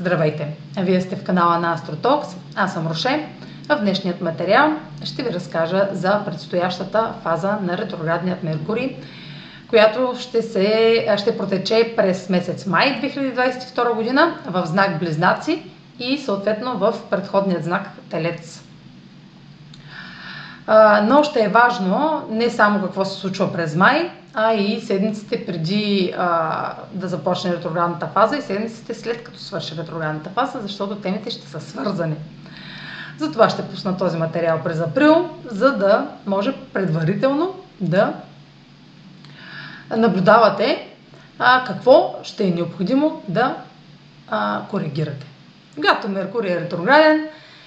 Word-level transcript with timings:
Здравейте! 0.00 0.48
Вие 0.76 1.00
сте 1.00 1.16
в 1.16 1.24
канала 1.24 1.58
на 1.58 1.76
AstroTalks. 1.76 2.36
Аз 2.56 2.72
съм 2.72 2.86
Роше. 2.86 3.28
В 3.68 3.80
днешният 3.80 4.20
материал 4.20 4.72
ще 5.04 5.22
ви 5.22 5.32
разкажа 5.32 5.88
за 5.92 6.24
предстоящата 6.24 7.12
фаза 7.22 7.58
на 7.62 7.78
ретроградният 7.78 8.42
Меркурий, 8.42 8.96
която 9.68 10.14
ще, 10.20 10.42
се, 10.42 11.06
ще 11.18 11.38
протече 11.38 11.92
през 11.96 12.28
месец 12.28 12.66
май 12.66 13.00
2022 13.02 13.94
година 13.94 14.34
в 14.46 14.66
знак 14.66 14.98
Близнаци 14.98 15.62
и 15.98 16.18
съответно 16.18 16.78
в 16.78 16.94
предходният 17.10 17.64
знак 17.64 17.90
Телец. 18.10 18.62
Но 21.02 21.22
ще 21.22 21.40
е 21.44 21.48
важно 21.48 22.26
не 22.30 22.50
само 22.50 22.82
какво 22.82 23.04
се 23.04 23.20
случва 23.20 23.52
през 23.52 23.76
май, 23.76 24.10
а 24.40 24.52
и 24.52 24.80
седмиците 24.80 25.46
преди 25.46 26.14
а, 26.18 26.74
да 26.92 27.08
започне 27.08 27.52
ретроградната 27.52 28.06
фаза 28.06 28.36
и 28.36 28.42
седмиците 28.42 28.94
след 28.94 29.24
като 29.24 29.38
свърши 29.38 29.76
ретроградната 29.76 30.30
фаза, 30.30 30.58
защото 30.62 30.96
темите 30.96 31.30
ще 31.30 31.46
са 31.46 31.60
свързани. 31.60 32.14
Затова 33.18 33.48
ще 33.48 33.62
пусна 33.62 33.96
този 33.96 34.18
материал 34.18 34.60
през 34.64 34.80
април, 34.80 35.30
за 35.50 35.72
да 35.72 36.10
може 36.26 36.54
предварително 36.72 37.54
да 37.80 38.12
наблюдавате 39.96 40.88
а, 41.38 41.64
какво 41.64 42.14
ще 42.22 42.44
е 42.44 42.50
необходимо 42.50 43.22
да 43.28 43.56
а, 44.28 44.62
коригирате. 44.70 45.26
Когато 45.74 46.08
Меркурий 46.08 46.52
е 46.52 46.60
ретрограден, 46.60 47.26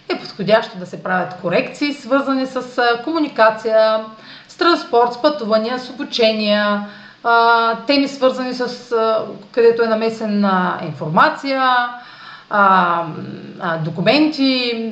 е 0.09 0.19
подходящо 0.19 0.77
да 0.77 0.85
се 0.85 1.03
правят 1.03 1.35
корекции, 1.41 1.93
свързани 1.93 2.45
с 2.45 2.81
комуникация, 3.03 4.05
транспорт, 4.61 5.13
с 5.13 5.21
пътувания, 5.21 5.79
с 5.79 5.89
обучения, 5.89 6.87
теми 7.87 8.07
свързани 8.07 8.53
с 8.53 8.95
където 9.51 9.83
е 9.83 9.87
намесена 9.87 10.79
информация, 10.83 11.63
документи, 13.79 14.91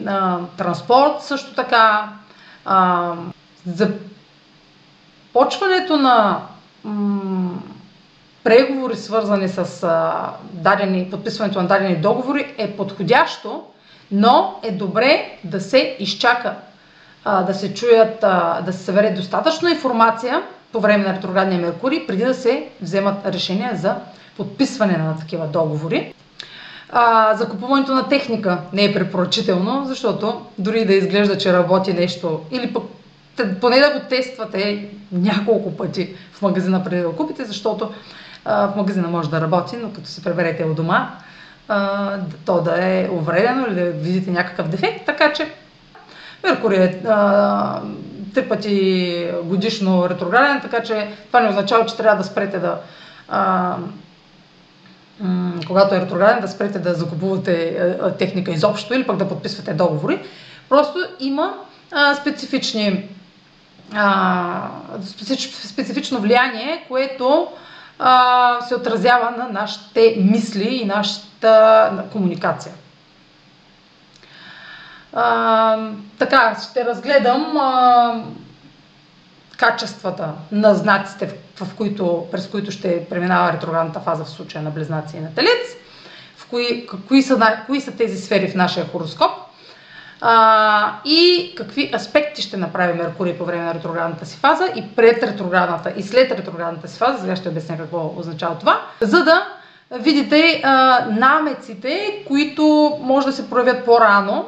транспорт 0.58 1.22
също 1.22 1.53
така. 1.53 2.09
За 3.67 3.89
почването 5.34 5.98
на 5.98 6.39
преговори, 8.44 8.95
свързани 8.95 9.50
с 9.50 9.88
дадени, 10.44 11.08
подписването 11.11 11.61
на 11.61 11.67
дадени 11.67 11.95
договори 11.95 12.54
е 12.58 12.72
подходящо, 12.72 13.64
но 14.11 14.59
е 14.64 14.72
добре 14.72 15.38
да 15.44 15.61
се 15.61 15.95
изчака, 16.00 16.56
да 17.25 17.53
се 17.53 17.73
чуят, 17.73 18.20
да 18.66 18.73
се 18.73 18.84
събере 18.84 19.12
достатъчно 19.12 19.70
информация 19.70 20.44
по 20.72 20.80
време 20.80 21.03
на 21.03 21.14
ретроградния 21.14 21.61
Меркурий, 21.61 22.08
преди 22.08 22.26
да 22.26 22.34
се 22.34 22.67
вземат 22.81 23.26
решения 23.26 23.76
за 23.76 23.95
подписване 24.38 24.98
на 24.98 25.17
такива 25.17 25.48
договори. 25.48 26.14
А, 26.89 27.36
закупуването 27.36 27.94
на 27.94 28.09
техника 28.09 28.61
не 28.73 28.86
е 28.86 28.94
препоръчително, 28.94 29.86
защото 29.86 30.45
дори 30.58 30.86
да 30.86 30.94
изглежда, 30.94 31.38
че 31.38 31.53
работи 31.53 31.94
нещо, 31.94 32.42
или 32.52 32.73
пък 32.73 32.84
поне 33.61 33.80
да 33.80 34.00
го 34.00 34.00
тествате 34.09 34.89
няколко 35.11 35.78
пъти 35.78 36.16
в 36.33 36.42
магазина 36.42 36.83
преди 36.83 37.02
да 37.02 37.09
го 37.09 37.16
купите, 37.16 37.45
защото 37.45 37.92
а, 38.45 38.67
в 38.67 38.76
магазина 38.76 39.08
може 39.08 39.30
да 39.30 39.42
работи, 39.42 39.78
но 39.81 39.94
като 39.94 40.08
се 40.08 40.23
преберете 40.23 40.64
от 40.64 40.76
дома, 40.76 41.09
а, 41.67 42.17
то 42.45 42.61
да 42.61 42.86
е 42.86 43.09
увредено 43.11 43.66
или 43.67 43.76
да 43.76 43.92
видите 43.92 44.31
някакъв 44.31 44.67
дефект, 44.67 45.06
така 45.06 45.33
че 45.33 45.54
Меркурий 46.44 46.80
е 46.80 47.02
три 48.34 48.50
пъти 48.50 49.28
годишно 49.44 50.09
ретрограден, 50.09 50.62
така 50.62 50.84
че 50.84 51.09
това 51.28 51.40
не 51.40 51.50
означава, 51.50 51.86
че 51.86 51.98
трябва 51.98 52.18
да 52.18 52.23
спрете 52.23 52.59
да 52.59 52.80
а, 53.30 53.76
когато 55.67 55.95
е 55.95 56.02
ретрограден, 56.02 56.42
да 56.42 56.48
спрете 56.48 56.80
да 56.80 56.94
закупувате 56.94 57.78
техника 58.20 58.52
изобщо 58.52 58.94
или 58.94 59.08
пък 59.08 59.17
да 59.17 59.30
подписвате 59.30 59.73
договори. 59.73 60.20
Просто 60.70 61.00
има 61.20 61.54
а, 61.92 62.16
специфични 62.16 63.10
а, 63.94 64.67
специфично 65.66 66.20
влияние, 66.20 66.86
което 66.88 67.48
а, 68.00 68.61
се 68.61 68.76
отразява 68.76 69.32
на 69.32 69.48
нашите 69.50 70.16
мисли 70.17 70.76
и 70.76 70.86
нашата 70.86 72.04
комуникация. 72.11 72.73
А, 75.14 75.89
така, 76.20 76.58
ще 76.71 76.86
разгледам 76.86 77.58
а, 77.58 78.23
качествата 79.58 80.33
на 80.52 80.75
знаците, 80.75 81.27
в, 81.27 81.65
в 81.65 81.75
които, 81.75 82.27
през 82.31 82.47
които 82.47 82.71
ще 82.71 83.05
преминава 83.09 83.53
ретроградната 83.53 83.99
фаза 83.99 84.23
в 84.23 84.30
случая 84.30 84.64
на 84.64 84.70
Близнаци 84.70 85.17
и 85.17 85.20
на 85.20 85.36
Телец, 85.36 85.75
в 86.37 86.49
кои, 86.49 86.87
кои, 87.08 87.21
са, 87.21 87.58
кои 87.65 87.81
са 87.81 87.92
тези 87.92 88.17
сфери 88.17 88.47
в 88.47 88.55
нашия 88.55 88.87
хороскоп 88.87 89.31
а, 90.21 90.93
и 91.05 91.53
какви 91.58 91.91
аспекти 91.95 92.41
ще 92.41 92.58
направи 92.58 92.93
Меркурий 92.93 93.37
по 93.37 93.45
време 93.45 93.64
на 93.64 93.73
ретроградната 93.73 94.26
си 94.26 94.37
фаза 94.37 94.65
и 94.76 94.95
пред 94.95 95.23
ретроградната 95.23 95.93
и 95.97 96.03
след 96.03 96.31
ретроградната 96.31 96.87
си 96.87 96.97
фаза, 96.97 97.20
сега 97.20 97.36
ще 97.36 97.49
обясня 97.49 97.77
какво 97.77 98.14
означава 98.17 98.58
това, 98.59 98.81
за 99.02 99.23
да 99.23 99.47
видите 99.91 100.61
а, 100.64 101.05
намеците, 101.09 102.23
които 102.27 102.97
може 103.02 103.27
да 103.27 103.33
се 103.33 103.49
проявят 103.49 103.86
по-рано 103.86 104.45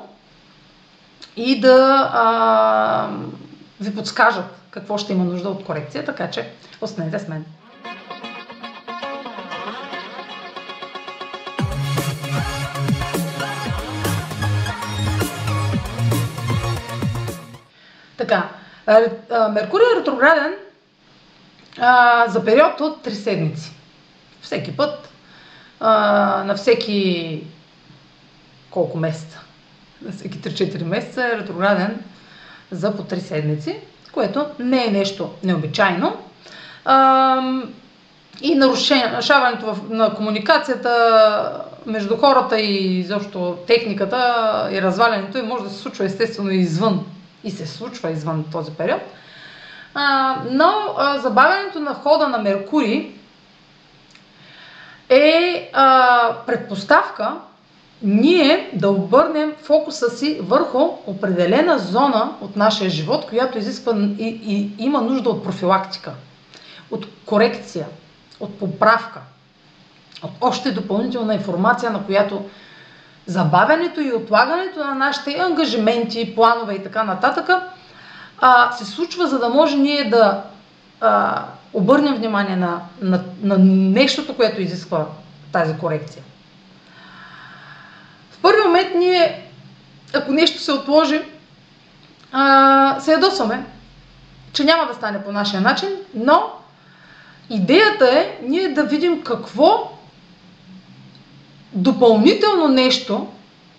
и 1.36 1.60
да 1.60 2.10
а, 2.14 3.10
ви 3.82 3.96
подскажат 3.96 4.46
какво 4.72 4.98
ще 4.98 5.14
има 5.14 5.24
нужда 5.24 5.50
от 5.50 5.66
корекция, 5.66 6.06
така 6.06 6.32
че 6.32 6.50
останете 6.82 7.20
с 7.20 7.28
мен. 7.28 7.46
Така, 18.18 18.50
Меркурий 19.52 19.86
е 19.96 20.00
ретрограден 20.00 20.54
а, 21.80 22.26
за 22.30 22.46
период 22.46 22.82
от 22.82 23.06
3 23.06 23.10
седмици. 23.10 23.72
Всеки 24.42 24.78
път, 24.78 25.10
а, 25.80 25.90
на 26.46 26.56
всеки 26.56 27.44
колко 28.70 28.98
месеца? 28.98 29.40
На 30.02 30.12
всеки 30.12 30.40
3-4 30.40 30.84
месеца 30.84 31.26
е 31.26 31.38
ретрограден 31.38 32.00
за 32.72 32.96
по 32.96 33.04
3 33.04 33.20
седмици, 33.20 33.80
което 34.12 34.46
не 34.60 34.86
е 34.86 34.92
нещо 34.92 35.30
необичайно. 35.44 36.18
И 38.42 38.56
нарушаването 38.56 39.78
на 39.90 40.14
комуникацията 40.14 41.62
между 41.86 42.18
хората 42.18 42.60
и 42.60 43.04
защо 43.04 43.58
техниката 43.68 44.70
и 44.72 44.82
развалянето 44.82 45.38
и 45.38 45.42
може 45.42 45.64
да 45.64 45.70
се 45.70 45.78
случва 45.78 46.06
естествено 46.06 46.52
извън 46.52 47.06
и 47.44 47.52
се 47.52 47.68
случва 47.68 48.12
извън 48.12 48.46
този 48.52 48.72
период. 48.72 49.02
Но 50.52 50.96
забавянето 51.18 51.80
на 51.80 51.94
хода 51.94 52.28
на 52.28 52.38
Меркурий 52.38 53.12
е 55.10 55.70
предпоставка 56.48 57.34
ние 58.04 58.70
да 58.74 58.90
обърнем 58.90 59.54
фокуса 59.64 60.10
си 60.10 60.40
върху 60.42 60.80
определена 61.06 61.80
зона 61.80 62.32
от 62.42 62.56
нашия 62.56 62.90
живот, 62.90 63.26
която 63.30 63.58
изисква 63.58 63.94
и, 64.20 64.42
и 64.46 64.84
има 64.84 65.02
нужда 65.02 65.30
от 65.30 65.44
профилактика, 65.44 66.12
от 66.92 67.06
корекция, 67.26 67.88
от 68.40 68.60
поправка, 68.60 69.20
от 70.24 70.32
още 70.42 70.72
допълнителна 70.72 71.34
информация, 71.34 71.92
на 71.92 72.04
която 72.04 72.46
забавянето 73.26 74.02
и 74.02 74.14
отлагането 74.14 74.80
на 74.80 74.94
нашите 74.96 75.38
ангажименти, 75.40 76.36
планове 76.36 76.74
и 76.74 76.84
така 76.84 77.04
нататък 77.04 77.50
а, 78.42 78.72
се 78.72 78.86
случва, 78.86 79.28
за 79.28 79.40
да 79.40 79.50
може 79.50 79.78
ние 79.78 80.10
да 80.10 80.44
а, 81.02 81.44
обърнем 81.74 82.16
внимание 82.16 82.56
на, 82.56 82.82
на, 83.02 83.24
на 83.44 83.58
нещото, 83.58 84.36
което 84.36 84.62
изисква 84.62 85.06
тази 85.52 85.78
корекция. 85.78 86.24
В 88.42 88.44
първи 88.44 88.62
момент 88.66 88.90
ние, 88.96 89.50
ако 90.14 90.32
нещо 90.32 90.60
се 90.60 90.72
отложи, 90.72 91.22
а, 92.32 93.00
се 93.00 93.12
ядосваме, 93.12 93.66
че 94.54 94.64
няма 94.64 94.88
да 94.88 94.94
стане 94.94 95.24
по 95.24 95.32
нашия 95.32 95.62
начин, 95.62 95.90
но 96.14 96.44
идеята 97.50 98.20
е 98.20 98.38
ние 98.44 98.70
да 98.70 98.84
видим 98.84 99.24
какво 99.24 99.92
допълнително 101.74 102.68
нещо 102.68 103.28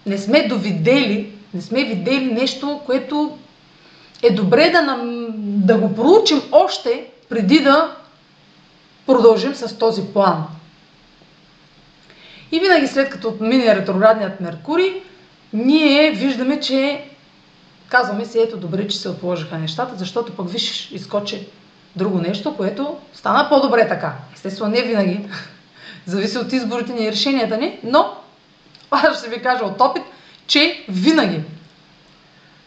не 0.06 0.18
сме 0.18 0.48
довидели, 0.48 1.32
не 1.54 1.62
сме 1.62 1.84
видели 1.84 2.32
нещо, 2.32 2.80
което 2.86 3.38
е 4.22 4.30
добре 4.30 4.70
да, 4.70 4.82
нам, 4.82 5.26
да 5.36 5.78
го 5.78 5.94
проучим 5.94 6.42
още 6.52 7.06
преди 7.28 7.60
да 7.60 7.96
продължим 9.06 9.54
с 9.54 9.78
този 9.78 10.02
план. 10.02 10.46
И 12.52 12.60
винаги 12.60 12.86
след 12.86 13.10
като 13.10 13.36
мине 13.40 13.76
ретроградният 13.76 14.40
Меркурий, 14.40 15.02
ние 15.52 16.10
виждаме, 16.10 16.60
че 16.60 17.04
казваме 17.88 18.24
си, 18.24 18.40
ето 18.40 18.56
добре, 18.56 18.88
че 18.88 18.98
се 18.98 19.08
отложиха 19.08 19.58
нещата, 19.58 19.96
защото 19.96 20.36
пък 20.36 20.50
виж, 20.50 20.90
изкочи 20.90 21.46
друго 21.96 22.18
нещо, 22.18 22.56
което 22.56 22.96
стана 23.12 23.48
по-добре 23.48 23.88
така. 23.88 24.12
Естествено, 24.34 24.70
не 24.70 24.82
винаги. 24.82 25.20
Зависи 26.06 26.38
от 26.38 26.52
изборите 26.52 26.92
ни 26.92 27.04
и 27.04 27.12
решенията 27.12 27.56
ни, 27.56 27.78
но 27.84 28.16
аз 28.90 29.18
ще 29.18 29.30
ви 29.30 29.42
кажа 29.42 29.64
от 29.64 29.80
опит, 29.80 30.02
че 30.46 30.84
винаги 30.88 31.40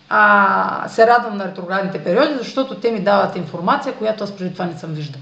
а, 0.09 0.89
се 0.89 1.07
радвам 1.07 1.37
на 1.37 1.45
ретроградните 1.45 2.03
периоди, 2.03 2.33
защото 2.37 2.75
те 2.75 2.91
ми 2.91 2.99
дават 2.99 3.35
информация, 3.35 3.93
която 3.93 4.23
аз 4.23 4.37
преди 4.37 4.53
това 4.53 4.65
не 4.65 4.77
съм 4.77 4.93
виждал. 4.93 5.21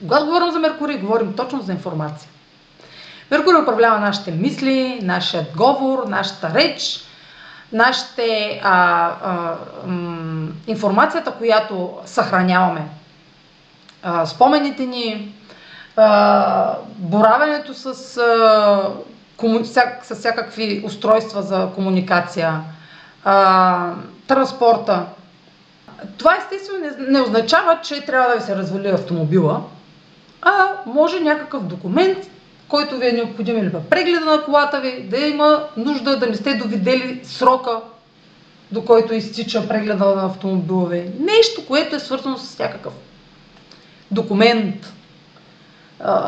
Когато 0.00 0.26
говорим 0.26 0.52
за 0.52 0.58
Меркурий, 0.58 0.98
говорим 0.98 1.32
точно 1.32 1.62
за 1.62 1.72
информация. 1.72 2.28
Меркурий 3.32 3.62
управлява 3.62 3.98
нашите 3.98 4.30
мисли, 4.30 5.00
нашият 5.02 5.56
говор, 5.56 6.04
нашата 6.08 6.50
реч, 6.54 7.00
нашите, 7.72 8.60
а, 8.64 9.10
а, 9.24 9.56
м, 9.86 10.48
информацията, 10.66 11.32
която 11.32 11.98
съхраняваме, 12.06 12.82
а, 14.02 14.26
спомените 14.26 14.86
ни, 14.86 15.34
а, 15.96 16.74
боравенето 16.96 17.74
с, 17.74 18.16
а, 18.18 18.82
кому, 19.36 19.64
ся, 19.64 19.82
с 20.02 20.14
всякакви 20.14 20.82
устройства 20.84 21.42
за 21.42 21.68
комуникация, 21.74 22.60
а, 23.24 23.92
транспорта. 24.26 25.06
Това 26.18 26.36
естествено 26.36 26.78
не, 26.78 27.06
не 27.08 27.20
означава, 27.20 27.78
че 27.82 28.06
трябва 28.06 28.28
да 28.28 28.34
ви 28.34 28.40
се 28.42 28.56
развали 28.56 28.88
автомобила, 28.88 29.60
а 30.42 30.68
може 30.86 31.20
някакъв 31.20 31.62
документ, 31.62 32.18
който 32.72 32.96
ви 32.96 33.08
е 33.08 33.12
необходим 33.12 33.58
или 33.58 33.72
прегледа 33.90 34.24
на 34.24 34.44
колата 34.44 34.80
ви, 34.80 35.02
да 35.02 35.18
има 35.18 35.64
нужда 35.76 36.18
да 36.18 36.26
не 36.26 36.34
сте 36.34 36.54
довидели 36.54 37.20
срока, 37.24 37.80
до 38.70 38.84
който 38.84 39.14
изтича 39.14 39.68
прегледа 39.68 40.04
на 40.04 40.26
автомобила 40.26 40.88
ви. 40.88 41.10
Нещо, 41.18 41.66
което 41.66 41.96
е 41.96 42.00
свързано 42.00 42.38
с 42.38 42.58
някакъв 42.58 42.92
документ, 44.10 44.92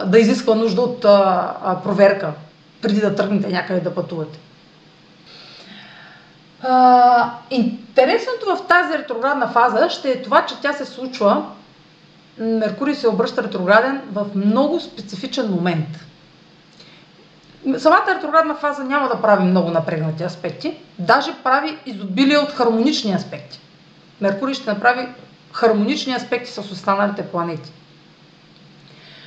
да 0.07 0.19
изисква 0.19 0.55
нужда 0.55 0.81
от 0.81 1.01
проверка, 1.85 2.33
преди 2.83 3.01
да 3.01 3.15
тръгнете 3.15 3.49
някъде 3.49 3.81
да 3.81 3.95
пътувате. 3.95 4.39
интересното 7.51 8.47
в 8.47 8.67
тази 8.69 8.99
ретроградна 8.99 9.49
фаза 9.49 9.91
ще 9.91 10.11
е 10.11 10.23
това, 10.23 10.47
че 10.47 10.55
тя 10.63 10.73
се 10.73 10.85
случва, 10.85 11.47
Меркурий 12.39 12.95
се 12.95 13.09
обръща 13.09 13.43
ретрограден 13.43 14.01
в 14.13 14.27
много 14.35 14.81
специфичен 14.81 15.51
момент– 15.51 15.89
Самата 17.79 18.15
ретроградна 18.17 18.55
фаза 18.55 18.85
няма 18.85 19.09
да 19.09 19.23
прави 19.23 19.45
много 19.45 19.71
напрегнати 19.71 20.23
аспекти, 20.23 20.77
даже 20.99 21.35
прави 21.45 21.79
изобилие 21.87 22.39
от 22.39 22.53
хармонични 22.53 23.13
аспекти. 23.13 23.61
Меркурий 24.21 24.55
ще 24.55 24.71
направи 24.71 25.09
хармонични 25.53 26.15
аспекти 26.15 26.51
с 26.51 26.59
останалите 26.59 27.27
планети. 27.27 27.73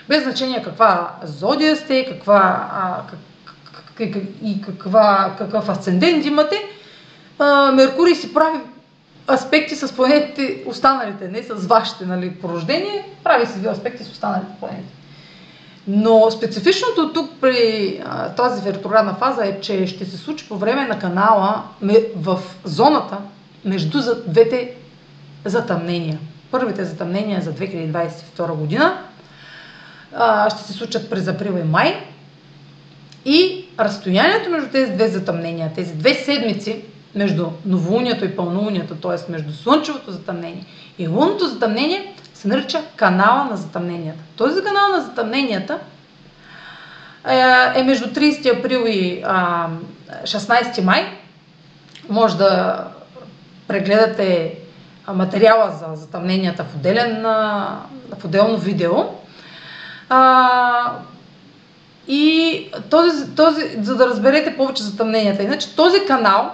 Без 0.10 0.24
значение 0.24 0.63
каква 0.63 1.16
зодия 1.24 1.75
сте, 1.75 2.06
каква, 2.06 2.69
а, 2.74 3.01
как, 3.95 4.10
и 4.44 4.62
каква, 4.62 5.36
какъв 5.38 5.69
асцендент 5.69 6.25
имате, 6.25 6.63
а, 7.39 7.72
Меркурий 7.72 8.16
си 8.16 8.34
прави 8.34 8.60
аспекти 9.31 9.75
с 9.75 9.95
планетите, 9.95 10.63
останалите, 10.66 11.28
не 11.28 11.44
с 11.44 11.68
вашите 11.68 12.06
нали, 12.06 12.36
порождения, 12.36 13.04
прави 13.24 13.45
си 13.45 13.68
аспекти 13.68 14.04
с 14.04 14.12
останалите 14.12 14.51
планети. 14.60 14.97
Но 15.88 16.31
специфичното 16.31 17.13
тук 17.13 17.31
при 17.42 18.01
а, 18.06 18.30
тази 18.30 18.74
ретроградна 18.74 19.13
фаза 19.13 19.45
е, 19.45 19.62
че 19.62 19.88
ще 19.88 20.06
се 20.06 20.18
случи 20.18 20.48
по 20.50 20.57
време 20.57 20.88
на 20.88 21.00
канала 21.00 21.63
в 22.16 22.39
зоната 22.63 23.18
между 23.66 24.00
двете 24.28 24.75
затъмнения. 25.45 26.19
Първите 26.51 26.86
затъмнения 26.86 27.42
за 27.42 27.54
2022 27.54 28.54
година 28.54 29.01
а, 30.13 30.50
ще 30.50 30.63
се 30.63 30.74
случат 30.74 31.10
през 31.10 31.28
април 31.28 31.57
и 31.60 31.63
май. 31.63 32.04
И 33.25 33.66
разстоянието 33.80 34.50
между 34.50 34.69
тези 34.69 34.92
две 34.92 35.07
затъмнения, 35.07 35.72
тези 35.75 35.94
две 35.94 36.13
седмици, 36.13 36.81
между 37.16 37.48
новолунието 37.66 38.25
и 38.25 38.36
пълнолунието, 38.36 38.95
т.е. 38.95 39.31
между 39.31 39.54
слънчевото 39.54 40.12
затъмнение 40.12 40.66
и 41.00 41.07
лунното 41.07 41.45
затъмнение, 41.45 42.13
се 42.38 42.48
нарича 42.48 42.81
канала 42.95 43.44
на 43.45 43.57
затъмненията. 43.57 44.19
Този 44.36 44.63
канал 44.63 44.92
на 44.92 45.01
затъмненията 45.01 45.80
е, 47.28 47.80
е 47.80 47.84
между 47.84 48.06
30 48.06 48.60
април 48.60 48.84
и 48.88 49.24
16 50.24 50.84
май. 50.84 51.18
Може 52.10 52.38
да 52.38 52.84
прегледате 53.68 54.56
материала 55.07 55.72
за 55.72 55.95
затъмненията 55.95 56.63
в, 56.63 56.75
отделен, 56.75 57.22
в 58.18 58.25
отделно 58.25 58.57
видео. 58.57 58.94
и 62.07 62.72
този, 62.89 63.36
този, 63.36 63.62
за 63.81 63.95
да 63.95 64.07
разберете 64.07 64.57
повече 64.57 64.84
за 64.84 64.98
тъмненията. 64.98 65.44
Иначе 65.44 65.75
този 65.75 66.06
канал 66.06 66.51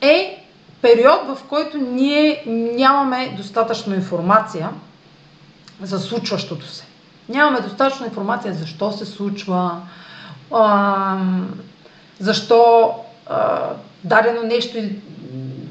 е 0.00 0.44
период, 0.82 1.20
в 1.26 1.38
който 1.48 1.76
ние 1.78 2.42
нямаме 2.46 3.34
достатъчно 3.36 3.94
информация 3.94 4.68
за 5.82 5.98
случващото 5.98 6.66
се. 6.66 6.84
Нямаме 7.28 7.60
достатъчно 7.60 8.06
информация 8.06 8.54
защо 8.54 8.92
се 8.92 9.06
случва, 9.06 9.80
а, 10.54 11.16
защо 12.20 12.90
а, 13.26 13.60
дадено 14.04 14.42
нещо 14.42 14.78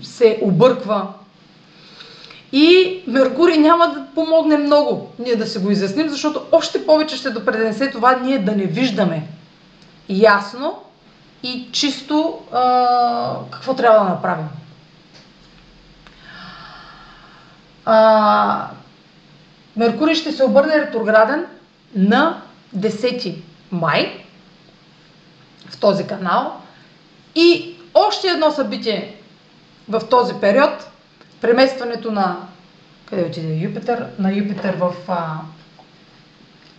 се 0.02 0.40
обърква. 0.42 1.08
И 2.52 3.00
Меркурий 3.08 3.58
няма 3.58 3.88
да 3.88 4.06
помогне 4.16 4.58
много 4.58 5.12
ние 5.20 5.36
да 5.36 5.48
се 5.48 5.60
го 5.60 5.72
изясним, 5.72 6.10
защото 6.10 6.42
още 6.52 6.86
повече 6.86 7.18
ще 7.18 7.30
допреденесе 7.30 7.92
това 7.92 8.16
ние 8.16 8.40
да 8.40 8.52
не 8.52 8.66
виждаме 8.66 9.28
ясно 10.10 10.76
и 11.44 11.70
чисто 11.72 12.40
а, 12.52 13.36
какво 13.52 13.74
трябва 13.74 14.00
да 14.00 14.10
направим. 14.10 14.48
А, 17.86 18.68
Меркурий 19.78 20.16
ще 20.16 20.32
се 20.32 20.44
обърне 20.44 20.82
ретрограден 20.82 21.46
на 21.96 22.42
10 22.78 23.36
май 23.72 24.24
в 25.70 25.80
този 25.80 26.08
канал. 26.08 26.62
И 27.36 27.76
още 27.94 28.28
едно 28.28 28.52
събитие 28.52 29.16
в 29.90 30.02
този 30.10 30.34
период, 30.34 30.90
преместването 31.42 32.12
на 32.12 32.48
къде 33.06 33.24
отиде 33.24 33.54
Юпитер? 33.54 34.08
На 34.20 34.34
Юпитер 34.34 34.76
в, 34.76 34.94
а, 35.08 35.38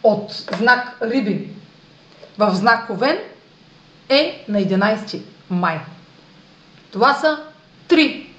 от 0.03 0.33
знак 0.59 0.99
Риби 1.03 1.49
в 2.39 2.55
знак 2.55 2.91
Овен 2.91 3.19
е 4.09 4.45
на 4.49 4.61
11 4.61 5.23
май. 5.51 5.81
Това 6.91 7.15
са 7.15 7.39
три 7.89 8.31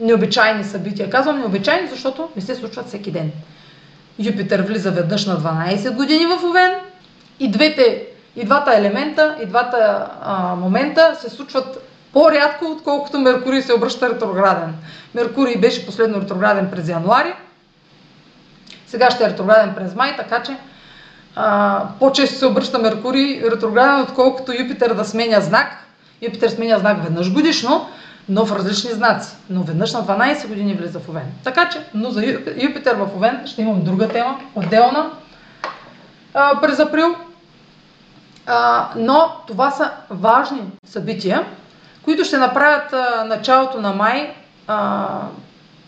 необичайни 0.00 0.64
събития. 0.64 1.10
Казвам 1.10 1.38
необичайни, 1.38 1.88
защото 1.88 2.30
не 2.36 2.42
се 2.42 2.54
случват 2.54 2.86
всеки 2.86 3.10
ден. 3.10 3.32
Юпитер 4.18 4.62
влиза 4.62 4.90
веднъж 4.90 5.26
на 5.26 5.38
12 5.38 5.94
години 5.94 6.26
в 6.26 6.44
Овен 6.44 6.70
и 7.40 7.50
двете, 7.50 8.06
и 8.36 8.44
двата 8.44 8.74
елемента, 8.74 9.36
и 9.42 9.46
двата 9.46 10.10
а, 10.22 10.54
момента 10.54 11.16
се 11.20 11.30
случват 11.30 11.88
по-рядко, 12.12 12.64
отколкото 12.64 13.18
Меркурий 13.18 13.62
се 13.62 13.74
обръща 13.74 14.08
ретрограден. 14.08 14.74
Меркурий 15.14 15.56
беше 15.56 15.86
последно 15.86 16.20
ретрограден 16.20 16.70
през 16.70 16.88
януари, 16.88 17.34
сега 18.86 19.10
ще 19.10 19.24
е 19.24 19.28
ретрограден 19.28 19.74
през 19.74 19.94
май, 19.94 20.16
така 20.16 20.42
че 20.42 20.56
а, 21.36 21.82
по-често 21.98 22.38
се 22.38 22.46
обръща 22.46 22.78
Меркурий 22.78 23.42
ретрограден, 23.50 24.00
отколкото 24.00 24.52
Юпитер 24.52 24.94
да 24.94 25.04
сменя 25.04 25.40
знак. 25.40 25.84
Юпитер 26.22 26.48
сменя 26.48 26.78
знак 26.78 27.04
веднъж 27.04 27.32
годишно, 27.32 27.88
но 28.28 28.46
в 28.46 28.56
различни 28.56 28.90
знаци. 28.90 29.36
Но 29.50 29.62
веднъж 29.62 29.92
на 29.92 30.06
12 30.06 30.48
години 30.48 30.74
влиза 30.74 31.00
в 31.00 31.08
Овен. 31.08 31.32
Така 31.44 31.68
че, 31.68 31.84
но 31.94 32.10
за 32.10 32.26
Юпитер 32.62 32.94
в 32.94 33.10
Овен 33.16 33.42
ще 33.46 33.62
имам 33.62 33.84
друга 33.84 34.08
тема, 34.08 34.40
отделна, 34.54 35.10
а, 36.34 36.60
през 36.60 36.78
април. 36.78 37.16
А, 38.46 38.88
но 38.96 39.30
това 39.46 39.70
са 39.70 39.90
важни 40.10 40.62
събития, 40.84 41.46
които 42.02 42.24
ще 42.24 42.38
направят 42.38 42.92
а, 42.92 43.24
началото 43.24 43.80
на 43.80 43.92
май 43.92 44.34
а, 44.66 45.06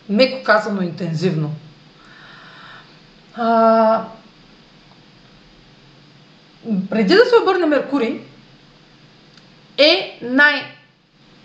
меко 0.09 0.43
казано 0.43 0.81
интензивно. 0.81 1.51
А, 3.35 4.03
преди 6.89 7.13
да 7.13 7.25
се 7.25 7.35
обърне 7.41 7.65
Меркурий, 7.65 8.21
е 9.77 10.19
най- 10.21 10.80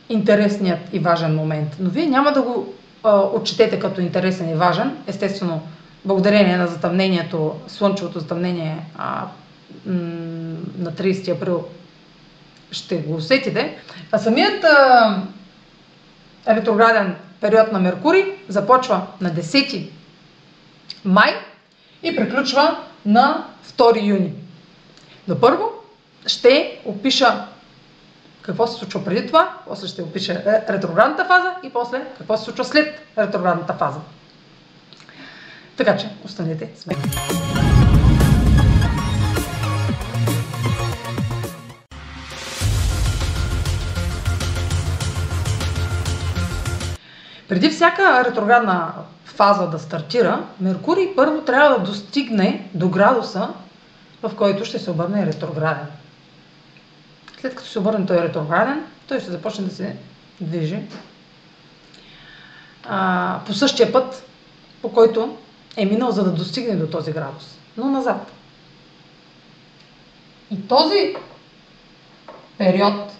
интересният 0.08 0.80
и 0.92 0.98
важен 0.98 1.34
момент. 1.34 1.76
Но 1.80 1.90
вие 1.90 2.06
няма 2.06 2.32
да 2.32 2.42
го 2.42 2.74
а, 3.02 3.20
отчетете 3.20 3.78
като 3.78 4.00
интересен 4.00 4.50
и 4.50 4.54
важен. 4.54 4.96
Естествено, 5.06 5.62
благодарение 6.04 6.56
на 6.56 6.66
затъмнението, 6.66 7.54
слънчевото 7.68 8.20
затъмнение 8.20 8.78
а, 8.98 9.20
м- 9.86 9.94
на 10.78 10.92
30 10.92 11.32
април 11.32 11.64
ще 12.70 12.96
го 12.96 13.14
усетите. 13.14 13.76
А 14.12 14.18
самият 14.18 14.64
а, 14.64 15.22
ретрограден 16.48 17.14
период 17.40 17.72
на 17.72 17.78
Меркурий 17.78 18.24
започва 18.48 19.06
на 19.20 19.30
10 19.30 19.88
май 21.04 21.34
и 22.02 22.16
приключва 22.16 22.78
на 23.06 23.44
2 23.78 24.06
юни. 24.06 24.32
Но 25.28 25.40
първо 25.40 25.70
ще 26.26 26.78
опиша 26.84 27.46
какво 28.46 28.66
се 28.66 28.78
случва 28.78 29.04
преди 29.04 29.26
това, 29.26 29.54
после 29.68 29.88
ще 29.88 30.02
опиша 30.02 30.62
ретроградната 30.68 31.24
фаза 31.24 31.54
и 31.62 31.70
после 31.70 32.02
какво 32.18 32.36
се 32.36 32.44
случва 32.44 32.64
след 32.64 33.00
ретроградната 33.18 33.74
фаза. 33.74 33.98
Така 35.76 35.96
че, 35.96 36.10
останете 36.24 36.70
с 36.76 36.86
мен. 36.86 36.96
Преди 47.48 47.68
всяка 47.68 48.24
ретроградна 48.24 48.92
фаза 49.24 49.66
да 49.66 49.78
стартира, 49.78 50.44
Меркурий 50.60 51.14
първо 51.16 51.40
трябва 51.40 51.78
да 51.78 51.84
достигне 51.84 52.68
до 52.74 52.88
градуса, 52.88 53.48
в 54.22 54.36
който 54.36 54.64
ще 54.64 54.78
се 54.78 54.90
обърне 54.90 55.26
ретрограден. 55.26 55.86
След 57.40 57.54
като 57.54 57.68
се 57.68 57.78
обърне 57.78 58.06
той 58.06 58.16
ретрограден, 58.16 58.84
той 59.08 59.20
ще 59.20 59.30
започне 59.30 59.64
да 59.64 59.74
се 59.74 59.96
движи 60.40 60.78
а, 62.88 63.40
по 63.46 63.54
същия 63.54 63.92
път, 63.92 64.28
по 64.82 64.92
който 64.92 65.36
е 65.76 65.84
минал, 65.84 66.10
за 66.10 66.24
да 66.24 66.30
достигне 66.30 66.76
до 66.76 66.86
този 66.86 67.12
градус, 67.12 67.58
но 67.76 67.90
назад. 67.90 68.32
И 70.50 70.68
този 70.68 71.16
период 72.58 73.12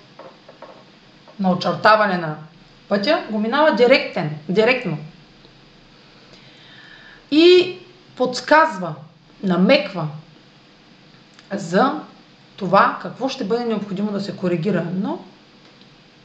на 1.40 1.52
очертаване 1.52 2.18
на 2.18 2.37
пътя 2.88 3.25
го 3.30 3.38
минава 3.38 3.75
директен, 3.75 4.38
директно. 4.49 4.99
И 7.30 7.78
подсказва, 8.16 8.94
намеква 9.42 10.08
за 11.52 12.00
това 12.56 12.98
какво 13.02 13.28
ще 13.28 13.44
бъде 13.44 13.64
необходимо 13.64 14.12
да 14.12 14.20
се 14.20 14.36
коригира. 14.36 14.86
Но, 14.94 15.18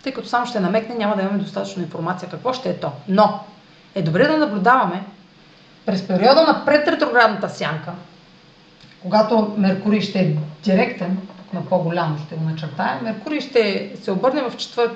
тъй 0.04 0.14
като 0.14 0.28
само 0.28 0.46
ще 0.46 0.60
намекне, 0.60 0.96
няма 0.96 1.16
да 1.16 1.22
имаме 1.22 1.38
достатъчно 1.38 1.84
информация 1.84 2.30
какво 2.30 2.54
ще 2.54 2.70
е 2.70 2.78
то. 2.78 2.92
Но 3.08 3.40
е 3.96 4.02
добре 4.02 4.28
да 4.28 4.38
наблюдаваме 4.38 5.04
през 5.86 6.08
периода 6.08 6.44
на 6.44 6.66
предретроградната 6.66 7.50
сянка, 7.50 7.92
когато 9.02 9.54
Меркурий 9.58 10.02
ще 10.02 10.20
е 10.20 10.36
директен, 10.64 11.18
на 11.54 11.66
по-голямо 11.66 12.18
ще 12.26 12.36
го 12.36 12.44
начертаем, 12.44 13.04
Меркурий 13.04 13.42
ще 13.42 13.92
се 14.04 14.12
обърне 14.12 14.42
в 14.42 14.58
четвър... 14.58 14.92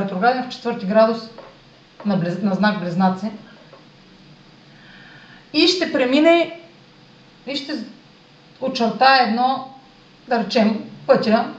ретрограден 0.00 0.44
в 0.44 0.48
четвърти 0.48 0.86
градус 0.86 1.18
на, 2.06 2.16
близ... 2.16 2.38
на 2.42 2.54
знак 2.54 2.80
Близнаци 2.80 3.30
и 5.52 5.66
ще 5.66 5.92
премине 5.92 6.60
и 7.46 7.56
ще 7.56 7.72
очертае 8.60 9.28
едно, 9.28 9.71
да 10.28 10.38
речем, 10.38 10.90
пътя 11.06 11.54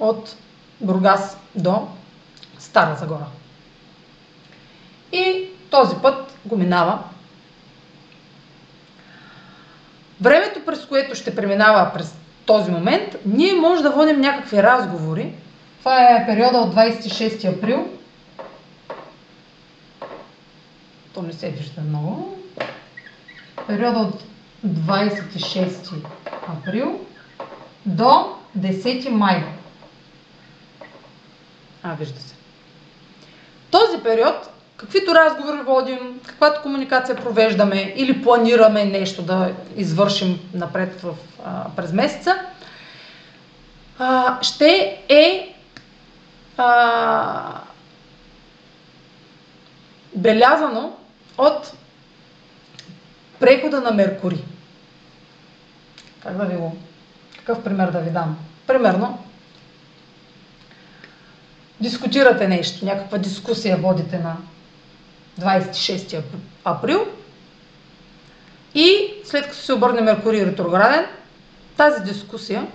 от 0.00 0.36
Бургас 0.80 1.38
до 1.54 1.88
Стара 2.58 2.96
Загора. 2.96 3.26
И 5.12 5.48
този 5.70 5.96
път 6.02 6.38
го 6.44 6.56
минава. 6.56 6.98
Времето, 10.20 10.64
през 10.66 10.86
което 10.86 11.14
ще 11.14 11.36
преминава 11.36 11.92
през 11.94 12.14
този 12.46 12.70
момент, 12.70 13.16
ние 13.26 13.54
може 13.54 13.82
да 13.82 13.90
водим 13.90 14.20
някакви 14.20 14.62
разговори. 14.62 15.32
Това 15.78 16.10
е 16.10 16.26
периода 16.26 16.58
от 16.58 16.74
26 16.74 17.56
април. 17.56 17.88
То 21.14 21.22
не 21.22 21.32
се 21.32 21.50
вижда 21.50 21.80
много. 21.80 22.38
Периода 23.66 23.98
от 23.98 24.22
26 24.64 25.94
април 26.48 27.00
до 27.86 28.36
10 28.58 29.08
май. 29.08 29.44
А, 31.82 31.94
вижда 31.94 32.20
се. 32.20 32.34
Този 33.70 34.02
период, 34.02 34.50
каквито 34.76 35.14
разговори 35.14 35.62
водим, 35.62 36.20
каквато 36.26 36.62
комуникация 36.62 37.16
провеждаме 37.16 37.94
или 37.96 38.22
планираме 38.22 38.84
нещо 38.84 39.22
да 39.22 39.52
извършим 39.76 40.40
напред 40.54 41.00
в, 41.00 41.14
а, 41.44 41.64
през 41.76 41.92
месеца, 41.92 42.36
а, 43.98 44.38
ще 44.42 45.00
е 45.08 45.54
а, 46.56 47.60
белязано 50.14 50.92
от 51.38 51.72
прехода 53.40 53.80
на 53.80 53.90
Меркурий. 53.90 54.44
Как 56.22 56.36
да 56.36 56.44
ви 56.44 56.56
го... 56.56 56.76
Какъв 57.38 57.64
пример 57.64 57.90
да 57.90 58.00
ви 58.00 58.10
дам? 58.10 58.38
Примерно, 58.66 59.24
дискутирате 61.80 62.48
нещо, 62.48 62.84
някаква 62.84 63.18
дискусия 63.18 63.76
водите 63.76 64.18
на 64.18 64.36
26 65.40 66.22
април 66.64 67.06
и 68.74 69.14
след 69.24 69.44
като 69.44 69.56
се 69.56 69.72
обърне 69.72 70.00
Меркурий 70.00 70.46
ретрограден, 70.46 71.06
тази 71.76 72.02
дискусия 72.02 72.66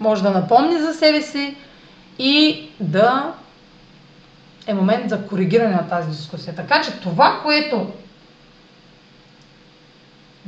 може 0.00 0.22
да 0.22 0.30
напомни 0.30 0.78
за 0.80 0.94
себе 0.94 1.22
си 1.22 1.56
и 2.18 2.68
да 2.80 3.34
е 4.66 4.74
момент 4.74 5.10
за 5.10 5.26
коригиране 5.26 5.74
на 5.74 5.88
тази 5.88 6.10
дискусия. 6.10 6.54
Така 6.54 6.82
че 6.82 7.00
това, 7.00 7.40
което 7.42 7.92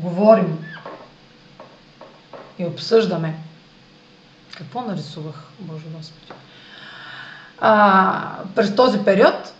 говорим 0.02 0.64
и 2.58 2.66
обсъждаме, 2.66 3.34
какво 4.56 4.80
нарисувах, 4.80 5.34
Боже 5.58 5.84
Господи, 5.96 6.32
а, 7.60 8.36
през 8.54 8.76
този 8.76 9.04
период, 9.04 9.54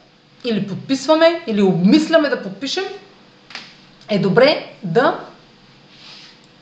или 0.45 0.69
подписваме, 0.69 1.43
или 1.47 1.63
обмисляме 1.63 2.29
да 2.29 2.43
подпишем, 2.43 2.85
е 4.09 4.19
добре 4.19 4.73
да 4.83 5.21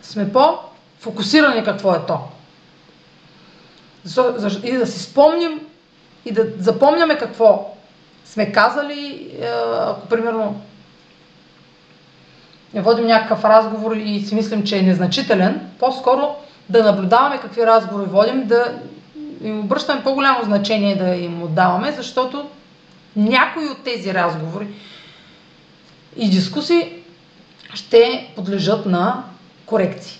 сме 0.03 0.33
по-фокусирани 0.33 1.65
какво 1.65 1.95
е 1.95 2.07
то. 2.07 2.19
И 4.65 4.73
да 4.73 4.87
си 4.87 5.03
спомним 5.03 5.61
и 6.25 6.33
да 6.33 6.47
запомняме 6.59 7.19
какво 7.19 7.75
сме 8.25 8.53
казали, 8.53 9.31
е, 9.41 9.47
ако 9.81 10.09
примерно 10.09 10.63
водим 12.75 13.07
някакъв 13.07 13.45
разговор 13.45 13.97
и 13.97 14.21
си 14.21 14.35
мислим, 14.35 14.65
че 14.65 14.79
е 14.79 14.83
незначителен, 14.83 15.71
по-скоро 15.79 16.37
да 16.69 16.83
наблюдаваме 16.83 17.39
какви 17.39 17.67
разговори 17.67 18.07
водим, 18.07 18.45
да 18.47 18.79
им 19.45 19.61
обръщаме 19.61 20.03
по-голямо 20.03 20.45
значение 20.45 20.97
да 20.97 21.09
им 21.09 21.43
отдаваме, 21.43 21.93
защото 21.93 22.49
някои 23.17 23.69
от 23.69 23.85
тези 23.85 24.15
разговори 24.15 24.67
и 26.17 26.31
дискусии 26.31 26.93
ще 27.75 28.33
подлежат 28.37 28.87
на 28.87 29.25
корекции. 29.67 30.19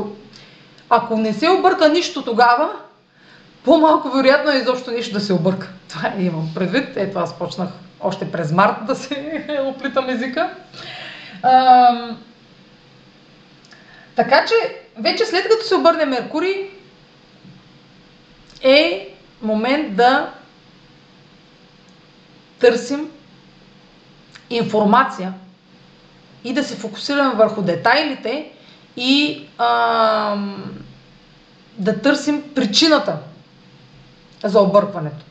ако 0.90 1.18
не 1.18 1.34
се 1.34 1.50
обърка 1.50 1.90
нищо 1.90 2.24
тогава, 2.24 2.70
по-малко 3.68 4.10
вероятно 4.10 4.52
е 4.52 4.58
изобщо 4.58 4.92
нещо 4.92 5.14
да 5.14 5.20
се 5.20 5.34
обърка. 5.34 5.70
Това 5.90 6.14
е, 6.18 6.24
имам 6.24 6.50
предвид. 6.56 6.90
Ето 6.96 7.20
аз 7.20 7.40
почнах 7.40 7.70
още 8.00 8.32
през 8.32 8.52
март 8.52 8.76
да 8.86 8.96
се 8.96 9.46
оплитам 9.76 10.10
езика. 10.10 10.50
А, 11.44 11.92
така 14.16 14.46
че 14.46 14.54
вече 14.98 15.26
след 15.26 15.44
като 15.44 15.66
се 15.68 15.76
обърне 15.76 16.06
Меркурий, 16.06 16.70
е 18.62 19.10
момент 19.42 19.96
да 19.96 20.34
търсим 22.60 23.10
информация 24.50 25.34
и 26.44 26.54
да 26.54 26.64
се 26.64 26.76
фокусираме 26.76 27.36
върху 27.36 27.62
детайлите 27.62 28.52
и 28.98 29.44
а, 29.58 30.38
да 31.78 32.02
търсим 32.02 32.44
причината 32.56 33.18
за 34.44 34.60
объркването. 34.60 35.26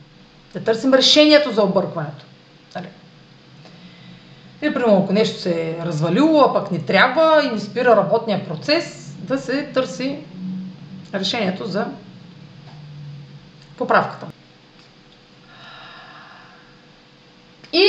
Да 0.53 0.63
търсим 0.63 0.93
решението 0.93 1.51
за 1.51 1.63
объркването. 1.63 2.25
Нали? 2.75 2.87
Или, 4.61 4.73
примерно, 4.73 5.01
ако 5.03 5.13
нещо 5.13 5.39
се 5.39 5.69
е 5.69 5.85
развалило, 5.85 6.41
а 6.41 6.53
пък 6.53 6.71
не 6.71 6.79
трябва 6.79 7.43
и 7.45 7.51
не 7.51 7.59
спира 7.59 7.95
работния 7.95 8.47
процес, 8.47 9.15
да 9.19 9.37
се 9.37 9.63
търси 9.63 10.19
решението 11.13 11.65
за 11.65 11.85
поправката. 13.77 14.25
И 17.73 17.85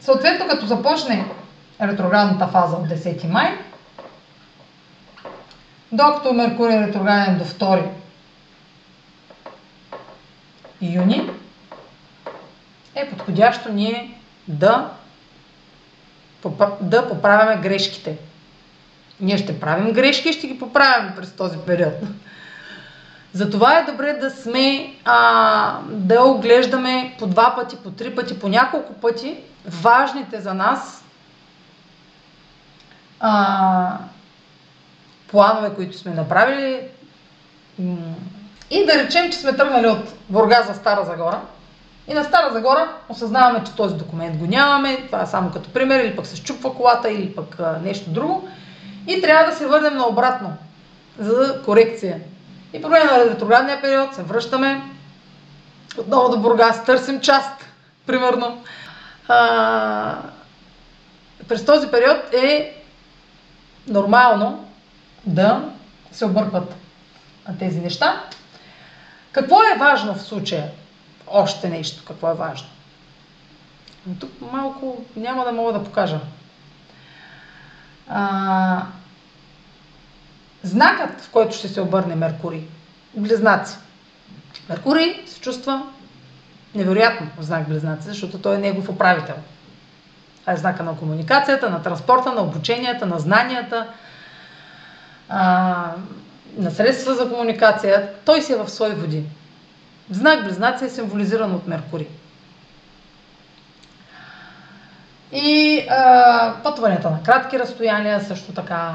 съответно, 0.00 0.48
като 0.48 0.66
започне 0.66 1.24
ретроградната 1.82 2.46
фаза 2.46 2.76
от 2.76 2.88
10 2.88 3.28
май, 3.28 3.58
докато 5.92 6.32
Меркурий 6.32 6.76
е 6.76 6.86
ретрограден 6.86 7.38
до 7.38 7.44
2 7.44 7.82
юни, 10.80 11.30
е 12.94 13.10
подходящо 13.10 13.72
ние 13.72 14.20
да, 14.48 14.90
да 16.80 17.08
поправяме 17.08 17.62
грешките. 17.62 18.18
Ние 19.20 19.38
ще 19.38 19.60
правим 19.60 19.92
грешки 19.92 20.28
и 20.28 20.32
ще 20.32 20.46
ги 20.46 20.58
поправяме 20.58 21.14
през 21.16 21.32
този 21.32 21.58
период. 21.58 21.94
Затова 23.32 23.78
е 23.78 23.84
добре 23.84 24.12
да 24.12 24.30
сме, 24.30 24.94
а, 25.04 25.80
да 25.88 26.22
оглеждаме 26.22 27.16
по 27.18 27.26
два 27.26 27.54
пъти, 27.56 27.76
по 27.76 27.90
три 27.90 28.14
пъти, 28.14 28.38
по 28.38 28.48
няколко 28.48 28.92
пъти 28.94 29.36
важните 29.66 30.40
за 30.40 30.54
нас 30.54 31.04
а, 33.20 33.98
планове, 35.28 35.74
които 35.74 35.98
сме 35.98 36.14
направили. 36.14 36.80
И 38.70 38.86
да 38.86 38.92
речем, 38.92 39.32
че 39.32 39.38
сме 39.38 39.56
тръгнали 39.56 39.86
от 39.86 40.14
Бургас 40.28 40.66
за 40.66 40.74
Стара 40.74 41.04
Загора. 41.04 41.40
И 42.08 42.14
на 42.14 42.24
Стара 42.24 42.52
Загора 42.52 42.92
осъзнаваме, 43.08 43.64
че 43.64 43.72
този 43.72 43.94
документ 43.94 44.36
го 44.36 44.46
нямаме. 44.46 45.06
Това 45.06 45.22
е 45.22 45.26
само 45.26 45.50
като 45.50 45.72
пример, 45.72 46.00
или 46.04 46.16
пък 46.16 46.26
се 46.26 46.36
щупва 46.36 46.74
колата, 46.74 47.10
или 47.10 47.34
пък 47.34 47.56
а, 47.60 47.78
нещо 47.84 48.10
друго. 48.10 48.48
И 49.06 49.20
трябва 49.20 49.50
да 49.50 49.56
се 49.56 49.66
върнем 49.66 49.96
наобратно 49.96 50.56
за 51.18 51.62
корекция. 51.64 52.20
И 52.72 52.82
по 52.82 52.88
време 52.88 53.04
на 53.04 53.24
ретроградния 53.24 53.80
период 53.82 54.14
се 54.14 54.22
връщаме 54.22 54.82
отново 55.98 56.28
до 56.28 56.38
Бургас, 56.38 56.84
търсим 56.84 57.20
част, 57.20 57.66
примерно. 58.06 58.62
А, 59.28 60.18
през 61.48 61.64
този 61.64 61.88
период 61.88 62.34
е 62.34 62.82
нормално 63.88 64.68
да 65.26 65.62
се 66.12 66.24
объркват 66.24 66.74
тези 67.58 67.80
неща. 67.80 68.22
Какво 69.36 69.56
е 69.56 69.78
важно 69.78 70.14
в 70.14 70.22
случая? 70.22 70.70
Още 71.26 71.68
нещо, 71.68 72.02
какво 72.06 72.30
е 72.30 72.34
важно. 72.34 72.68
Тук 74.20 74.30
малко 74.52 75.04
няма 75.16 75.44
да 75.44 75.52
мога 75.52 75.72
да 75.72 75.84
покажа. 75.84 76.20
А, 78.08 78.82
знакът, 80.62 81.20
в 81.20 81.30
който 81.30 81.56
ще 81.56 81.68
се 81.68 81.80
обърне 81.80 82.14
Меркурий, 82.14 82.62
близнаци. 83.14 83.76
Меркурий 84.68 85.26
се 85.26 85.40
чувства 85.40 85.86
невероятно 86.74 87.28
в 87.38 87.42
знак 87.42 87.68
близнаци, 87.68 88.08
защото 88.08 88.38
той 88.38 88.54
е 88.54 88.58
негов 88.58 88.88
управител. 88.88 89.36
Това 90.40 90.52
е 90.52 90.56
знака 90.56 90.82
на 90.82 90.96
комуникацията, 90.96 91.70
на 91.70 91.82
транспорта, 91.82 92.32
на 92.32 92.42
обученията, 92.42 93.06
на 93.06 93.18
знанията, 93.18 93.86
а, 95.28 95.92
на 96.56 96.70
средства 96.70 97.14
за 97.14 97.30
комуникация. 97.30 98.08
Той 98.24 98.42
си 98.42 98.52
е 98.52 98.56
в 98.56 98.68
свои 98.68 98.94
води. 98.94 99.22
Знак 100.10 100.44
Близнаци 100.44 100.84
е 100.84 100.88
символизиран 100.88 101.54
от 101.54 101.66
Меркурий. 101.66 102.06
И 105.32 105.80
а, 105.90 106.54
пътванията 106.62 107.10
на 107.10 107.22
кратки 107.22 107.58
разстояния, 107.58 108.20
също 108.20 108.52
така 108.52 108.94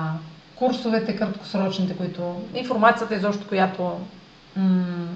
курсовете 0.56 1.16
краткосрочните, 1.16 1.98
които 1.98 2.42
информацията 2.56 3.16
изобщо, 3.16 3.48
която 3.48 4.00
м- 4.56 5.08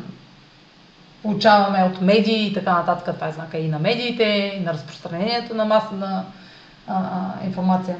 получаваме 1.21 1.83
от 1.83 2.01
медии 2.01 2.47
и 2.47 2.53
така 2.53 2.73
нататък, 2.73 3.15
това 3.15 3.27
е 3.27 3.31
знака 3.31 3.57
и 3.57 3.67
на 3.67 3.79
медиите, 3.79 4.23
и 4.23 4.59
на 4.59 4.73
разпространението 4.73 5.55
на 5.55 5.65
маса 5.65 5.95
на 5.95 6.25
а, 6.87 7.11
информация. 7.45 7.95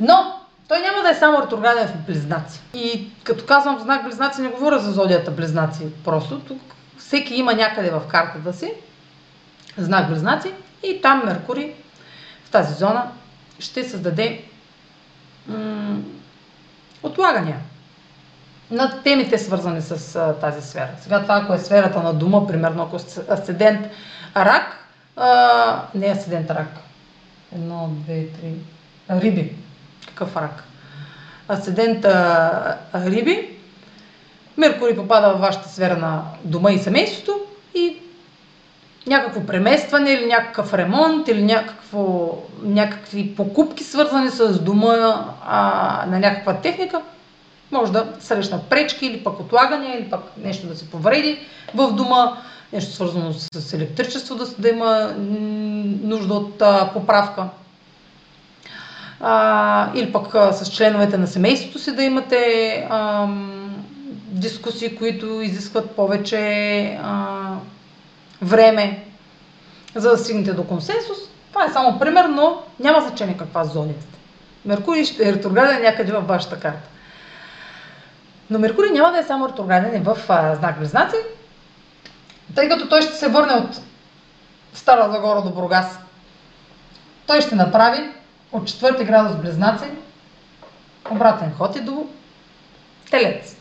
Но 0.00 0.43
той 0.68 0.80
няма 0.80 1.02
да 1.02 1.10
е 1.10 1.14
само 1.14 1.42
ретрограден 1.42 1.88
в 1.88 2.06
близнаци. 2.06 2.60
И 2.74 3.08
като 3.24 3.46
казвам 3.46 3.78
знак 3.78 4.04
близнаци, 4.04 4.42
не 4.42 4.48
говоря 4.48 4.78
за 4.78 4.92
зодията 4.92 5.30
близнаци. 5.30 5.86
Просто 6.04 6.40
тук 6.40 6.60
всеки 6.98 7.34
има 7.34 7.54
някъде 7.54 7.90
в 7.90 8.02
картата 8.08 8.52
си 8.52 8.72
знак 9.78 10.08
близнаци 10.08 10.52
и 10.82 11.00
там 11.02 11.22
Меркурий 11.24 11.72
в 12.44 12.50
тази 12.50 12.74
зона 12.74 13.10
ще 13.58 13.88
създаде 13.88 14.44
м- 15.48 15.98
отлагания 17.02 17.58
на 18.70 19.02
темите 19.02 19.38
свързани 19.38 19.82
с 19.82 20.16
а, 20.16 20.34
тази 20.34 20.68
сфера. 20.68 20.90
Сега 21.00 21.22
това, 21.22 21.34
ако 21.36 21.54
е 21.54 21.58
сферата 21.58 22.02
на 22.02 22.14
дума, 22.14 22.46
примерно 22.46 22.82
ако 22.82 22.96
асцендент 23.30 23.86
рак, 24.36 24.78
а, 25.16 25.82
не 25.94 26.06
асцендент 26.06 26.50
рак, 26.50 26.68
едно, 27.54 27.88
две, 27.90 28.26
три, 28.26 28.54
риби, 29.10 29.56
какъв 30.06 30.36
рак? 30.36 30.64
Асцендент 31.48 32.04
риби, 32.94 33.54
Меркурий 34.56 34.96
попада 34.96 35.34
в 35.34 35.40
вашата 35.40 35.68
сфера 35.68 35.96
на 35.96 36.22
дома 36.44 36.72
и 36.72 36.78
семейството 36.78 37.40
и 37.74 37.96
някакво 39.06 39.46
преместване 39.46 40.10
или 40.10 40.26
някакъв 40.26 40.74
ремонт 40.74 41.28
или 41.28 41.42
някакво, 41.42 42.34
някакви 42.62 43.34
покупки 43.36 43.84
свързани 43.84 44.30
с 44.30 44.60
дома 44.60 45.26
а, 45.46 46.04
на 46.08 46.18
някаква 46.18 46.54
техника, 46.54 47.02
може 47.70 47.92
да 47.92 48.06
срещнат 48.20 48.62
пречки 48.62 49.06
или 49.06 49.24
пък 49.24 49.40
отлагания 49.40 49.98
или 49.98 50.10
пък 50.10 50.20
нещо 50.36 50.66
да 50.66 50.76
се 50.76 50.90
повреди 50.90 51.38
в 51.74 51.92
дома, 51.92 52.36
нещо 52.72 52.92
свързано 52.92 53.32
с 53.32 53.72
електричество 53.72 54.34
да, 54.34 54.46
да 54.58 54.68
има 54.68 55.14
нужда 56.02 56.34
от 56.34 56.62
а, 56.62 56.90
поправка 56.92 57.44
а, 59.20 59.90
или 59.94 60.12
пък 60.12 60.34
а, 60.34 60.52
с 60.52 60.70
членовете 60.70 61.18
на 61.18 61.26
семейството 61.26 61.78
си 61.78 61.96
да 61.96 62.02
имате 62.02 62.86
а, 62.90 63.28
дискусии, 64.26 64.96
които 64.96 65.26
изискват 65.26 65.96
повече 65.96 66.38
а, 67.02 67.28
време, 68.42 69.04
за 69.94 70.10
да 70.10 70.18
стигнете 70.18 70.52
до 70.52 70.64
консенсус. 70.64 71.18
Това 71.48 71.64
е 71.64 71.72
само 71.72 71.98
пример, 71.98 72.24
но 72.24 72.62
няма 72.80 73.00
значение 73.00 73.36
каква 73.36 73.64
зония 73.64 73.96
сте. 74.00 74.18
Меркурий 74.64 75.04
ще 75.04 75.28
е 75.28 75.32
ретрограден 75.32 75.82
някъде 75.82 76.12
във 76.12 76.26
вашата 76.26 76.60
карта. 76.60 76.88
Но 78.50 78.58
Меркурий 78.58 78.90
няма 78.90 79.12
да 79.12 79.18
е 79.18 79.22
само 79.24 79.48
ретрограден 79.48 80.02
в 80.02 80.18
а, 80.28 80.54
знак 80.54 80.78
Близнаци, 80.78 81.16
тъй 82.54 82.68
като 82.68 82.88
той 82.88 83.02
ще 83.02 83.14
се 83.14 83.28
върне 83.28 83.52
от 83.52 83.80
Стара 84.74 85.12
Загора 85.12 85.42
до 85.42 85.50
Бургас. 85.50 85.98
Той 87.26 87.40
ще 87.40 87.54
направи 87.54 88.10
от 88.54 88.62
4 88.62 89.04
градус 89.04 89.36
Близнаци, 89.36 89.84
обратен 91.10 91.52
ход 91.52 91.76
и 91.76 91.80
до 91.80 92.06
Телец. 93.10 93.56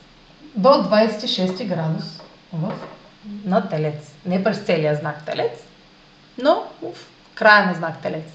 До 0.55 0.69
26 0.69 1.67
градус 1.67 2.21
в, 2.53 2.73
на 3.45 3.69
Телец. 3.69 4.13
Не 4.25 4.43
през 4.43 4.59
целия 4.59 4.95
знак 4.95 5.25
Телец, 5.25 5.51
но 6.41 6.63
в 6.81 6.97
края 7.35 7.65
на 7.65 7.73
знак 7.73 8.01
Телец. 8.01 8.25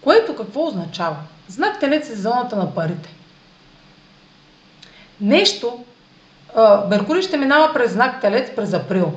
Което 0.00 0.36
какво 0.36 0.66
означава? 0.66 1.16
Знак 1.48 1.80
Телец 1.80 2.10
е 2.10 2.16
зоната 2.16 2.56
на 2.56 2.74
парите. 2.74 3.14
Нещо, 5.20 5.84
Меркурий 6.88 7.22
ще 7.22 7.36
минава 7.36 7.72
през 7.72 7.92
знак 7.92 8.20
Телец 8.20 8.54
през 8.56 8.72
април. 8.72 9.12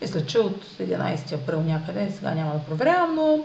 Мисля, 0.00 0.26
че 0.26 0.38
от 0.38 0.64
11 0.64 1.32
април 1.32 1.60
някъде, 1.60 2.10
сега 2.16 2.34
няма 2.34 2.52
да 2.52 2.58
проверявам, 2.58 3.14
но 3.14 3.44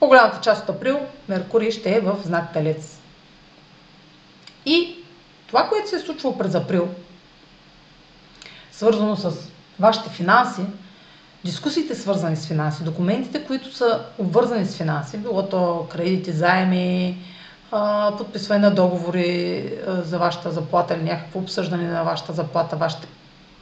по-голямата 0.00 0.40
част 0.40 0.62
от 0.62 0.76
април 0.76 1.00
Меркурий 1.28 1.70
ще 1.70 1.90
е 1.90 2.00
в 2.00 2.16
знак 2.24 2.52
Телец. 2.52 2.98
И 4.66 4.96
това, 5.46 5.68
което 5.68 5.88
се 5.88 5.96
е 5.96 6.00
случвало 6.00 6.38
през 6.38 6.54
април, 6.54 6.88
свързано 8.72 9.16
с 9.16 9.32
вашите 9.80 10.10
финанси, 10.10 10.62
дискусиите 11.44 11.94
свързани 11.94 12.36
с 12.36 12.46
финанси, 12.46 12.84
документите, 12.84 13.44
които 13.44 13.74
са 13.74 14.04
обвързани 14.18 14.66
с 14.66 14.76
финанси, 14.76 15.18
било 15.18 15.48
то 15.48 15.86
кредити, 15.90 16.32
заеми, 16.32 17.18
подписване 18.18 18.60
на 18.60 18.74
договори 18.74 19.72
за 19.86 20.18
вашата 20.18 20.50
заплата 20.50 20.94
или 20.94 21.02
някакво 21.02 21.38
обсъждане 21.38 21.88
на 21.88 22.04
вашата 22.04 22.32
заплата, 22.32 22.76
вашите 22.76 23.06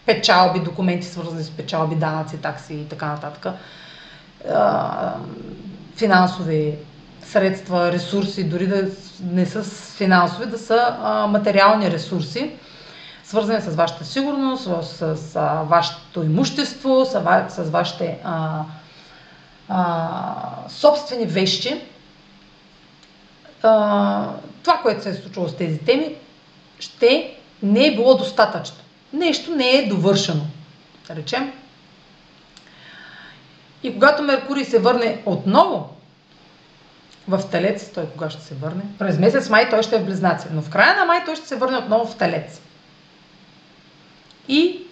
печалби, 0.07 0.61
документи 0.61 1.07
свързани 1.07 1.43
с 1.43 1.51
печалби, 1.51 1.95
данъци, 1.95 2.37
такси 2.39 2.75
и 2.75 2.89
така 2.89 3.07
нататък. 3.07 3.47
Финансови 5.97 6.75
средства, 7.23 7.93
ресурси, 7.93 8.45
дори 8.45 8.67
да 8.67 8.89
не 9.23 9.47
са 9.47 9.65
финансови, 9.97 10.47
да 10.47 10.59
са 10.59 10.97
а, 11.03 11.27
материални 11.27 11.91
ресурси, 11.91 12.51
свързани 13.25 13.61
с 13.61 13.75
вашата 13.75 14.05
сигурност, 14.05 14.65
с, 14.65 15.17
с 15.17 15.37
а, 15.37 15.63
вашето 15.63 16.23
имущество, 16.23 17.05
с, 17.05 17.45
с 17.49 17.71
вашите 17.71 18.19
а, 18.25 18.63
а, 19.69 20.09
собствени 20.69 21.27
вещи. 21.27 21.81
А, 23.63 24.29
това, 24.63 24.79
което 24.83 25.03
се 25.03 25.11
е 25.11 25.15
случило 25.15 25.49
с 25.49 25.57
тези 25.57 25.79
теми, 25.79 26.15
ще 26.79 27.35
не 27.63 27.87
е 27.87 27.95
било 27.95 28.17
достатъчно. 28.17 28.77
Нещо 29.13 29.51
не 29.51 29.71
е 29.71 29.89
довършено, 29.89 30.43
да 31.09 31.17
речем. 31.17 31.53
И 33.85 33.93
когато 33.93 34.23
Меркурий 34.23 34.65
се 34.65 34.79
върне 34.79 35.23
отново 35.27 35.97
в 37.29 37.43
Телец, 37.51 37.91
той 37.93 38.07
кога 38.07 38.31
ще 38.31 38.43
се 38.43 38.55
върне? 38.55 38.83
През 38.99 39.19
месец 39.19 39.49
май 39.49 39.71
той 39.71 39.83
ще 39.83 39.97
е 39.97 39.99
в 39.99 40.05
Близнаци, 40.05 40.47
но 40.53 40.63
в 40.63 40.71
края 40.71 40.97
на 40.97 41.05
май 41.05 41.25
той 41.25 41.37
ще 41.37 41.49
се 41.49 41.57
върне 41.57 41.79
отново 41.79 42.07
в 42.07 42.17
Телец. 42.17 42.61
И 44.49 44.83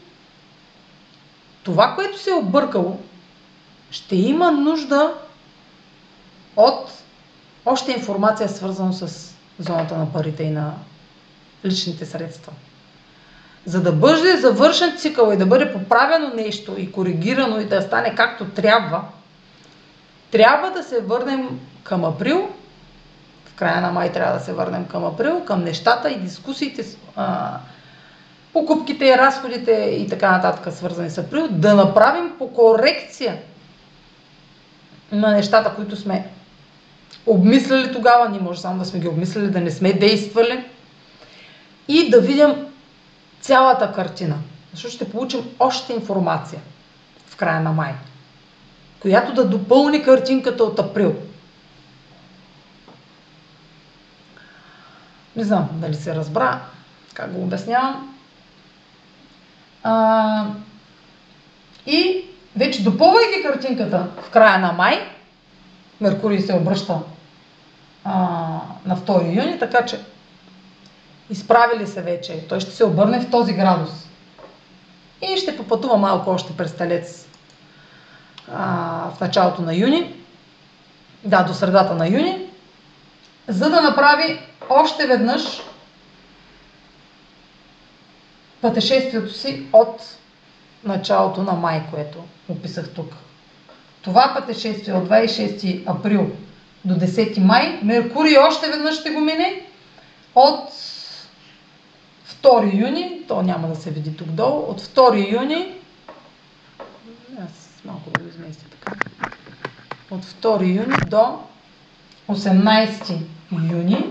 това, 1.63 1.95
което 1.95 2.19
се 2.19 2.31
е 2.31 2.35
объркало, 2.35 3.01
ще 3.91 4.17
има 4.17 4.51
нужда 4.51 5.15
от 6.57 6.93
още 7.65 7.93
информация, 7.93 8.49
свързана 8.49 8.93
с 8.93 9.35
зоната 9.59 9.97
на 9.97 10.13
парите 10.13 10.43
и 10.43 10.51
на 10.51 10.75
личните 11.65 12.07
средства. 12.07 12.53
За 13.67 13.83
да 13.83 13.93
бъде 13.93 14.37
завършен 14.37 14.97
цикъл 14.99 15.33
и 15.33 15.37
да 15.37 15.47
бъде 15.47 15.73
поправено 15.73 16.35
нещо 16.35 16.75
и 16.79 16.93
коригирано 16.93 17.61
и 17.61 17.65
да 17.65 17.83
стане 17.83 18.15
както 18.15 18.45
трябва, 18.45 19.05
трябва 20.31 20.71
да 20.71 20.83
се 20.83 21.01
върнем 21.01 21.61
към 21.83 22.05
април. 22.05 22.49
В 23.45 23.55
края 23.55 23.81
на 23.81 23.93
май 23.93 24.13
трябва 24.13 24.39
да 24.39 24.45
се 24.45 24.53
върнем 24.53 24.87
към 24.87 25.05
април, 25.05 25.45
към 25.45 25.65
нещата 25.65 26.11
и 26.11 26.21
дискусиите, 26.21 26.85
а, 27.17 27.59
покупките, 28.53 29.19
разходите 29.19 29.73
и 29.73 30.09
така 30.09 30.31
нататък, 30.31 30.75
свързани 30.75 31.11
с 31.11 31.19
април, 31.19 31.49
да 31.51 31.75
направим 31.75 32.33
по 32.39 32.53
корекция 32.53 33.37
на 35.13 35.31
нещата, 35.31 35.75
които 35.75 35.97
сме 35.97 36.27
обмисляли 37.27 37.93
тогава. 37.93 38.29
Ние 38.29 38.41
може 38.41 38.61
само 38.61 38.79
да 38.79 38.85
сме 38.85 39.01
ги 39.01 39.09
обмисляли, 39.09 39.51
да 39.51 39.61
не 39.61 39.71
сме 39.71 39.93
действали. 39.93 40.65
И 41.89 42.11
да 42.11 42.21
видим 42.21 42.72
цялата 43.43 43.93
картина. 43.93 44.37
Защото 44.73 44.95
ще 44.95 45.11
получим 45.11 45.51
още 45.59 45.93
информация 45.93 46.61
в 47.27 47.37
края 47.37 47.61
на 47.61 47.73
май, 47.73 47.95
която 49.01 49.35
да 49.35 49.49
допълни 49.49 50.03
картинката 50.03 50.65
от 50.65 50.79
април. 50.79 51.15
Не 55.37 55.45
знам 55.45 55.69
дали 55.73 55.95
се 55.95 56.15
разбра, 56.15 56.61
как 57.15 57.33
го 57.33 57.43
обяснявам. 57.43 58.17
А, 59.83 60.47
и 61.87 62.25
вече 62.57 62.83
допълвайки 62.83 63.43
картинката 63.43 64.07
в 64.23 64.31
края 64.31 64.59
на 64.59 64.73
май, 64.73 65.09
Меркурий 66.01 66.41
се 66.41 66.55
обръща 66.55 66.99
а, 68.05 68.13
на 68.87 68.97
2 68.97 69.45
юни, 69.45 69.59
така 69.59 69.85
че 69.85 70.01
изправили 71.33 71.87
се 71.87 72.03
вече. 72.03 72.49
Той 72.49 72.61
ще 72.61 72.71
се 72.71 72.85
обърне 72.85 73.21
в 73.21 73.31
този 73.31 73.53
градус. 73.53 73.91
И 75.23 75.37
ще 75.37 75.57
попътува 75.57 75.97
малко 75.97 76.31
още 76.31 76.57
през 76.57 76.77
Телец 76.77 77.27
а, 78.53 78.65
в 79.17 79.21
началото 79.21 79.63
на 79.63 79.75
юни. 79.75 80.15
Да, 81.25 81.43
до 81.43 81.55
средата 81.55 81.95
на 81.95 82.09
юни. 82.09 82.47
За 83.49 83.71
да 83.71 83.83
направи 83.83 84.41
още 84.71 85.07
веднъж 85.07 85.63
пътешествието 88.61 89.35
си 89.35 89.67
от 89.73 90.01
началото 90.85 91.43
на 91.43 91.53
май, 91.53 91.83
което 91.91 92.19
описах 92.49 92.89
тук. 92.95 93.15
Това 94.03 94.35
пътешествие 94.35 94.95
от 94.95 95.09
26 95.09 95.83
април 95.87 96.31
до 96.85 96.95
10 96.95 97.39
май, 97.39 97.81
Меркурий 97.83 98.39
още 98.39 98.71
веднъж 98.71 99.01
ще 99.01 99.11
го 99.11 99.21
мине 99.21 99.63
от 100.35 100.73
2 102.43 102.81
юни, 102.87 103.23
то 103.29 103.43
няма 103.43 103.69
да 103.69 103.77
се 103.77 103.91
види 103.91 104.17
тук 104.17 104.29
долу, 104.29 104.71
от 104.71 104.81
2 104.81 105.33
юни, 105.33 105.75
аз 107.39 107.83
малко 107.85 108.11
да 108.11 108.21
го 108.21 108.29
изместя 108.29 108.65
така, 108.71 108.97
от 110.11 110.25
2 110.25 110.77
юни 110.77 110.97
до 111.07 111.39
18 112.29 113.19
юни, 113.73 114.05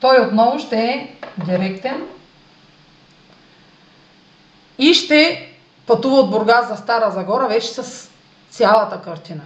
той 0.00 0.20
отново 0.20 0.58
ще 0.58 0.76
е 0.76 1.16
директен 1.46 2.02
и 4.78 4.94
ще 4.94 5.48
пътува 5.86 6.16
от 6.16 6.30
Бургас 6.30 6.68
за 6.68 6.76
Стара 6.76 7.10
Загора 7.10 7.48
вече 7.48 7.68
с 7.68 8.10
цялата 8.50 9.02
картина. 9.02 9.42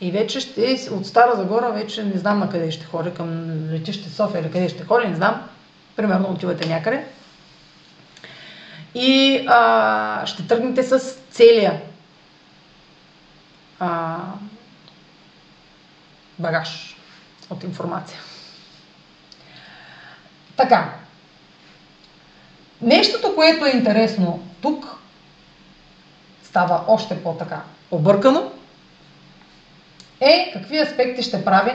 И 0.00 0.10
вече 0.10 0.40
ще, 0.40 0.88
от 0.92 1.06
Стара 1.06 1.36
Загора 1.36 1.70
вече 1.72 2.04
не 2.04 2.18
знам 2.18 2.38
на 2.38 2.50
къде 2.50 2.70
ще 2.70 2.84
ходи, 2.84 3.10
към 3.10 3.58
летище 3.70 4.10
София 4.10 4.40
или 4.40 4.52
къде 4.52 4.68
ще 4.68 4.84
ходи, 4.84 5.08
не 5.08 5.16
знам. 5.16 5.48
Примерно 5.96 6.30
отивате 6.30 6.68
някъде. 6.68 7.06
И 8.94 9.44
а, 9.48 10.26
ще 10.26 10.46
тръгнете 10.46 10.82
с 10.82 10.98
целия 11.30 11.80
а, 13.80 14.18
багаж 16.38 16.96
от 17.50 17.64
информация. 17.64 18.18
Така. 20.56 20.94
Нещото, 22.82 23.34
което 23.34 23.66
е 23.66 23.70
интересно 23.70 24.48
тук, 24.62 24.98
става 26.44 26.84
още 26.88 27.22
по-така 27.22 27.62
объркано, 27.90 28.52
е 30.20 30.50
какви 30.52 30.78
аспекти 30.78 31.22
ще 31.22 31.44
прави 31.44 31.72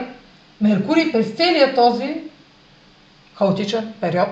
Меркурий 0.60 1.12
през 1.12 1.30
целия 1.30 1.74
този 1.74 2.29
хаотичен 3.40 3.94
период. 4.00 4.28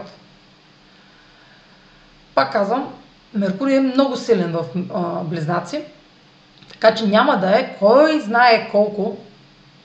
Пак 2.35 2.53
казвам, 2.53 2.95
Меркурий 3.35 3.77
е 3.77 3.81
много 3.81 4.17
силен 4.17 4.53
в 4.53 4.65
а, 4.95 5.25
Близнаци, 5.25 5.83
така 6.69 6.95
че 6.95 7.07
няма 7.07 7.37
да 7.37 7.59
е 7.61 7.77
кой 7.79 8.21
знае 8.21 8.69
колко 8.71 9.17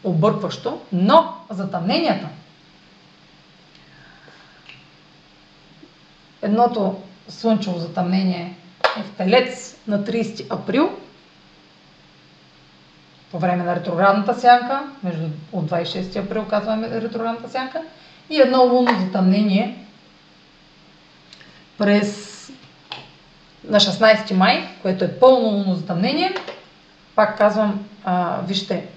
объркващо, 0.04 0.82
но 0.92 1.34
затъмненията– 1.50 2.28
Едното 6.44 7.02
слънчево 7.28 7.80
затъмнение 7.80 8.56
е 8.98 9.04
в 9.04 9.12
Телец 9.12 9.78
на 9.88 10.04
30 10.04 10.54
април, 10.54 10.90
по 13.32 13.40
време 13.40 13.64
на 13.64 13.76
ретроградната 13.76 14.40
сянка, 14.40 14.84
между, 15.04 15.26
от 15.52 15.66
26 15.66 16.26
април 16.26 16.46
казваме 16.46 17.02
ретроградната 17.02 17.50
сянка, 17.50 17.82
и 18.30 18.42
едно 18.42 18.64
лунно 18.64 19.00
затъмнение 19.00 19.86
през 21.78 22.34
на 23.64 23.80
16 23.80 24.34
май, 24.34 24.70
което 24.82 25.04
е 25.04 25.20
пълно 25.20 25.48
лунно 25.48 25.76
затъмнение. 25.76 26.36
Пак 27.16 27.38
казвам, 27.38 27.86
а, 28.06 28.40
вижте 28.42 28.88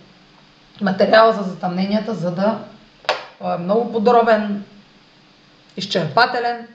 материала 0.80 1.32
за 1.32 1.42
затъмненията, 1.42 2.14
за 2.14 2.30
да 2.30 2.58
е 3.44 3.58
много 3.58 3.92
подробен, 3.92 4.64
изчерпателен, 5.76 6.66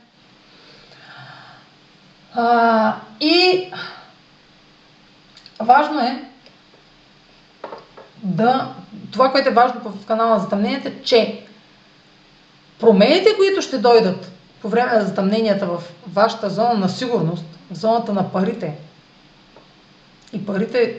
а, 2.35 2.95
и 3.19 3.67
важно 5.59 5.99
е 5.99 6.23
да. 8.23 8.73
Това, 9.11 9.31
което 9.31 9.49
е 9.49 9.53
важно 9.53 9.81
в 9.85 10.05
канала 10.05 10.37
за 10.37 10.43
затъмненията, 10.43 11.03
че 11.03 11.45
промените, 12.81 13.35
които 13.37 13.61
ще 13.61 13.77
дойдат 13.77 14.31
по 14.61 14.69
време 14.69 14.91
на 14.93 15.05
затъмненията 15.05 15.65
в 15.65 15.83
вашата 16.07 16.49
зона 16.49 16.73
на 16.73 16.89
сигурност, 16.89 17.43
в 17.71 17.75
зоната 17.75 18.13
на 18.13 18.31
парите 18.31 18.73
и 20.33 20.45
парите, 20.45 20.95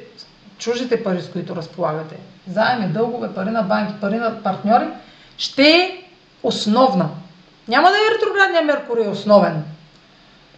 чужите 0.58 1.04
пари, 1.04 1.22
с 1.22 1.30
които 1.30 1.56
разполагате, 1.56 2.16
заеми, 2.48 2.88
дългове, 2.88 3.34
пари 3.34 3.50
на 3.50 3.62
банки, 3.62 3.94
пари 4.00 4.16
на 4.16 4.42
партньори, 4.42 4.86
ще 5.36 5.62
е 5.62 6.02
основна. 6.42 7.08
Няма 7.68 7.88
да 7.88 7.94
е 7.94 8.14
ретроградния 8.14 8.62
Меркурий 8.62 9.08
основен, 9.08 9.64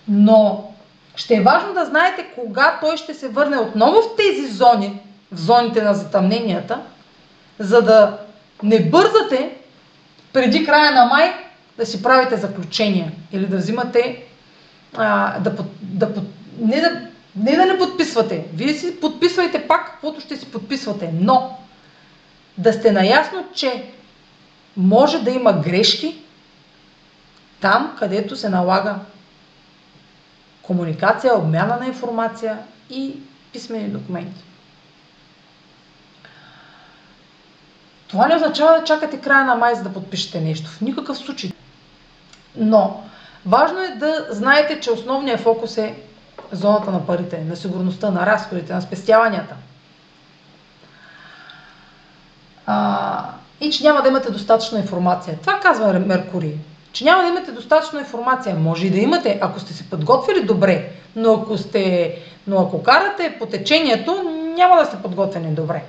но 0.09 0.71
ще 1.17 1.35
е 1.35 1.41
важно 1.41 1.75
да 1.75 1.85
знаете 1.85 2.27
кога 2.35 2.79
той 2.81 2.97
ще 2.97 3.15
се 3.15 3.29
върне 3.29 3.59
отново 3.59 4.03
в 4.03 4.17
тези 4.17 4.47
зони, 4.47 5.01
в 5.33 5.41
зоните 5.41 5.83
на 5.83 5.95
затъмненията, 5.95 6.81
за 7.59 7.83
да 7.83 8.19
не 8.63 8.91
бързате 8.91 9.57
преди 10.35 10.65
края 10.67 10.93
на 10.93 11.07
май 11.07 11.35
да 11.77 11.87
си 11.87 12.03
правите 12.03 12.37
заключения 12.37 13.13
или 13.33 13.47
да 13.47 13.57
взимате, 13.57 14.25
а, 14.97 15.39
да, 15.41 15.57
да, 15.83 16.23
не, 16.59 16.81
да, 16.81 17.01
не 17.37 17.57
да 17.57 17.67
не 17.67 17.79
подписвате. 17.79 18.45
Вие 18.55 18.75
си 18.75 19.01
подписвайте 19.01 19.67
пак, 19.67 19.87
каквото 19.87 20.21
ще 20.21 20.37
си 20.37 20.51
подписвате, 20.51 21.11
но 21.21 21.59
да 22.59 22.73
сте 22.73 22.93
наясно, 22.93 23.45
че 23.55 23.85
може 24.77 25.19
да 25.19 25.31
има 25.31 25.53
грешки 25.53 26.23
там, 27.61 27.97
където 27.99 28.37
се 28.37 28.49
налага 28.49 28.99
комуникация, 30.63 31.39
обмяна 31.39 31.77
на 31.77 31.87
информация 31.87 32.59
и 32.91 33.17
писмени 33.53 33.89
документи. 33.89 34.45
Това 38.09 38.27
не 38.27 38.37
означава 38.37 38.79
да 38.79 38.85
чакате 38.85 39.21
края 39.21 39.45
на 39.45 39.55
май, 39.55 39.75
за 39.75 39.83
да 39.83 39.93
подпишете 39.93 40.41
нещо. 40.41 40.71
В 40.71 40.81
никакъв 40.81 41.19
случай. 41.19 41.51
Но 42.57 43.03
важно 43.47 43.79
е 43.79 43.89
да 43.89 44.27
знаете, 44.31 44.81
че 44.81 44.93
основният 44.93 45.41
фокус 45.41 45.79
е 45.79 45.95
зоната 46.53 46.91
на 46.91 47.07
парите, 47.07 47.45
на 47.45 47.57
сигурността, 47.57 48.11
на 48.11 48.27
разходите, 48.27 48.75
на 48.75 48.83
спестяванията. 48.83 49.55
А, 52.67 53.31
и 53.61 53.71
че 53.71 53.85
няма 53.85 54.03
да 54.03 54.09
имате 54.09 54.31
достатъчно 54.31 54.79
информация. 54.79 55.39
Това 55.41 55.61
казва 55.61 55.93
Меркурий. 55.93 56.55
Че 56.93 57.05
няма 57.05 57.23
да 57.23 57.29
имате 57.29 57.53
достатъчно 57.53 57.99
информация. 57.99 58.57
Може 58.57 58.87
и 58.87 58.91
да 58.91 58.99
имате, 58.99 59.39
ако 59.43 59.61
сте 59.61 59.73
се 59.73 59.91
подготвили 59.91 60.45
добре, 60.45 60.91
но 61.17 61.33
ако, 61.33 61.59
сте, 61.59 62.17
но 62.47 62.61
ако 62.61 62.83
карате 62.83 63.37
по 63.39 63.47
течението, 63.47 64.23
няма 64.57 64.77
да 64.77 64.85
сте 64.85 64.97
подготвени 64.97 65.55
добре. 65.55 65.83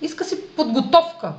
Иска 0.00 0.24
си 0.24 0.40
подготовка 0.56 1.32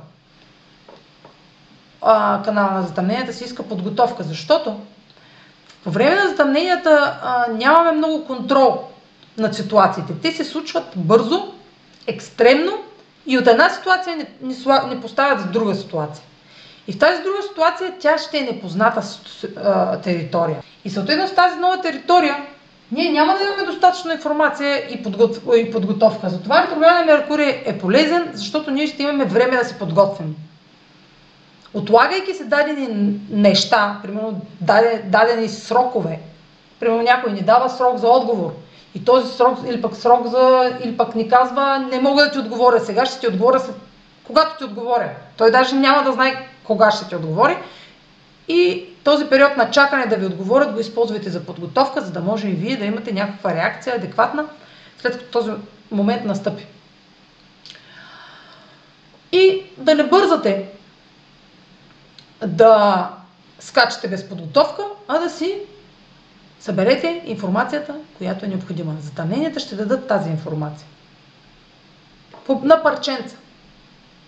канала 2.44 2.70
на 2.70 2.82
затъмненията 2.82 3.32
си 3.32 3.44
иска 3.44 3.62
подготовка, 3.62 4.22
защото 4.22 4.80
по 5.84 5.90
време 5.90 6.14
на 6.14 6.28
затъмненията 6.28 7.18
а, 7.22 7.46
нямаме 7.52 7.92
много 7.92 8.26
контрол 8.26 8.84
над 9.38 9.54
ситуациите. 9.54 10.12
Те 10.22 10.32
се 10.32 10.44
случват 10.44 10.84
бързо, 10.96 11.52
екстремно 12.06 12.72
и 13.26 13.38
от 13.38 13.46
една 13.46 13.70
ситуация 13.70 14.16
не, 14.16 14.26
не, 14.42 14.54
не 14.88 15.00
поставят 15.00 15.40
в 15.40 15.50
друга 15.50 15.74
ситуация. 15.74 16.24
И 16.88 16.92
в 16.92 16.98
тази 16.98 17.22
друга 17.22 17.42
ситуация 17.48 17.92
тя 18.00 18.18
ще 18.18 18.38
е 18.38 18.42
непозната 18.42 19.02
а, 19.56 20.00
територия. 20.00 20.56
И 20.84 20.90
съответно 20.90 21.26
в 21.28 21.34
тази 21.34 21.58
нова 21.58 21.80
територия 21.80 22.36
ние 22.92 23.12
няма 23.12 23.34
да 23.34 23.44
имаме 23.44 23.72
достатъчно 23.72 24.12
информация 24.12 24.94
и, 24.94 25.02
подготов... 25.02 25.42
и 25.56 25.70
подготовка. 25.70 26.28
Затова 26.28 26.62
ретрограден 26.62 27.06
Меркурий 27.06 27.62
е 27.64 27.78
полезен, 27.78 28.30
защото 28.32 28.70
ние 28.70 28.86
ще 28.86 29.02
имаме 29.02 29.24
време 29.24 29.56
да 29.56 29.64
се 29.64 29.78
подготвим 29.78 30.36
отлагайки 31.74 32.34
се 32.34 32.44
дадени 32.44 33.20
неща, 33.30 33.98
примерно 34.02 34.40
дадени 35.04 35.48
срокове, 35.48 36.20
примерно 36.80 37.02
някой 37.02 37.32
ни 37.32 37.40
дава 37.40 37.70
срок 37.70 37.98
за 37.98 38.08
отговор 38.08 38.52
и 38.94 39.04
този 39.04 39.32
срок 39.32 39.58
или 39.66 39.82
пък 39.82 39.96
срок 39.96 40.26
за, 40.26 40.72
или 40.84 40.96
пък 40.96 41.14
ни 41.14 41.28
казва 41.28 41.78
не 41.78 42.00
мога 42.00 42.24
да 42.24 42.30
ти 42.30 42.38
отговоря 42.38 42.80
сега, 42.80 43.06
ще 43.06 43.20
ти 43.20 43.28
отговоря 43.28 43.60
след, 43.60 43.76
когато 44.24 44.58
ти 44.58 44.64
отговоря. 44.64 45.10
Той 45.36 45.50
даже 45.50 45.74
няма 45.74 46.02
да 46.02 46.12
знае 46.12 46.48
кога 46.64 46.90
ще 46.90 47.08
ти 47.08 47.16
отговори. 47.16 47.56
И 48.48 48.88
този 49.04 49.26
период 49.26 49.56
на 49.56 49.70
чакане 49.70 50.06
да 50.06 50.16
ви 50.16 50.26
отговорят 50.26 50.72
го 50.72 50.80
използвайте 50.80 51.30
за 51.30 51.44
подготовка, 51.46 52.00
за 52.00 52.12
да 52.12 52.20
може 52.20 52.48
и 52.48 52.52
вие 52.52 52.76
да 52.76 52.84
имате 52.84 53.12
някаква 53.12 53.54
реакция 53.54 53.96
адекватна, 53.96 54.44
след 54.98 55.12
като 55.12 55.30
този 55.30 55.50
момент 55.90 56.24
настъпи. 56.24 56.66
И 59.32 59.62
да 59.76 59.94
не 59.94 60.04
бързате 60.04 60.68
да 62.46 63.10
скачате 63.58 64.08
без 64.08 64.28
подготовка, 64.28 64.82
а 65.08 65.18
да 65.18 65.30
си 65.30 65.58
съберете 66.60 67.22
информацията, 67.26 67.94
която 68.18 68.44
е 68.44 68.48
необходима. 68.48 68.94
Затъмненията 69.00 69.60
ще 69.60 69.74
дадат 69.74 70.08
тази 70.08 70.30
информация. 70.30 70.86
На 72.62 72.82
парченца. 72.82 73.36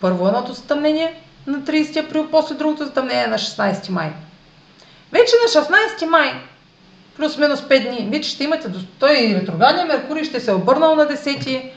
Първо 0.01 0.29
едното 0.29 0.53
затъмнение 0.53 1.21
на 1.47 1.59
30 1.59 2.07
април, 2.07 2.29
после 2.31 2.55
другото 2.55 2.85
затъмнение 2.85 3.27
на 3.27 3.38
16 3.38 3.90
май. 3.90 4.12
Вече 5.12 5.33
на 5.45 5.62
16 5.62 6.07
май, 6.07 6.33
плюс-минус 7.16 7.61
5 7.61 7.88
дни, 7.88 8.09
вече 8.11 8.31
ще 8.31 8.45
имате 8.45 8.69
до... 8.69 8.79
Той 8.99 9.35
ретроградния 9.40 9.87
Меркурий 9.87 10.25
ще 10.25 10.40
се 10.40 10.51
е 10.51 10.55
обърнал 10.55 10.95
на 10.95 11.07
10 11.07 11.71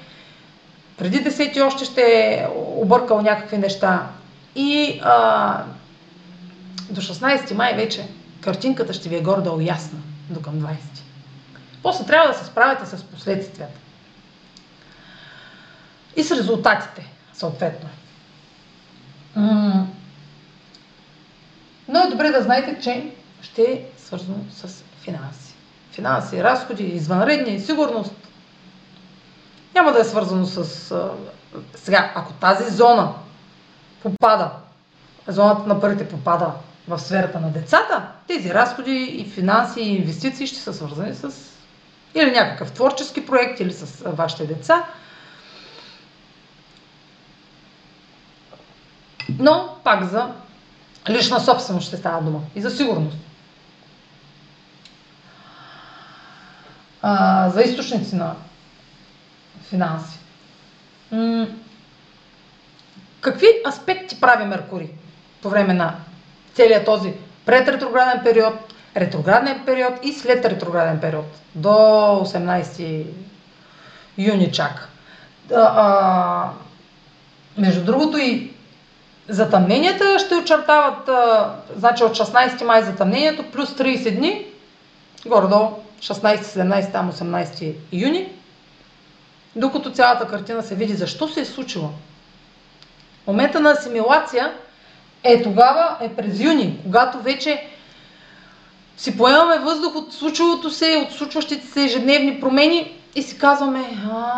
преди 0.98 1.24
10 1.24 1.66
още 1.66 1.86
ще 1.86 2.02
е 2.02 2.48
объркал 2.56 3.22
някакви 3.22 3.58
неща. 3.58 4.08
И 4.56 5.02
а, 5.04 5.64
до 6.90 7.02
16 7.02 7.54
май 7.54 7.76
вече 7.76 8.08
картинката 8.42 8.94
ще 8.94 9.10
ви 9.10 9.16
е 9.16 9.22
гордо 9.22 9.60
ясна 9.62 10.00
до 10.30 10.42
към 10.42 10.54
20. 10.54 10.76
После 11.84 12.06
трябва 12.06 12.28
да 12.28 12.34
се 12.34 12.46
справите 12.46 12.86
с 12.88 13.04
последствията. 13.04 13.80
И 16.16 16.24
с 16.24 16.32
резултатите, 16.32 17.08
съответно. 17.34 17.90
Но 21.88 22.00
е 22.00 22.10
добре 22.10 22.30
да 22.30 22.42
знаете, 22.42 22.78
че 22.82 23.12
ще 23.42 23.62
е 23.62 23.84
свързано 23.98 24.38
с 24.52 24.68
финанси. 25.02 25.54
Финанси, 25.92 26.44
разходи, 26.44 26.84
извънредни, 26.84 27.60
сигурност. 27.60 28.12
Няма 29.76 29.92
да 29.92 30.00
е 30.00 30.04
свързано 30.04 30.46
с... 30.46 30.64
Сега, 31.76 32.12
ако 32.16 32.34
тази 32.34 32.76
зона 32.76 33.14
попада, 34.04 34.52
зоната 35.28 35.68
на 35.68 35.82
парите 35.82 36.08
попада 36.08 36.52
в 36.90 37.00
сферата 37.00 37.40
на 37.40 37.52
децата, 37.52 38.08
тези 38.28 38.54
разходи 38.54 38.92
и 38.92 39.26
финанси 39.26 39.82
и 39.82 39.96
инвестиции 39.96 40.48
ще 40.48 40.60
са 40.60 40.74
свързани 40.74 41.16
с 41.16 41.32
или 42.16 42.32
някакъв 42.32 42.72
творчески 42.72 43.26
проект, 43.26 43.60
или 43.60 43.74
с 43.74 44.04
вашите 44.06 44.46
деца. 44.46 44.86
Но 49.40 49.76
пак 49.84 50.04
за 50.04 50.32
лична 51.10 51.40
собственост 51.40 51.88
ще 51.88 51.98
става 51.98 52.22
дума 52.22 52.40
и 52.56 52.62
за 52.62 52.70
сигурност. 52.70 53.18
А, 57.02 57.50
за 57.50 57.62
източници 57.62 58.16
на 58.16 58.36
финанси. 59.70 60.20
М- 61.12 61.48
какви 63.22 63.48
аспекти 63.68 64.20
прави 64.20 64.46
Меркурий 64.46 64.90
по 65.42 65.50
време 65.50 65.74
на 65.74 65.96
целият 66.60 66.86
този 66.86 67.14
предретрограден 67.46 68.24
период, 68.24 68.54
ретрограден 68.98 69.64
период 69.66 69.94
и 70.04 70.14
след 70.14 70.46
ретрограден 70.46 71.00
период 71.00 71.26
до 71.56 71.70
18 71.70 73.06
юни 74.18 74.52
чак. 74.52 74.90
А, 75.56 75.62
а, 75.62 76.50
между 77.58 77.84
другото 77.84 78.18
и 78.18 78.52
затъмненията 79.30 80.20
ще 80.20 80.36
очертават, 80.36 81.10
а, 81.10 81.56
значи 81.76 82.04
от 82.04 82.12
16 82.18 82.64
май 82.64 82.84
затъмнението 82.84 83.44
плюс 83.52 83.70
30 83.70 84.16
дни, 84.16 84.46
горе-долу 85.26 85.70
16, 86.00 86.42
17, 86.42 86.92
там 86.92 87.12
18 87.12 87.74
юни, 87.92 88.32
докато 89.56 89.92
цялата 89.92 90.28
картина 90.28 90.64
се 90.64 90.76
види 90.76 90.94
защо 90.94 91.28
се 91.28 91.42
е 91.42 91.46
случило. 91.46 91.90
Момента 93.28 93.60
на 93.60 93.72
асимилация– 93.72 94.54
е, 95.24 95.44
тогава 95.44 95.98
е 96.02 96.10
през 96.10 96.40
юни, 96.40 96.80
когато 96.84 97.22
вече 97.22 97.68
си 98.98 99.18
поемаме 99.18 99.60
въздух 99.60 99.96
от 99.96 100.14
случилото 100.14 100.70
се, 100.70 101.06
от 101.08 101.12
случващите 101.12 101.68
се 101.68 101.84
ежедневни 101.84 102.40
промени 102.40 102.96
и 103.16 103.24
си 103.24 103.38
казваме, 103.38 103.84
а, 104.12 104.30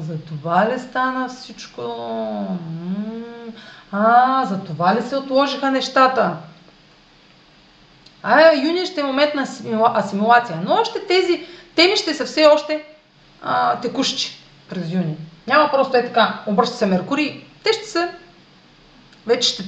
за 0.00 0.18
това 0.18 0.70
ли 0.70 0.78
стана 0.78 1.28
всичко? 1.28 1.82
А, 3.92 4.44
за 4.46 4.60
това 4.60 4.94
ли 4.94 5.02
се 5.02 5.16
отложиха 5.16 5.70
нещата? 5.70 6.36
А, 8.22 8.52
юни 8.54 8.86
ще 8.86 9.00
е 9.00 9.04
момент 9.04 9.34
на 9.34 9.46
асимилация. 9.94 10.60
Но 10.64 10.74
още 10.74 11.06
тези 11.06 11.46
теми 11.74 11.96
ще 11.96 12.14
са 12.14 12.24
все 12.24 12.46
още 12.46 12.84
а, 13.42 13.80
текущи 13.80 14.38
през 14.70 14.92
юни. 14.92 15.16
Няма 15.46 15.70
просто 15.70 15.96
е 15.96 16.06
така, 16.06 16.40
обръща 16.46 16.76
се 16.76 16.86
Меркурий. 16.86 17.44
Те 17.64 17.72
ще 17.72 17.84
са 17.84 18.08
вече 19.28 19.48
ще 19.48 19.64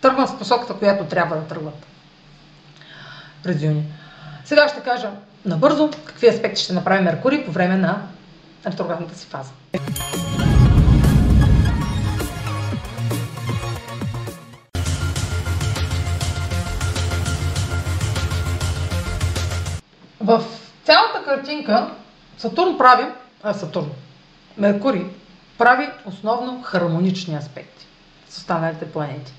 тръгнат 0.00 0.28
в 0.28 0.38
посоката, 0.38 0.74
която 0.74 1.04
трябва 1.04 1.36
да 1.36 1.46
тръгват 1.46 1.86
през 3.42 3.62
юни. 3.62 3.84
Сега 4.44 4.68
ще 4.68 4.80
кажа 4.80 5.10
набързо 5.44 5.90
какви 6.04 6.28
аспекти 6.28 6.62
ще 6.62 6.72
направи 6.72 7.02
Меркурий 7.02 7.44
по 7.44 7.52
време 7.52 7.76
на 7.76 8.02
ретроградната 8.66 9.18
си 9.18 9.26
фаза. 9.26 9.50
В 20.20 20.44
цялата 20.84 21.24
картинка 21.24 21.90
Сатурн 22.38 22.78
прави, 22.78 23.04
а 23.42 23.54
Сатурн, 23.54 23.90
Меркурий 24.58 25.04
прави 25.58 25.88
основно 26.06 26.62
хармонични 26.62 27.34
аспекти. 27.34 27.86
С 28.32 28.36
останалите 28.36 28.92
планети. 28.92 29.32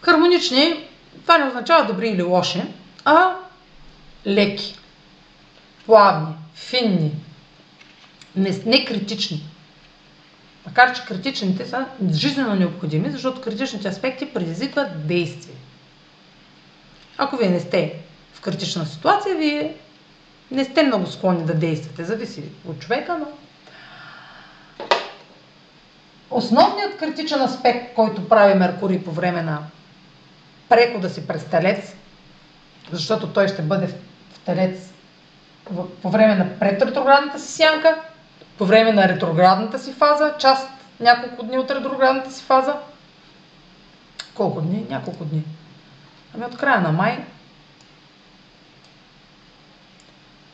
Хармонични, 0.00 0.88
това 1.22 1.38
не 1.38 1.48
означава 1.48 1.86
добри 1.86 2.08
или 2.08 2.22
лоши, 2.22 2.62
а 3.04 3.36
леки, 4.26 4.74
плавни, 5.86 6.34
финни, 6.54 7.12
не, 8.36 8.62
не. 8.66 8.86
Макар, 10.66 10.96
че 10.96 11.04
критичните 11.04 11.66
са 11.66 11.86
жизненно 12.12 12.54
необходими, 12.54 13.10
защото 13.10 13.40
критичните 13.40 13.88
аспекти 13.88 14.32
предизвикват 14.32 15.06
действие. 15.06 15.54
Ако 17.18 17.36
вие 17.36 17.48
не 17.48 17.60
сте 17.60 17.94
в 18.34 18.40
критична 18.40 18.86
ситуация, 18.86 19.36
вие 19.36 19.74
не 20.50 20.64
сте 20.64 20.82
много 20.82 21.06
склонни 21.06 21.44
да 21.44 21.54
действате. 21.54 22.04
Зависи 22.04 22.42
от 22.68 22.80
човека, 22.80 23.18
но... 23.18 23.26
Основният 26.30 26.98
критичен 26.98 27.42
аспект, 27.42 27.94
който 27.94 28.28
прави 28.28 28.54
Меркурий 28.54 29.04
по 29.04 29.10
време 29.10 29.42
на 29.42 29.58
прехода 30.68 31.10
си 31.10 31.26
през 31.26 31.44
Телец, 31.44 31.94
защото 32.92 33.32
той 33.32 33.48
ще 33.48 33.62
бъде 33.62 33.86
в 33.86 34.38
Телец 34.44 34.94
по 36.02 36.10
време 36.10 36.34
на 36.34 36.58
предретроградната 36.58 37.38
си 37.38 37.52
сянка, 37.52 38.00
по 38.58 38.66
време 38.66 38.92
на 38.92 39.08
ретроградната 39.08 39.78
си 39.78 39.92
фаза, 39.92 40.34
част, 40.38 40.68
няколко 41.00 41.42
дни 41.42 41.58
от 41.58 41.70
ретроградната 41.70 42.30
си 42.30 42.44
фаза. 42.44 42.76
Колко 44.34 44.60
дни? 44.60 44.86
Няколко 44.90 45.24
дни. 45.24 45.44
Ами 46.34 46.44
от 46.44 46.56
края 46.56 46.80
на 46.80 46.92
май. 46.92 47.24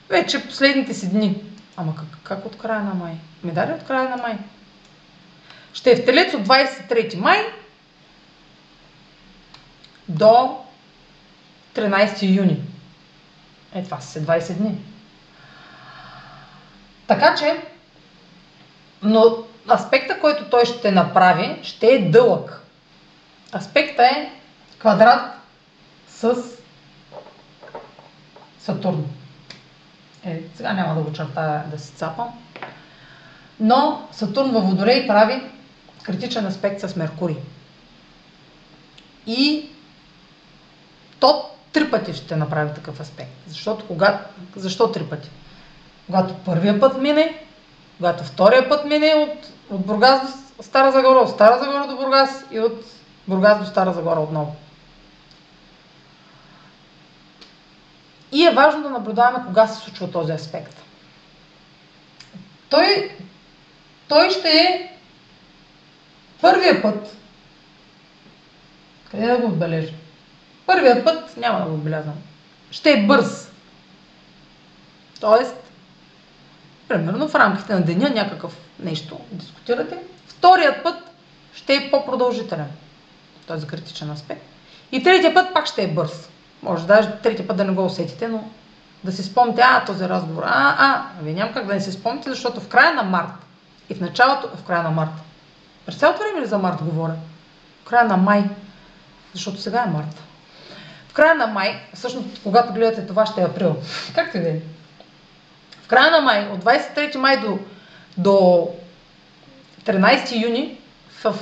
Вече 0.09 0.47
последните 0.47 0.95
си 0.95 1.11
дни. 1.11 1.45
Ама 1.77 1.95
как, 1.97 2.07
как 2.23 2.47
от 2.47 2.59
края 2.59 2.81
на 2.81 2.95
май? 2.95 3.15
Ми 3.45 3.53
дали 3.53 3.73
от 3.73 3.85
края 3.85 4.09
на 4.09 4.17
май? 4.17 4.39
Ще 5.75 5.91
е 5.91 5.97
в 5.97 6.05
Телец 6.05 6.35
от 6.35 6.47
23 6.47 7.15
май 7.17 7.39
до 10.09 10.59
13 11.75 12.37
юни. 12.37 12.63
Е, 13.75 13.83
това 13.83 14.01
са 14.01 14.21
20 14.21 14.55
дни. 14.55 14.79
Така 17.07 17.35
че, 17.35 17.63
но 19.03 19.37
аспекта, 19.71 20.21
който 20.21 20.45
той 20.45 20.65
ще 20.65 20.91
направи, 20.91 21.59
ще 21.63 21.87
е 21.87 22.09
дълъг. 22.09 22.67
Аспекта 23.55 24.03
е 24.03 24.33
квадрат 24.79 25.33
с 26.09 26.35
Сатурн. 28.59 29.05
Е, 30.25 30.41
сега 30.57 30.73
няма 30.73 30.95
да 30.95 31.01
го 31.01 31.13
чертая 31.13 31.65
да 31.71 31.79
си 31.79 31.93
цапам. 31.93 32.29
Но 33.61 34.09
Сатурн 34.13 34.51
във 34.51 34.65
Водолей 34.65 35.07
прави 35.07 35.43
критичен 36.03 36.47
аспект 36.47 36.81
с 36.81 36.97
Меркурий. 36.97 37.37
И 39.27 39.69
то 41.21 41.51
три 41.73 41.91
пъти 41.91 42.15
ще 42.15 42.37
направи 42.37 42.75
такъв 42.75 43.01
аспект. 43.01 43.31
Защото 43.47 43.87
кога... 43.87 44.27
Защо 44.57 44.93
три 44.93 45.05
пъти? 45.05 45.31
Когато 46.07 46.35
първия 46.35 46.81
път 46.81 46.99
мине, 46.99 47.45
когато 47.97 48.25
втория 48.25 48.69
път 48.69 48.85
мине 48.85 49.15
от, 49.15 49.53
от 49.71 49.87
Бургас 49.87 50.21
до 50.57 50.63
Стара 50.63 50.93
Загора, 50.93 51.19
от 51.19 51.31
Стара 51.31 51.59
Загора 51.59 51.87
до 51.87 51.97
Бургас 51.97 52.45
и 52.51 52.61
от 52.61 52.85
Бургас 53.29 53.59
до 53.59 53.65
Стара 53.65 53.93
Загора 53.93 54.21
отново. 54.21 54.57
И 58.33 58.47
е 58.47 58.55
важно 58.55 58.83
да 58.83 58.91
наблюдаваме 58.91 59.45
кога 59.47 59.67
се 59.67 59.85
случва 59.85 60.11
този 60.11 60.33
аспект. 60.33 60.77
Той, 62.71 63.17
той 64.09 64.31
ще 64.31 64.49
е 64.49 64.97
първия 66.41 66.83
път. 66.83 67.17
Къде 69.11 69.27
да 69.27 69.39
го 69.39 69.47
отбележа? 69.47 69.93
Първият 70.67 71.05
път 71.05 71.37
няма 71.37 71.59
да 71.59 71.65
го 71.65 71.75
отбелязвам. 71.75 72.15
Ще 72.71 72.91
е 72.93 73.07
бърз. 73.07 73.51
Тоест, 75.21 75.57
примерно 76.89 77.29
в 77.29 77.35
рамките 77.35 77.75
на 77.75 77.81
деня 77.81 78.11
някакъв 78.11 78.57
нещо 78.79 79.21
дискутирате. 79.33 79.99
Вторият 80.27 80.83
път 80.83 80.97
ще 81.55 81.75
е 81.75 81.91
по-продължителен. 81.91 82.69
Този 83.47 83.67
критичен 83.67 84.11
аспект. 84.11 84.43
И 84.93 85.03
третия 85.03 85.35
път 85.35 85.55
пак 85.55 85.67
ще 85.67 85.83
е 85.83 85.89
бърз. 85.89 86.31
Може 86.63 86.87
даже 86.87 87.11
третия 87.23 87.47
път 87.47 87.57
да 87.57 87.65
не 87.65 87.73
го 87.73 87.85
усетите, 87.85 88.29
но 88.29 88.51
да 89.05 89.13
си 89.13 89.23
спомните, 89.23 89.63
а, 89.65 89.85
този 89.85 90.09
разговор, 90.09 90.43
а, 90.47 90.75
а, 90.79 91.07
вие 91.23 91.35
няма 91.35 91.53
как 91.53 91.67
да 91.67 91.75
не 91.75 91.81
си 91.81 91.93
спомните, 91.93 92.31
защото 92.31 92.61
в 92.61 92.69
края 92.69 92.95
на 92.95 93.03
март 93.03 93.33
и 93.91 93.95
в 93.95 94.01
началото, 94.01 94.49
в 94.57 94.63
края 94.63 94.83
на 94.83 94.91
март, 94.91 95.11
през 95.87 95.97
цялото 95.97 96.19
време 96.19 96.41
ли 96.41 96.47
за 96.49 96.59
март 96.59 96.83
говоря? 96.83 97.15
В 97.83 97.89
края 97.89 98.05
на 98.05 98.17
май, 98.17 98.45
защото 99.33 99.61
сега 99.61 99.83
е 99.83 99.91
март. 99.91 100.23
В 101.09 101.13
края 101.13 101.35
на 101.35 101.47
май, 101.47 101.83
всъщност 101.95 102.43
когато 102.43 102.73
гледате 102.73 103.07
това 103.07 103.27
ще 103.27 103.41
е 103.41 103.45
април, 103.45 103.77
както 104.15 104.37
и 104.37 104.41
да 104.41 104.49
е. 104.49 104.61
В 105.83 105.89
края 105.89 106.11
на 106.11 106.21
май, 106.21 106.49
от 106.49 106.65
23 106.65 107.17
май 107.17 107.41
до, 107.41 107.59
до 108.17 108.69
13 109.85 110.43
юни, 110.47 110.79
в 111.25 111.35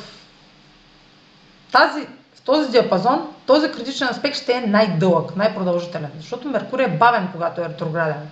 тази 1.72 2.06
този 2.48 2.70
диапазон, 2.70 3.28
този 3.46 3.72
критичен 3.72 4.08
аспект 4.08 4.36
ще 4.36 4.52
е 4.52 4.60
най-дълъг, 4.60 5.36
най-продължителен, 5.36 6.10
защото 6.16 6.48
Меркурий 6.48 6.86
е 6.86 6.96
бавен, 6.96 7.28
когато 7.32 7.60
е 7.60 7.68
ретрограден. 7.68 8.28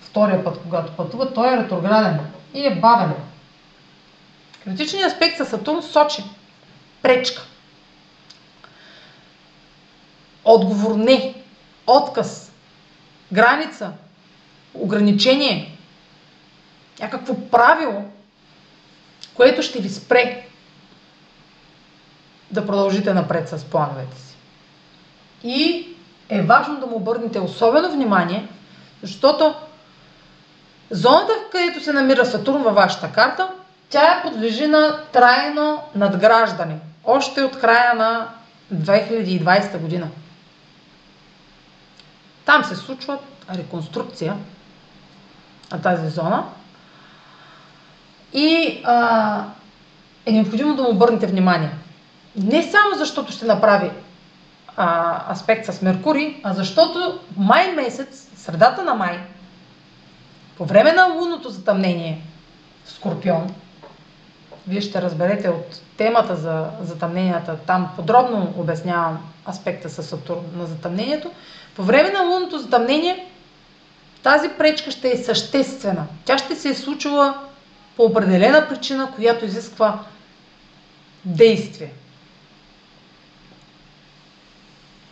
Втория 0.00 0.44
път, 0.44 0.60
когато 0.62 0.92
пътува, 0.92 1.32
той 1.34 1.54
е 1.54 1.56
ретрограден 1.56 2.20
и 2.54 2.66
е 2.66 2.74
бавен. 2.74 3.12
Критичният 4.64 5.12
аспект 5.12 5.36
със 5.36 5.48
Сатурн 5.48 5.82
сочи 5.82 6.24
пречка. 7.02 7.42
Отговор 10.44 10.94
не, 10.96 11.34
отказ, 11.86 12.52
граница, 13.32 13.92
ограничение, 14.74 15.78
някакво 17.00 17.34
правило, 17.50 18.04
което 19.34 19.62
ще 19.62 19.80
ви 19.80 19.88
спре 19.88 20.46
да 22.50 22.66
продължите 22.66 23.14
напред 23.14 23.48
с 23.48 23.64
плановете 23.64 24.16
си. 24.20 24.36
И 25.42 25.86
е 26.28 26.42
важно 26.42 26.80
да 26.80 26.86
му 26.86 26.96
обърнете 26.96 27.40
особено 27.40 27.90
внимание, 27.90 28.48
защото 29.02 29.54
зоната, 30.90 31.32
в 31.32 31.50
където 31.52 31.84
се 31.84 31.92
намира 31.92 32.26
Сатурн 32.26 32.62
във 32.62 32.74
вашата 32.74 33.12
карта, 33.12 33.50
тя 33.90 34.12
е 34.12 34.22
подлежи 34.22 34.66
на 34.66 35.02
трайно 35.12 35.82
надграждане. 35.94 36.78
Още 37.04 37.42
от 37.42 37.60
края 37.60 37.94
на 37.94 38.28
2020 38.74 39.78
година. 39.78 40.08
Там 42.44 42.64
се 42.64 42.76
случва 42.76 43.18
реконструкция 43.54 44.36
на 45.72 45.82
тази 45.82 46.10
зона 46.10 46.44
и 48.32 48.80
а, 48.84 49.44
е 50.26 50.32
необходимо 50.32 50.76
да 50.76 50.82
му 50.82 50.90
обърнете 50.90 51.26
внимание. 51.26 51.70
Не 52.36 52.62
само 52.62 52.94
защото 52.96 53.32
ще 53.32 53.44
направи 53.44 53.90
а, 54.76 55.32
аспект 55.32 55.66
с 55.66 55.82
Меркурий, 55.82 56.40
а 56.42 56.54
защото 56.54 57.20
май 57.36 57.72
месец, 57.72 58.30
средата 58.36 58.84
на 58.84 58.94
май, 58.94 59.20
по 60.56 60.64
време 60.64 60.92
на 60.92 61.06
лунното 61.06 61.50
затъмнение 61.50 62.22
в 62.84 62.90
Скорпион, 62.92 63.54
вие 64.68 64.80
ще 64.80 65.02
разберете 65.02 65.48
от 65.48 65.80
темата 65.96 66.36
за 66.36 66.66
затъмненията, 66.82 67.56
там 67.66 67.88
подробно 67.96 68.54
обяснявам 68.56 69.18
аспекта 69.48 69.88
с 69.88 70.02
Сатурн 70.02 70.44
на 70.56 70.66
затъмнението. 70.66 71.30
По 71.76 71.82
време 71.82 72.10
на 72.10 72.22
лунното 72.22 72.58
затъмнение 72.58 73.26
тази 74.22 74.48
пречка 74.48 74.90
ще 74.90 75.08
е 75.10 75.16
съществена. 75.16 76.06
Тя 76.24 76.38
ще 76.38 76.56
се 76.56 76.68
е 76.68 76.74
случила 76.74 77.38
по 77.96 78.02
определена 78.02 78.68
причина, 78.68 79.12
която 79.16 79.44
изисква 79.44 79.98
действие. 81.24 81.92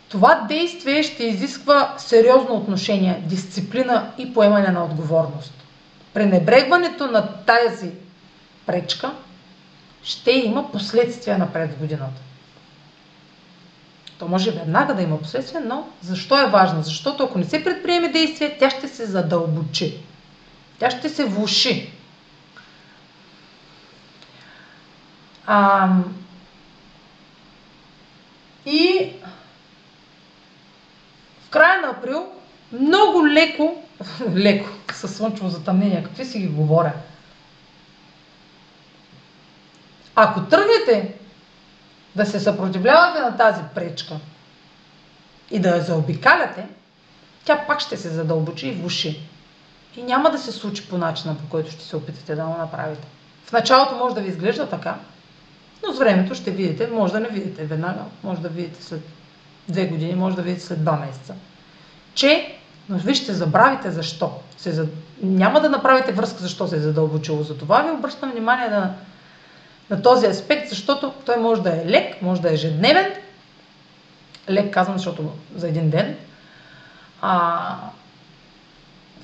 Това 0.09 0.45
действие 0.47 1.03
ще 1.03 1.23
изисква 1.23 1.93
сериозно 1.97 2.55
отношение, 2.55 3.23
дисциплина 3.25 4.11
и 4.17 4.33
поемане 4.33 4.67
на 4.67 4.83
отговорност. 4.85 5.53
Пренебрегването 6.13 7.07
на 7.07 7.27
тази 7.27 7.91
пречка 8.65 9.11
ще 10.03 10.31
има 10.31 10.71
последствия 10.71 11.37
напред 11.37 11.73
в 11.73 11.79
годината. 11.79 12.21
То 14.19 14.27
може 14.27 14.51
веднага 14.51 14.95
да 14.95 15.01
има 15.01 15.21
последствия, 15.21 15.61
но 15.61 15.87
защо 16.01 16.41
е 16.41 16.49
важно? 16.49 16.83
Защото 16.83 17.23
ако 17.23 17.37
не 17.37 17.45
се 17.45 17.63
предприеме 17.63 18.07
действие, 18.09 18.57
тя 18.59 18.69
ще 18.69 18.87
се 18.87 19.05
задълбочи. 19.05 19.97
Тя 20.79 20.91
ще 20.91 21.09
се 21.09 21.25
влуши. 21.25 21.91
А, 25.45 25.89
и 28.65 29.11
в 31.47 31.49
края 31.49 31.81
на 31.81 31.87
април 31.87 32.25
много 32.71 33.27
леко, 33.27 33.83
леко, 34.35 34.69
със 34.93 35.15
слънчево 35.15 35.49
затъмнение, 35.49 36.03
какви 36.03 36.25
си 36.25 36.39
ги 36.39 36.47
говоря, 36.47 36.93
Ако 40.19 40.41
тръгнете 40.41 41.13
да 42.15 42.25
се 42.25 42.39
съпротивлявате 42.39 43.19
на 43.19 43.37
тази 43.37 43.61
пречка 43.75 44.15
и 45.51 45.59
да 45.59 45.69
я 45.69 45.81
заобикаляте, 45.81 46.67
тя 47.45 47.63
пак 47.67 47.79
ще 47.79 47.97
се 47.97 48.09
задълбочи 48.09 48.67
и 48.67 48.73
влуши. 48.73 49.21
И 49.95 50.03
няма 50.03 50.31
да 50.31 50.37
се 50.37 50.51
случи 50.51 50.89
по 50.89 50.97
начина, 50.97 51.37
по 51.37 51.49
който 51.49 51.71
ще 51.71 51.83
се 51.83 51.95
опитате 51.95 52.35
да 52.35 52.43
го 52.43 52.57
направите. 52.57 53.07
В 53.45 53.51
началото 53.51 53.95
може 53.95 54.15
да 54.15 54.21
ви 54.21 54.29
изглежда 54.29 54.69
така, 54.69 54.95
но 55.85 55.93
с 55.93 55.99
времето 55.99 56.35
ще 56.35 56.51
видите, 56.51 56.87
може 56.87 57.13
да 57.13 57.19
не 57.19 57.29
видите 57.29 57.65
веднага, 57.65 58.01
може 58.23 58.41
да 58.41 58.49
видите 58.49 58.83
след 58.83 59.01
две 59.69 59.85
години, 59.85 60.15
може 60.15 60.35
да 60.35 60.41
видите 60.41 60.65
след 60.65 60.81
два 60.81 60.95
месеца, 60.95 61.33
че, 62.13 62.57
но 62.89 62.97
вие 62.97 63.13
забравите 63.13 63.91
защо. 63.91 64.31
Се, 64.57 64.87
няма 65.21 65.61
да 65.61 65.69
направите 65.69 66.11
връзка 66.11 66.39
защо 66.39 66.67
се 66.67 66.75
е 66.75 66.79
задълбочило. 66.79 67.43
За 67.43 67.57
това 67.57 67.81
ви 67.81 67.91
обръщам 67.91 68.31
внимание 68.31 68.69
на, 68.69 68.93
на 69.89 70.01
този 70.01 70.25
аспект, 70.25 70.69
защото 70.69 71.13
той 71.25 71.37
може 71.37 71.61
да 71.61 71.81
е 71.81 71.85
лек, 71.85 72.21
може 72.21 72.41
да 72.41 72.49
е 72.49 72.53
ежедневен. 72.53 73.13
Лек 74.49 74.73
казвам, 74.73 74.97
защото 74.97 75.31
за 75.55 75.67
един 75.67 75.89
ден. 75.89 76.17
А, 77.21 77.75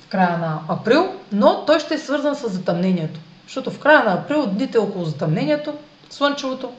в 0.00 0.08
края 0.08 0.38
на 0.38 0.60
април, 0.68 1.14
но 1.32 1.64
той 1.66 1.80
ще 1.80 1.94
е 1.94 1.98
свързан 1.98 2.34
с 2.34 2.48
затъмнението. 2.48 3.20
Защото 3.44 3.70
в 3.70 3.78
края 3.78 4.04
на 4.04 4.12
април, 4.12 4.46
дните 4.46 4.78
около 4.78 5.04
затъмнението, 5.04 5.74
слънчевото, 6.10 6.72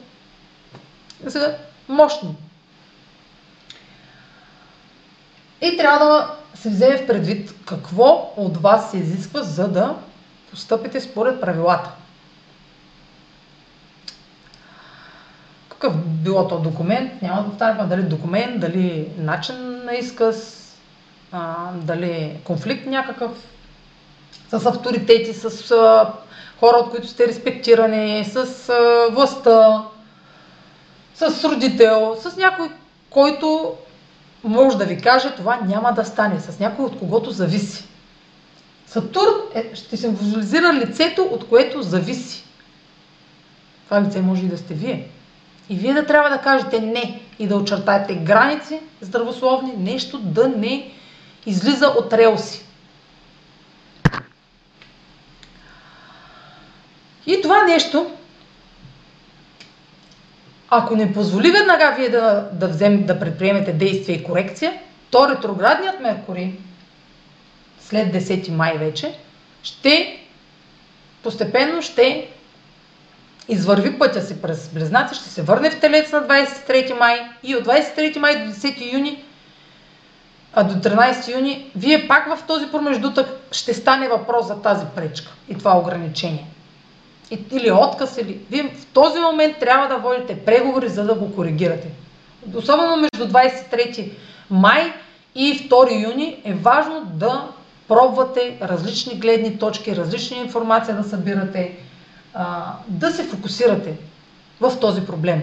са 1.28 1.54
мощни. 1.88 2.36
И 5.62 5.76
трябва 5.76 6.06
да 6.06 6.34
се 6.54 6.70
вземе 6.70 6.98
в 6.98 7.06
предвид 7.06 7.54
какво 7.66 8.32
от 8.36 8.56
вас 8.56 8.90
се 8.90 8.96
изисква, 8.96 9.42
за 9.42 9.68
да 9.68 9.94
постъпите 10.50 11.00
според 11.00 11.40
правилата. 11.40 11.90
Какъв 15.78 15.96
било 16.06 16.48
то 16.48 16.58
документ, 16.58 17.22
няма 17.22 17.42
да 17.42 17.48
повтарям, 17.48 17.88
дали 17.88 18.02
документ, 18.02 18.60
дали 18.60 19.08
начин 19.18 19.84
на 19.84 19.94
изказ, 19.94 20.62
а, 21.32 21.54
дали 21.74 22.36
конфликт 22.44 22.86
някакъв 22.86 23.30
с 24.48 24.66
авторитети, 24.66 25.32
с 25.32 25.70
а, 25.70 26.12
хора, 26.60 26.76
от 26.76 26.90
които 26.90 27.08
сте 27.08 27.28
респектирани, 27.28 28.24
с 28.24 28.68
а, 28.68 29.14
властта, 29.14 29.84
с 31.14 31.44
родител, 31.44 32.16
с 32.20 32.36
някой, 32.36 32.70
който 33.10 33.74
може 34.44 34.78
да 34.78 34.84
ви 34.84 35.00
каже, 35.00 35.34
това 35.36 35.60
няма 35.60 35.92
да 35.92 36.04
стане, 36.04 36.40
с 36.40 36.58
някой, 36.58 36.84
от 36.84 36.98
когото 36.98 37.30
зависи. 37.30 37.84
Сатурн 38.86 39.34
е, 39.54 39.74
ще 39.74 39.96
символизира 39.96 40.72
лицето, 40.72 41.22
от 41.22 41.48
което 41.48 41.82
зависи. 41.82 42.44
Това 43.84 44.02
лице 44.02 44.22
може 44.22 44.44
и 44.44 44.48
да 44.48 44.58
сте 44.58 44.74
вие. 44.74 45.08
И 45.68 45.76
вие 45.76 45.94
да 45.94 46.06
трябва 46.06 46.30
да 46.30 46.38
кажете 46.38 46.80
не 46.80 47.20
и 47.38 47.46
да 47.46 47.56
очертаете 47.56 48.14
граници 48.14 48.80
здравословни, 49.00 49.72
нещо 49.76 50.18
да 50.18 50.48
не 50.48 50.90
излиза 51.46 51.86
от 51.86 52.12
релси. 52.12 52.64
И 57.26 57.40
това 57.42 57.62
нещо, 57.62 58.10
ако 60.70 60.96
не 60.96 61.12
позволи 61.12 61.50
веднага 61.50 61.94
вие 61.98 62.08
да, 62.08 62.48
да, 62.52 62.68
взем, 62.68 63.06
да 63.06 63.20
предприемете 63.20 63.72
действие 63.72 64.16
и 64.16 64.24
корекция, 64.24 64.80
то 65.10 65.28
ретроградният 65.28 66.00
Меркурий 66.00 66.52
след 67.80 68.14
10 68.14 68.50
май 68.50 68.78
вече 68.78 69.18
ще 69.62 70.18
постепенно 71.22 71.82
ще 71.82 72.28
извърви 73.48 73.98
пътя 73.98 74.22
си 74.22 74.42
през 74.42 74.68
Близнаци, 74.68 75.14
ще 75.14 75.28
се 75.28 75.42
върне 75.42 75.70
в 75.70 75.80
Телец 75.80 76.12
на 76.12 76.22
23 76.22 76.98
май 76.98 77.20
и 77.42 77.56
от 77.56 77.64
23 77.64 78.18
май 78.18 78.46
до 78.46 78.52
10 78.52 78.92
юни 78.92 79.24
а 80.58 80.64
до 80.64 80.74
13 80.74 81.34
юни, 81.34 81.70
вие 81.76 82.08
пак 82.08 82.36
в 82.36 82.46
този 82.46 82.66
промеждутък 82.66 83.28
ще 83.52 83.74
стане 83.74 84.08
въпрос 84.08 84.46
за 84.46 84.62
тази 84.62 84.84
пречка 84.94 85.32
и 85.48 85.58
това 85.58 85.78
ограничение. 85.78 86.46
Или 87.52 87.70
отказ, 87.70 88.18
или... 88.18 88.40
Вие 88.50 88.62
в 88.62 88.86
този 88.86 89.20
момент 89.20 89.56
трябва 89.60 89.88
да 89.88 89.96
водите 89.96 90.44
преговори, 90.44 90.88
за 90.88 91.04
да 91.04 91.14
го 91.14 91.34
коригирате. 91.34 91.88
Особено 92.54 92.96
между 92.96 93.32
23 93.32 94.10
май 94.50 94.92
и 95.34 95.68
2 95.68 96.10
юни 96.10 96.40
е 96.44 96.54
важно 96.54 97.02
да 97.04 97.48
пробвате 97.88 98.58
различни 98.62 99.14
гледни 99.14 99.58
точки, 99.58 99.96
различни 99.96 100.38
информации 100.38 100.94
да 100.94 101.04
събирате, 101.04 101.76
да 102.88 103.12
се 103.12 103.24
фокусирате 103.24 103.96
в 104.60 104.80
този 104.80 105.06
проблем. 105.06 105.42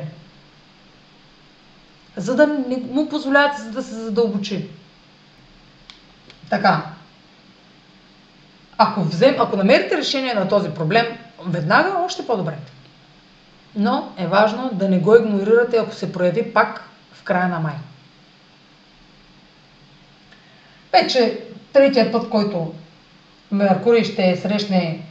За 2.17 2.35
да 2.35 2.47
не 2.47 2.77
му 2.77 3.09
позволявате 3.09 3.61
да 3.61 3.83
се 3.83 3.95
задълбочи. 3.95 4.69
Така. 6.49 6.85
Ако, 8.77 9.03
взем, 9.03 9.35
ако 9.39 9.57
намерите 9.57 9.97
решение 9.97 10.33
на 10.33 10.47
този 10.47 10.69
проблем, 10.69 11.05
веднага 11.45 11.97
още 12.05 12.27
по-добре. 12.27 12.57
Но 13.75 14.13
е 14.17 14.27
важно 14.27 14.69
да 14.73 14.89
не 14.89 14.99
го 14.99 15.15
игнорирате, 15.15 15.77
ако 15.77 15.95
се 15.95 16.13
прояви 16.13 16.53
пак 16.53 16.89
в 17.13 17.23
края 17.23 17.47
на 17.47 17.59
май. 17.59 17.75
Вече 20.91 21.39
третият 21.73 22.11
път, 22.11 22.29
който 22.29 22.73
Меркурий 23.51 24.03
ще 24.03 24.37
срещне 24.37 25.05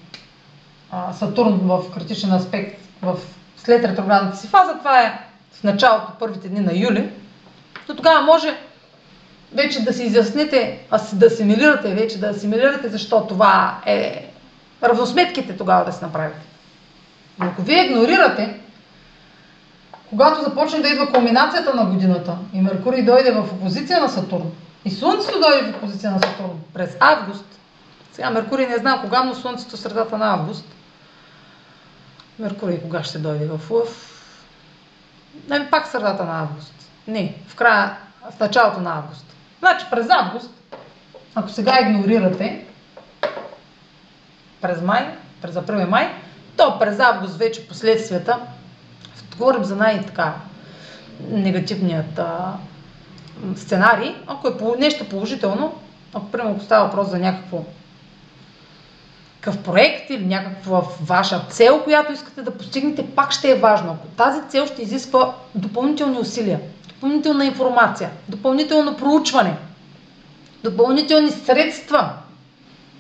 а, 0.93 1.13
Сатурн 1.13 1.61
в 1.63 1.91
критичен 1.95 2.33
аспект 2.33 2.81
в 3.03 3.17
след 3.57 3.85
ретроградната 3.85 4.37
си 4.37 4.49
фаза, 4.49 4.79
това 4.79 5.03
е 5.03 5.21
в 5.53 5.63
началото, 5.65 6.13
първите 6.19 6.49
дни 6.49 6.61
на 6.61 6.75
юли, 6.75 7.11
то 7.87 7.97
тогава 7.97 8.21
може 8.23 8.57
вече 9.55 9.85
да 9.85 9.93
си 9.93 10.03
изясните, 10.03 10.79
да 11.13 11.27
асимилирате 11.27 11.95
вече, 11.95 12.21
да 12.21 12.29
асимилирате 12.29 12.89
защо 12.89 13.27
това 13.27 13.81
е 13.87 14.33
равносметките 14.83 15.57
тогава 15.57 15.85
да 15.85 15.93
си 15.93 16.05
направите. 16.05 16.47
Но 17.39 17.47
ако 17.47 17.63
вие 17.63 17.85
игнорирате, 17.85 18.61
когато 20.11 20.43
започне 20.43 20.81
да 20.81 20.89
идва 20.89 21.13
кулминацията 21.13 21.75
на 21.75 21.85
годината 21.85 22.37
и 22.53 22.61
Меркурий 22.61 23.03
дойде 23.03 23.31
в 23.31 23.39
опозиция 23.39 24.01
на 24.01 24.09
Сатурн 24.09 24.53
и 24.85 24.91
Слънцето 24.91 25.41
дойде 25.41 25.73
в 25.73 25.77
опозиция 25.77 26.11
на 26.11 26.19
Сатурн 26.19 26.61
през 26.75 26.97
август, 27.01 27.45
сега 28.13 28.31
Меркурий 28.31 28.67
не 28.67 28.77
знам 28.77 29.01
кога, 29.01 29.25
но 29.25 29.35
Слънцето 29.35 29.77
средата 29.77 30.19
на 30.19 30.33
август, 30.33 30.65
Меркурий 32.43 32.81
кога 32.81 33.03
ще 33.03 33.19
дойде 33.19 33.47
в 33.47 33.71
Лъв? 33.71 34.09
Не, 35.49 35.71
пак 35.71 35.87
средата 35.87 36.25
на 36.25 36.41
август. 36.41 36.75
Не, 37.09 37.35
в 37.49 37.55
края, 37.55 37.97
в 38.37 38.41
началото 38.41 38.81
на 38.81 38.97
август. 38.97 39.27
Значи 39.59 39.87
през 39.91 40.07
август, 40.11 40.51
ако 41.35 41.49
сега 41.49 41.81
игнорирате, 41.81 42.67
през 44.61 44.81
май, 44.81 45.17
през 45.43 45.57
април 45.57 45.79
и 45.79 45.85
май, 45.85 46.15
то 46.57 46.79
през 46.79 46.99
август 46.99 47.37
вече 47.37 47.69
последствията, 47.69 48.39
говорим 49.39 49.65
за 49.65 49.77
най-така 49.77 50.35
негативният 51.31 52.19
а, 52.19 52.55
сценарий, 53.57 54.15
ако 54.27 54.49
е 54.49 54.59
по, 54.59 54.77
нещо 54.79 55.09
положително, 55.09 55.81
ако 56.15 56.31
примерно 56.31 56.61
става 56.61 56.85
въпрос 56.85 57.09
за 57.09 57.19
някакво 57.19 57.65
какъв 59.43 59.63
проект 59.63 60.11
или 60.11 60.27
някаква 60.27 60.83
ваша 61.01 61.41
цел, 61.49 61.81
която 61.85 62.13
искате 62.13 62.43
да 62.43 62.59
постигнете, 62.59 63.07
пак 63.07 63.33
ще 63.33 63.51
е 63.51 63.55
важно. 63.55 63.97
Тази 64.17 64.41
цел 64.49 64.67
ще 64.67 64.83
изисква 64.83 65.35
допълнителни 65.55 66.19
усилия 66.19 66.61
допълнителна 67.03 67.45
информация, 67.47 68.11
допълнително 68.29 68.97
проучване, 68.97 69.57
допълнителни 70.65 71.31
средства. 71.31 72.13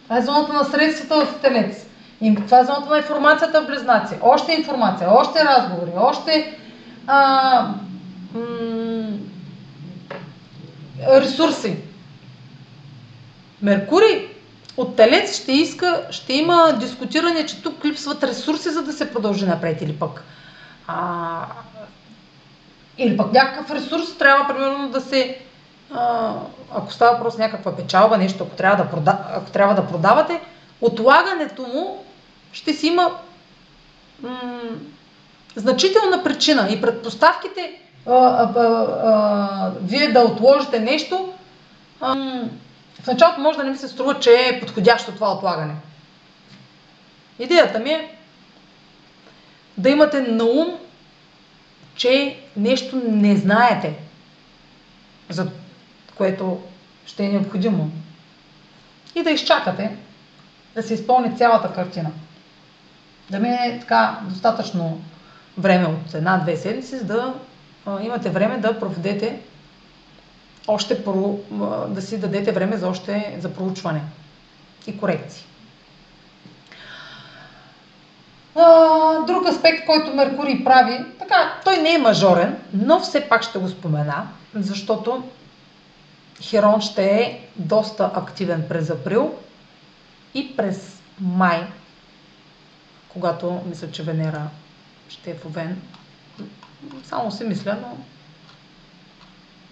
Това 0.05 0.19
е 0.19 0.23
зоната 0.23 0.53
на 0.53 0.65
средствата 0.65 1.27
в 1.27 1.41
Телец. 1.41 1.87
И 2.21 2.35
това 2.35 2.61
е 2.61 2.65
зоната 2.65 2.91
на 2.91 2.97
информацията 2.97 3.63
в 3.63 3.67
Близнаци. 3.67 4.15
Още 4.23 4.53
информация, 4.53 5.09
още 5.11 5.45
разговори, 5.45 5.91
още 5.97 6.59
а, 7.07 7.69
м- 8.35 9.19
ресурси. 11.09 11.77
Меркурий 13.63 14.32
от 14.77 14.97
Телец 14.97 15.43
ще 15.43 15.53
иска, 15.53 16.07
ще 16.11 16.33
има 16.33 16.73
дискутиране, 16.81 17.47
че 17.47 17.63
тук 17.63 17.85
липсват 17.85 18.25
ресурси, 18.25 18.71
за 18.71 18.83
да 18.83 18.93
се 18.93 19.13
продължи 19.13 19.47
напред 19.47 19.83
или 19.83 19.93
пък 19.93 20.25
а, 20.87 21.47
или 22.99 23.17
пък 23.17 23.33
някакъв 23.33 23.71
ресурс 23.71 24.19
трябва, 24.19 24.55
примерно, 24.55 24.89
да 24.89 25.01
се. 25.01 25.39
А, 25.95 26.33
ако 26.75 26.93
става 26.93 27.17
въпрос 27.17 27.39
някаква 27.39 27.77
печалба, 27.77 28.19
нещо, 28.19 28.45
ако 28.45 28.57
трябва, 28.57 28.85
да 28.85 28.91
прода, 28.91 29.19
ако 29.35 29.51
трябва 29.51 29.75
да 29.75 29.87
продавате, 29.87 30.41
отлагането 30.81 31.63
му 31.63 32.05
ще 32.53 32.73
си 32.73 32.87
има 32.87 33.11
м- 34.23 34.41
значителна 35.57 36.25
причина 36.25 36.69
и 36.71 36.81
предпоставките 36.81 37.73
а, 38.07 38.13
а, 38.13 38.53
а, 38.57 38.87
а, 39.05 39.73
вие 39.83 40.13
да 40.13 40.21
отложите 40.21 40.81
нещо, 40.81 41.33
а, 42.01 42.15
в 43.03 43.07
началото 43.07 43.41
може 43.41 43.59
да 43.59 43.65
не 43.65 43.71
ми 43.71 43.77
се 43.77 43.89
струва, 43.89 44.21
че 44.21 44.31
е 44.31 44.61
подходящо 44.61 45.13
това 45.13 45.33
отлагане. 45.33 45.75
Идеята 47.39 47.79
ми 47.79 47.91
е 47.91 48.17
да 49.79 49.91
имате 49.91 50.21
на 50.21 50.45
ум, 50.45 50.79
че 51.95 52.39
нещо 52.57 53.03
не 53.05 53.37
знаете, 53.37 53.95
за 55.29 55.51
което 56.17 56.63
ще 57.07 57.25
е 57.25 57.29
необходимо. 57.29 57.91
И 59.15 59.23
да 59.23 59.31
изчакате 59.31 59.97
да 60.75 60.83
се 60.83 60.95
изпълни 60.95 61.39
цялата 61.39 61.75
картина. 61.75 62.11
Да 63.31 63.39
мине 63.39 63.79
така 63.81 64.19
достатъчно 64.23 65.01
време 65.59 65.87
от 65.87 66.15
една-две 66.15 66.57
седмици, 66.57 66.99
за 66.99 67.05
да 67.05 67.35
а, 67.87 68.03
имате 68.03 68.31
време 68.31 68.59
да 68.59 68.81
проведете 68.81 69.41
още 70.67 71.05
про, 71.05 71.39
да 71.89 72.03
си 72.03 72.21
дадете 72.21 72.53
време 72.53 72.77
за 72.77 72.89
още 72.89 73.37
за 73.41 73.55
проучване 73.55 74.03
и 74.87 74.99
корекции. 74.99 75.45
Друг 79.27 79.49
аспект, 79.49 79.87
който 79.87 80.15
Меркурий 80.15 80.65
прави, 80.65 81.05
така, 81.19 81.61
той 81.65 81.77
не 81.77 81.95
е 81.95 81.99
мажорен, 81.99 82.59
но 82.73 83.01
все 83.01 83.29
пак 83.29 83.43
ще 83.43 83.59
го 83.59 83.69
спомена, 83.69 84.29
защото 84.55 85.23
Херон 86.43 86.81
ще 86.81 87.05
е 87.05 87.49
доста 87.57 88.11
активен 88.15 88.65
през 88.69 88.91
април 88.91 89.35
и 90.35 90.57
през 90.57 91.01
май, 91.21 91.67
когато 93.09 93.61
мисля, 93.69 93.91
че 93.91 94.03
Венера 94.03 94.43
ще 95.09 95.31
е 95.31 95.35
в 95.35 95.47
Овен. 95.47 95.83
Само 97.05 97.33
си 97.33 97.45
мисля, 97.45 97.77
но 97.81 97.97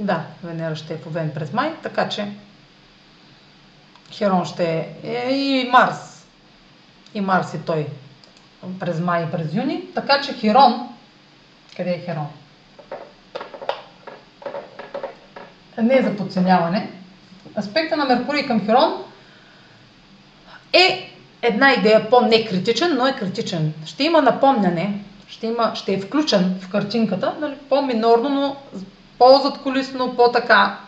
да, 0.01 0.27
Венера 0.43 0.77
ще 0.77 0.95
е 0.95 0.97
в 0.97 1.07
Овен 1.07 1.31
през 1.35 1.53
май, 1.53 1.73
така 1.83 2.09
че 2.09 2.33
Херон 4.13 4.45
ще 4.45 4.65
е, 4.65 5.11
е 5.29 5.35
и 5.35 5.69
Марс. 5.73 6.27
И 7.15 7.21
Марс 7.21 7.55
и 7.55 7.59
той 7.59 7.87
през 8.81 9.01
май 9.01 9.25
и 9.25 9.31
през 9.31 9.55
юни. 9.55 9.85
Така 9.95 10.21
че 10.21 10.33
Херон, 10.33 10.89
къде 11.77 11.91
е 11.91 11.99
Херон? 11.99 12.27
Не 15.79 15.97
е 15.97 16.03
за 16.03 16.17
подценяване. 16.17 16.91
Аспекта 17.59 17.97
на 17.97 18.05
Меркурий 18.05 18.47
към 18.47 18.67
Херон 18.67 19.05
е 20.73 21.11
една 21.43 21.73
идея 21.73 22.11
по-некритичен, 22.11 22.97
но 22.97 23.07
е 23.07 23.17
критичен. 23.17 23.75
Ще 23.87 24.05
има 24.05 24.23
напомняне, 24.23 25.05
ще, 25.29 25.47
има, 25.47 25.73
ще 25.75 25.93
е 25.93 26.01
включен 26.01 26.61
в 26.61 26.71
картинката, 26.71 27.35
нали, 27.41 27.55
по-минорно, 27.69 28.29
но 28.29 28.57
по-задколисно, 29.21 30.17
по-така 30.17 30.79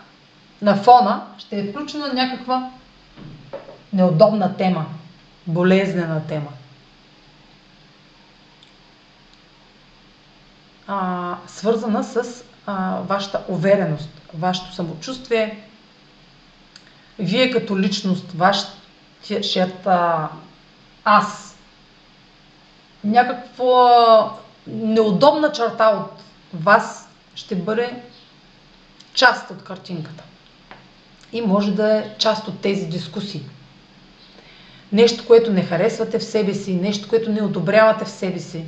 на 0.62 0.76
фона, 0.76 1.26
ще 1.38 1.58
е 1.58 1.70
включена 1.70 2.12
някаква 2.12 2.70
неудобна 3.92 4.56
тема, 4.56 4.86
болезнена 5.46 6.26
тема. 6.26 6.48
А, 10.86 11.36
свързана 11.46 12.04
с 12.04 12.44
а, 12.66 13.00
вашата 13.00 13.44
увереност, 13.48 14.10
вашето 14.34 14.74
самочувствие, 14.74 15.68
вие 17.18 17.50
като 17.50 17.78
личност, 17.78 18.32
вашият 18.32 19.86
аз, 21.04 21.56
някаква 23.04 24.32
неудобна 24.66 25.52
черта 25.52 25.88
от 25.88 26.22
вас 26.54 27.08
ще 27.34 27.56
бъде 27.56 28.02
част 29.14 29.50
от 29.50 29.64
картинката. 29.64 30.24
И 31.32 31.40
може 31.40 31.74
да 31.74 31.98
е 31.98 32.14
част 32.18 32.48
от 32.48 32.60
тези 32.60 32.86
дискусии. 32.86 33.42
Нещо, 34.92 35.26
което 35.26 35.52
не 35.52 35.62
харесвате 35.62 36.18
в 36.18 36.24
себе 36.24 36.54
си, 36.54 36.74
нещо, 36.74 37.08
което 37.08 37.32
не 37.32 37.42
одобрявате 37.42 38.04
в 38.04 38.10
себе 38.10 38.38
си. 38.38 38.64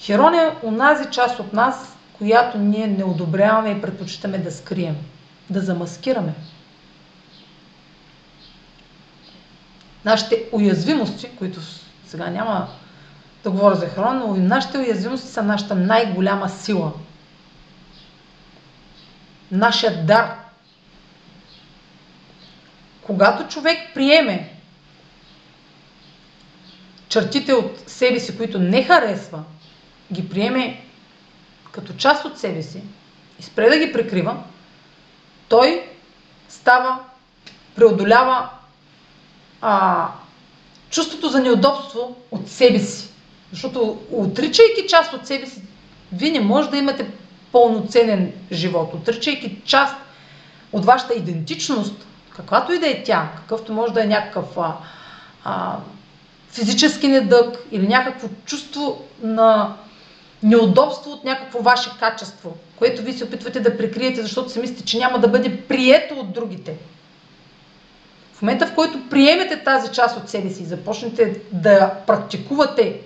Херон 0.00 0.34
е 0.34 0.56
онази 0.62 1.10
част 1.10 1.40
от 1.40 1.52
нас, 1.52 1.96
която 2.12 2.58
ние 2.58 2.86
не 2.86 3.04
одобряваме 3.04 3.70
и 3.70 3.80
предпочитаме 3.80 4.38
да 4.38 4.52
скрием, 4.52 4.96
да 5.50 5.60
замаскираме. 5.60 6.34
Нашите 10.04 10.44
уязвимости, 10.52 11.30
които 11.38 11.60
сега 12.06 12.30
няма 12.30 12.68
да 13.44 13.50
говоря 13.50 13.76
за 13.76 13.88
Херон, 13.88 14.18
но 14.18 14.34
нашите 14.34 14.78
уязвимости 14.78 15.28
са 15.28 15.42
нашата 15.42 15.74
най-голяма 15.74 16.48
сила. 16.48 16.92
Нашия 19.52 20.04
дар. 20.04 20.36
Когато 23.02 23.48
човек 23.48 23.78
приеме 23.94 24.54
чертите 27.08 27.52
от 27.52 27.82
себе 27.86 28.20
си, 28.20 28.36
които 28.36 28.58
не 28.58 28.84
харесва, 28.84 29.42
ги 30.12 30.28
приеме 30.28 30.84
като 31.72 31.92
част 31.92 32.24
от 32.24 32.38
себе 32.38 32.62
си 32.62 32.82
и 33.40 33.42
спре 33.42 33.68
да 33.68 33.78
ги 33.78 33.92
прикрива, 33.92 34.36
той 35.48 35.88
става, 36.48 36.98
преодолява 37.74 38.48
а, 39.60 40.06
чувството 40.90 41.28
за 41.28 41.40
неудобство 41.40 42.16
от 42.30 42.48
себе 42.48 42.78
си. 42.78 43.08
Защото 43.50 43.98
отричайки 44.12 44.88
част 44.88 45.12
от 45.12 45.26
себе 45.26 45.46
си, 45.46 45.62
вие 46.12 46.30
не 46.30 46.40
може 46.40 46.70
да 46.70 46.76
имате 46.76 47.10
пълноценен 47.52 48.32
живот. 48.52 48.94
Отричайки 48.94 49.62
част 49.64 49.96
от 50.72 50.84
вашата 50.84 51.14
идентичност, 51.14 52.06
каквато 52.36 52.72
и 52.72 52.78
да 52.78 52.88
е 52.88 53.02
тя, 53.02 53.28
какъвто 53.36 53.72
може 53.72 53.92
да 53.92 54.02
е 54.02 54.06
някакъв 54.06 54.58
а, 54.58 54.76
а, 55.44 55.76
физически 56.50 57.08
недък 57.08 57.58
или 57.70 57.88
някакво 57.88 58.28
чувство 58.44 59.04
на 59.22 59.76
неудобство 60.42 61.10
от 61.10 61.24
някакво 61.24 61.62
ваше 61.62 61.90
качество, 61.98 62.56
което 62.76 63.02
ви 63.02 63.12
се 63.12 63.24
опитвате 63.24 63.60
да 63.60 63.76
прикриете, 63.76 64.22
защото 64.22 64.50
си 64.50 64.58
мислите, 64.58 64.84
че 64.84 64.98
няма 64.98 65.18
да 65.18 65.28
бъде 65.28 65.60
прието 65.60 66.14
от 66.14 66.32
другите. 66.32 66.76
В 68.34 68.42
момента, 68.42 68.66
в 68.66 68.74
който 68.74 69.08
приемете 69.08 69.64
тази 69.64 69.92
част 69.92 70.16
от 70.16 70.28
себе 70.28 70.50
си 70.50 70.62
и 70.62 70.66
започнете 70.66 71.40
да 71.52 71.72
я 71.72 72.06
практикувате, 72.06 73.00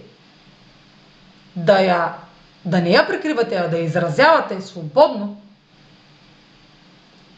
да, 1.57 1.81
я, 1.81 2.15
да 2.65 2.81
не 2.81 2.91
я 2.91 3.07
прикривате, 3.07 3.55
а 3.55 3.69
да 3.69 3.79
я 3.79 3.85
изразявате 3.85 4.61
свободно, 4.61 5.41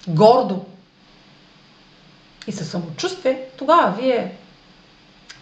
гордо 0.08 0.64
и 2.46 2.52
със 2.52 2.70
самочувствие, 2.70 3.42
тогава 3.58 3.90
вие 4.00 4.36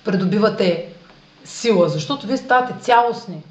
придобивате 0.04 0.88
сила, 1.44 1.88
защото 1.88 2.26
вие 2.26 2.36
ставате 2.36 2.80
цялостни. 2.80 3.42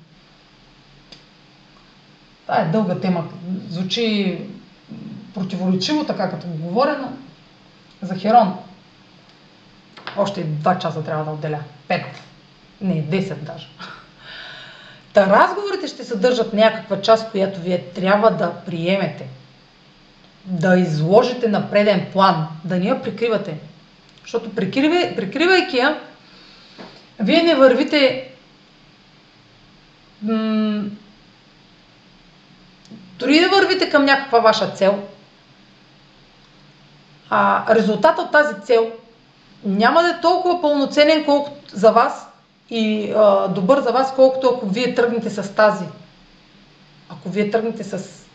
Това 2.42 2.60
е 2.62 2.66
дълга 2.66 3.00
тема. 3.00 3.28
Звучи 3.70 4.40
противоречиво, 5.34 6.06
така 6.06 6.30
като 6.30 6.48
го 6.48 6.58
говоря, 6.58 6.98
но 7.02 7.12
за 8.08 8.16
Херон 8.16 8.58
още 10.18 10.44
два 10.44 10.80
часа 10.80 11.04
трябва 11.04 11.26
да 11.26 11.32
отделя. 11.32 11.60
Пет. 11.88 12.06
Не, 12.82 13.04
10 13.04 13.36
даже. 13.36 13.68
Та 15.14 15.28
разговорите 15.28 15.88
ще 15.88 16.04
съдържат 16.04 16.54
някаква 16.54 17.02
част, 17.02 17.32
която 17.32 17.60
вие 17.60 17.84
трябва 17.84 18.32
да 18.32 18.52
приемете. 18.66 19.28
Да 20.46 20.76
изложите 20.76 21.48
на 21.48 21.70
преден 21.70 22.06
план. 22.14 22.48
Да 22.64 22.76
не 22.76 22.86
я 22.86 23.02
прикривате. 23.02 23.58
Защото 24.22 24.56
прикривай, 24.56 25.16
прикривайки 25.16 25.78
я, 25.78 26.00
вие 27.20 27.44
не 27.44 27.56
вървите 27.56 28.30
м- 30.22 30.84
дори 33.20 33.40
да 33.40 33.50
вървите 33.50 33.90
към 33.90 34.06
някаква 34.06 34.40
ваша 34.40 34.72
цел, 34.72 35.00
а 37.30 37.76
резултата 37.76 38.22
от 38.22 38.32
тази 38.32 38.56
цел 38.66 38.92
няма 39.64 40.02
да 40.02 40.10
е 40.10 40.22
толкова 40.22 40.62
пълноценен 40.62 41.26
колкото 41.26 41.78
за 41.78 41.92
вас 41.92 42.28
и 42.70 43.14
а, 43.16 43.48
добър 43.48 43.80
за 43.82 43.92
вас, 43.92 44.16
колкото 44.16 44.48
ако 44.56 44.70
вие 44.70 44.96
тръгнете 44.96 45.30
с 45.30 45.56
тази. 45.56 45.86
Ако 47.10 47.30
вие 47.30 47.52
тръгнете 47.52 47.84
с 47.84 48.26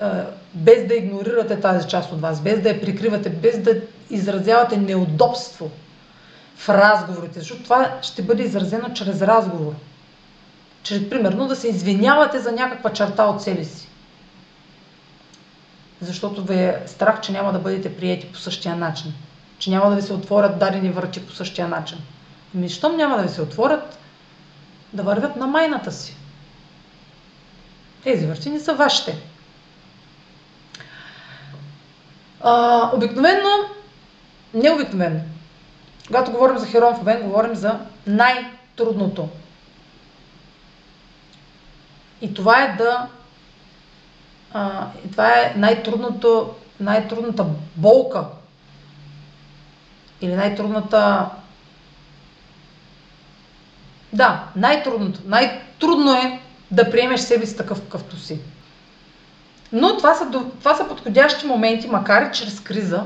а, 0.00 0.24
без 0.54 0.86
да 0.86 0.94
игнорирате 0.94 1.60
тази 1.60 1.88
част 1.88 2.12
от 2.12 2.20
вас, 2.20 2.40
без 2.40 2.60
да 2.60 2.68
я 2.68 2.80
прикривате, 2.80 3.30
без 3.30 3.62
да 3.62 3.80
изразявате 4.10 4.76
неудобство 4.76 5.70
в 6.56 6.68
разговорите, 6.68 7.38
защото 7.38 7.62
това 7.62 7.98
ще 8.02 8.22
бъде 8.22 8.42
изразено 8.42 8.94
чрез 8.94 9.22
разговор. 9.22 9.72
Чрез, 10.82 11.10
примерно, 11.10 11.48
да 11.48 11.56
се 11.56 11.68
извинявате 11.68 12.38
за 12.38 12.52
някаква 12.52 12.92
черта 12.92 13.24
от 13.24 13.42
себе 13.42 13.64
си. 13.64 13.88
Защото 16.00 16.44
ви 16.44 16.54
е 16.54 16.82
страх, 16.86 17.20
че 17.20 17.32
няма 17.32 17.52
да 17.52 17.58
бъдете 17.58 17.96
приети 17.96 18.32
по 18.32 18.38
същия 18.38 18.76
начин 18.76 19.14
че 19.58 19.70
няма 19.70 19.90
да 19.90 19.96
ви 19.96 20.02
се 20.02 20.12
отворят 20.12 20.58
дадени 20.58 20.90
врати 20.90 21.26
по 21.26 21.32
същия 21.32 21.68
начин. 21.68 21.98
Ами, 22.54 22.68
щом 22.68 22.96
няма 22.96 23.16
да 23.16 23.22
ви 23.22 23.28
се 23.28 23.42
отворят, 23.42 23.98
да 24.92 25.02
вървят 25.02 25.36
на 25.36 25.46
майната 25.46 25.92
си. 25.92 26.16
Тези 28.02 28.26
не 28.50 28.60
са 28.60 28.74
вашите. 28.74 29.22
А, 32.40 32.90
обикновено, 32.94 33.48
не 34.54 34.70
когато 36.06 36.32
говорим 36.32 36.58
за 36.58 36.66
Херон 36.66 36.94
в 36.94 37.00
Овен, 37.00 37.22
говорим 37.22 37.54
за 37.54 37.80
най-трудното. 38.06 39.28
И 42.20 42.34
това 42.34 42.62
е 42.62 42.76
да. 42.76 43.08
А, 44.52 44.86
и 45.04 45.10
това 45.10 45.28
е 45.28 45.54
най-трудното, 45.56 46.54
най-трудната 46.80 47.46
болка. 47.76 48.24
Или 50.20 50.34
най-трудната. 50.34 51.26
Да, 54.16 54.44
най-трудното. 54.56 55.20
Най-трудно 55.26 56.12
е 56.12 56.40
да 56.70 56.90
приемеш 56.90 57.20
себе 57.20 57.46
си 57.46 57.56
такъв 57.56 57.80
какъвто 57.80 58.16
си. 58.16 58.38
Но 59.72 59.96
това 59.96 60.14
са, 60.14 60.30
това 60.58 60.74
са 60.74 60.88
подходящи 60.88 61.46
моменти, 61.46 61.88
макар 61.88 62.30
и 62.30 62.34
чрез 62.34 62.60
криза, 62.60 63.04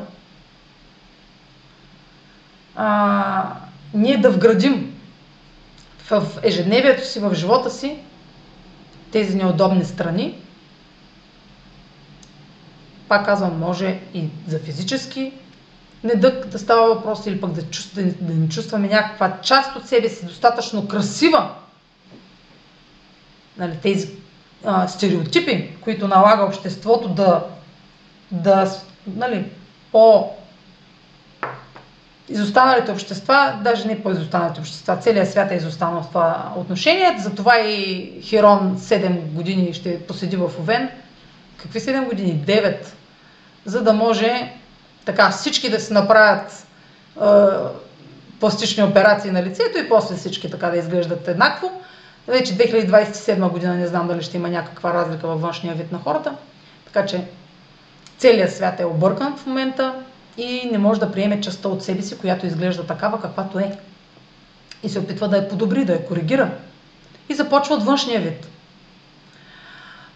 а, 2.77 3.55
ние 3.95 4.17
да 4.17 4.31
вградим 4.31 5.01
в 6.11 6.27
ежедневието 6.43 7.07
си, 7.07 7.21
в 7.21 7.35
живота 7.35 7.71
си, 7.71 7.99
тези 9.13 9.37
неудобни 9.37 9.85
страни. 9.85 10.39
Пак 13.09 13.25
казвам, 13.25 13.59
може 13.59 13.99
и 14.15 14.29
за 14.49 14.59
физически 14.59 15.33
недък 16.05 16.47
да 16.47 16.59
става 16.59 16.95
въпрос 16.95 17.27
или 17.27 17.41
пък 17.41 17.53
да, 17.53 17.63
чувств, 17.63 17.95
да, 17.95 18.03
да 18.03 18.35
не 18.35 18.49
чувстваме 18.49 18.89
някаква 18.89 19.37
част 19.43 19.77
от 19.77 19.89
себе 19.89 20.09
си 20.09 20.27
достатъчно 20.27 20.89
красива. 20.89 21.51
Нали, 23.59 23.79
тези 23.83 24.11
а, 24.65 24.89
стереотипи, 24.89 25.77
които 25.81 26.09
налага 26.09 26.45
обществото 26.45 27.09
да, 27.09 27.45
да 28.31 28.71
нали, 29.07 29.45
по 29.93 30.31
изостаналите 32.29 32.93
общества, 32.93 33.61
даже 33.65 33.87
не 33.87 34.03
по-изостаналите 34.03 34.61
общества, 34.61 34.97
целият 34.97 35.31
свят 35.31 35.51
е 35.51 35.55
изостанал 35.55 36.03
в 36.03 36.09
това 36.09 36.53
отношение. 36.57 37.17
Затова 37.19 37.61
и 37.61 38.13
Херон 38.23 38.79
7 38.79 39.21
години 39.21 39.73
ще 39.75 40.01
поседи 40.01 40.37
в 40.37 40.51
Овен. 40.61 40.89
Какви 41.57 41.81
7 41.81 42.05
години? 42.09 42.45
9. 42.47 42.87
За 43.65 43.83
да 43.83 43.93
може 43.93 44.53
така 45.05 45.31
всички 45.31 45.71
да 45.71 45.81
се 45.81 45.95
направят 45.95 46.67
е, 47.17 47.25
пластични 48.41 48.83
операции 48.83 49.31
на 49.31 49.43
лицето 49.43 49.79
и 49.79 49.89
после 49.89 50.17
всички 50.17 50.51
така 50.51 50.71
да 50.71 50.77
изглеждат 50.77 51.29
еднакво. 51.29 51.71
Вече 52.27 52.59
2027 52.59 53.49
година 53.51 53.75
не 53.75 53.87
знам 53.87 54.09
дали 54.09 54.23
ще 54.23 54.37
има 54.37 54.49
някаква 54.49 54.95
разлика 54.95 55.29
във 55.29 55.41
външния 55.41 55.75
вид 55.75 55.93
на 55.93 55.99
хората. 55.99 56.35
Така 56.85 57.07
че 57.07 57.25
целият 58.19 58.55
свят 58.55 58.81
е 58.81 58.85
объркан 58.85 59.37
в 59.37 59.47
момента 59.47 59.95
и 60.37 60.69
не 60.73 60.79
може 60.79 61.01
да 61.01 61.13
приеме 61.13 61.41
частта 61.41 61.69
от 61.69 61.85
себе 61.85 62.03
си, 62.03 62.19
която 62.19 62.47
изглежда 62.47 62.87
такава, 62.87 63.21
каквато 63.21 63.59
е. 63.59 63.79
И 64.83 64.89
се 64.89 64.99
опитва 64.99 65.29
да 65.29 65.37
я 65.37 65.49
подобри, 65.49 65.85
да 65.85 65.93
я 65.93 66.07
коригира. 66.07 66.51
И 67.29 67.35
започва 67.35 67.75
от 67.75 67.85
външния 67.85 68.21
вид. 68.21 68.49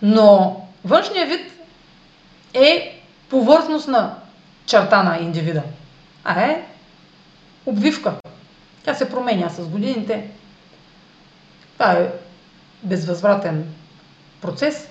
Но 0.02 0.60
външния 0.84 1.26
вид 1.26 1.52
е 2.54 3.00
повърхностна 3.30 4.14
черта 4.66 5.02
на 5.02 5.18
индивида. 5.18 5.62
А 6.24 6.40
е 6.40 6.66
обвивка. 7.66 8.14
Тя 8.84 8.94
се 8.94 9.10
променя 9.10 9.48
с 9.48 9.68
годините. 9.68 10.30
Това 11.72 11.92
е 11.92 12.12
безвъзвратен 12.82 13.74
процес. 14.40 14.88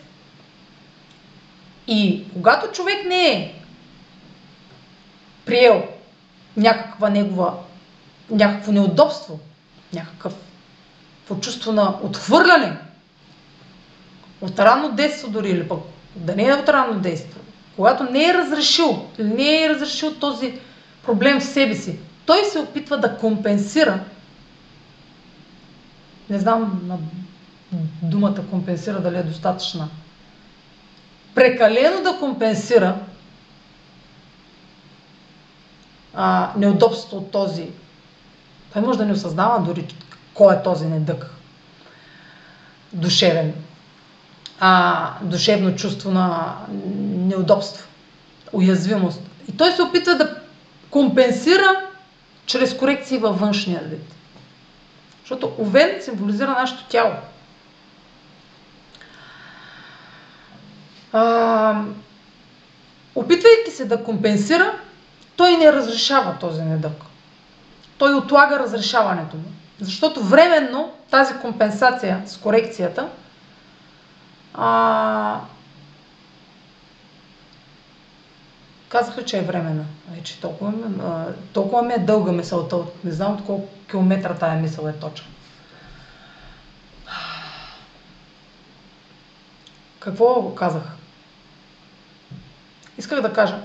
И 1.88 2.26
когато 2.34 2.72
човек 2.72 3.06
не 3.08 3.28
е 3.28 3.56
приел 5.46 5.88
някаква 6.58 7.10
негова, 7.10 7.54
някакво 8.30 8.72
неудобство, 8.72 9.40
някакъв 9.94 10.34
чувство 11.42 11.72
на 11.72 12.00
отхвърляне 12.02 12.78
от 14.42 14.60
ранно 14.60 14.92
детство 14.92 15.30
дори 15.30 15.50
или 15.50 15.68
пък 15.68 15.80
да 16.16 16.36
не 16.36 16.48
е 16.48 16.54
от 16.54 16.70
ранно 16.70 17.00
детство, 17.00 17.40
когато 17.76 18.04
не 18.04 18.26
е 18.30 18.34
разрешил, 18.34 19.06
не 19.20 19.64
е 19.64 19.70
разрешил 19.70 20.14
този 20.14 20.60
проблем 21.04 21.40
в 21.40 21.44
себе 21.44 21.76
си, 21.76 22.00
той 22.26 22.44
се 22.44 22.60
опитва 22.60 22.98
да 22.98 23.18
компенсира. 23.18 24.00
Не 26.30 26.40
знам 26.40 26.82
на 26.86 26.98
думата 28.02 28.44
компенсира 28.50 29.02
дали 29.02 29.18
е 29.18 29.24
достатъчна. 29.24 29.90
Прекалено 31.36 32.04
да 32.04 32.20
компенсира 32.20 33.00
а, 36.14 36.52
неудобство 36.58 37.18
от 37.18 37.32
този. 37.32 37.70
Той 38.74 38.82
може 38.82 38.98
да 38.98 39.06
не 39.06 39.14
осъзнава 39.14 39.66
дори 39.66 39.88
кой 40.34 40.56
е 40.56 40.64
този 40.64 40.86
недък. 40.86 41.36
Душевен. 42.94 43.54
А, 44.60 45.12
душевно 45.22 45.76
чувство 45.76 46.12
на 46.12 46.56
неудобство, 47.16 47.88
уязвимост. 48.54 49.22
И 49.50 49.58
той 49.58 49.72
се 49.72 49.82
опитва 49.82 50.16
да 50.16 50.36
компенсира 50.90 51.82
чрез 52.46 52.78
корекции 52.78 53.18
във 53.18 53.40
външния 53.40 53.82
вид. 53.84 54.16
Защото 55.22 55.52
овен 55.60 56.02
символизира 56.02 56.50
нашето 56.50 56.84
тяло. 56.84 57.14
А, 61.14 61.82
опитвайки 63.16 63.72
се 63.72 63.86
да 63.86 64.04
компенсира, 64.04 64.74
той 65.36 65.58
не 65.58 65.74
разрешава 65.74 66.36
този 66.40 66.62
недък. 66.62 67.04
Той 67.98 68.14
отлага 68.14 68.60
разрешаването 68.60 69.36
му. 69.36 69.44
Защото 69.80 70.24
временно 70.24 70.92
тази 71.12 71.34
компенсация 71.34 72.22
с 72.26 72.38
корекцията 72.38 73.08
а, 74.54 75.42
казаха, 78.90 79.26
че 79.26 79.38
е 79.38 79.42
времена. 79.42 79.84
Вече 80.10 80.42
толкова, 80.42 80.74
а, 81.04 81.34
толкова 81.54 81.82
ми 81.82 81.94
е 81.94 81.98
дълга 81.98 82.32
мисълта. 82.32 82.78
Не 83.04 83.12
знам 83.12 83.34
от 83.34 83.46
колко 83.46 83.68
километра 83.90 84.34
тая 84.34 84.62
мисъл 84.62 84.88
е 84.88 84.94
точна. 84.94 85.28
Какво 90.00 90.56
казах? 90.56 90.98
Исках 92.98 93.22
да 93.22 93.34
кажа, 93.34 93.62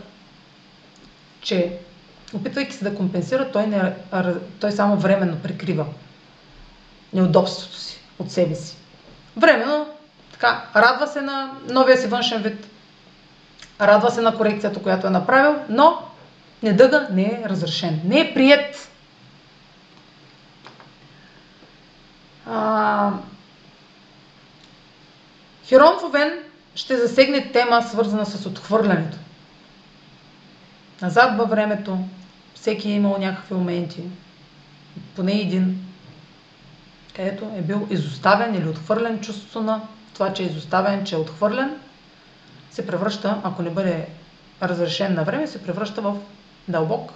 че 1.40 1.78
опитвайки 2.34 2.76
се 2.76 2.84
да 2.84 2.94
компенсира, 2.94 3.52
той, 3.52 3.66
не, 3.66 3.94
той 4.60 4.72
само 4.72 4.96
временно 4.96 5.42
прикрива 5.42 5.86
неудобството 7.12 7.76
си 7.76 8.00
от 8.18 8.32
себе 8.32 8.54
си. 8.54 8.76
Временно, 9.36 9.86
така, 10.38 10.64
радва 10.76 11.06
се 11.06 11.20
на 11.20 11.50
новия 11.68 11.98
си 11.98 12.06
външен 12.06 12.42
вид, 12.42 12.66
радва 13.80 14.10
се 14.10 14.20
на 14.20 14.36
корекцията, 14.36 14.82
която 14.82 15.06
е 15.06 15.10
направил, 15.10 15.56
но 15.68 16.02
недъга 16.62 17.08
не 17.12 17.22
е 17.22 17.48
разрешен, 17.48 18.00
не 18.04 18.20
е 18.20 18.34
прият. 18.34 18.90
А... 22.46 23.10
Херон 25.66 26.00
Фовен 26.00 26.32
ще 26.74 26.96
засегне 26.96 27.52
тема, 27.52 27.82
свързана 27.82 28.26
с 28.26 28.46
отхвърлянето 28.46 29.16
назад 31.02 31.38
във 31.38 31.50
времето, 31.50 31.98
всеки 32.54 32.88
е 32.88 32.94
имал 32.94 33.16
някакви 33.18 33.54
моменти, 33.54 34.02
поне 35.16 35.32
един, 35.32 35.84
където 37.16 37.50
е 37.56 37.62
бил 37.62 37.86
изоставен 37.90 38.54
или 38.54 38.68
отхвърлен 38.68 39.20
чувството 39.20 39.60
на 39.60 39.80
това, 40.18 40.32
че 40.32 40.42
е 40.42 40.46
изоставен, 40.46 41.04
че 41.04 41.14
е 41.14 41.18
отхвърлен, 41.18 41.76
се 42.70 42.86
превръща, 42.86 43.40
ако 43.42 43.62
не 43.62 43.70
бъде 43.70 44.06
разрешен 44.62 45.14
на 45.14 45.24
време, 45.24 45.46
се 45.46 45.62
превръща 45.62 46.00
в 46.00 46.16
дълбок, 46.68 47.12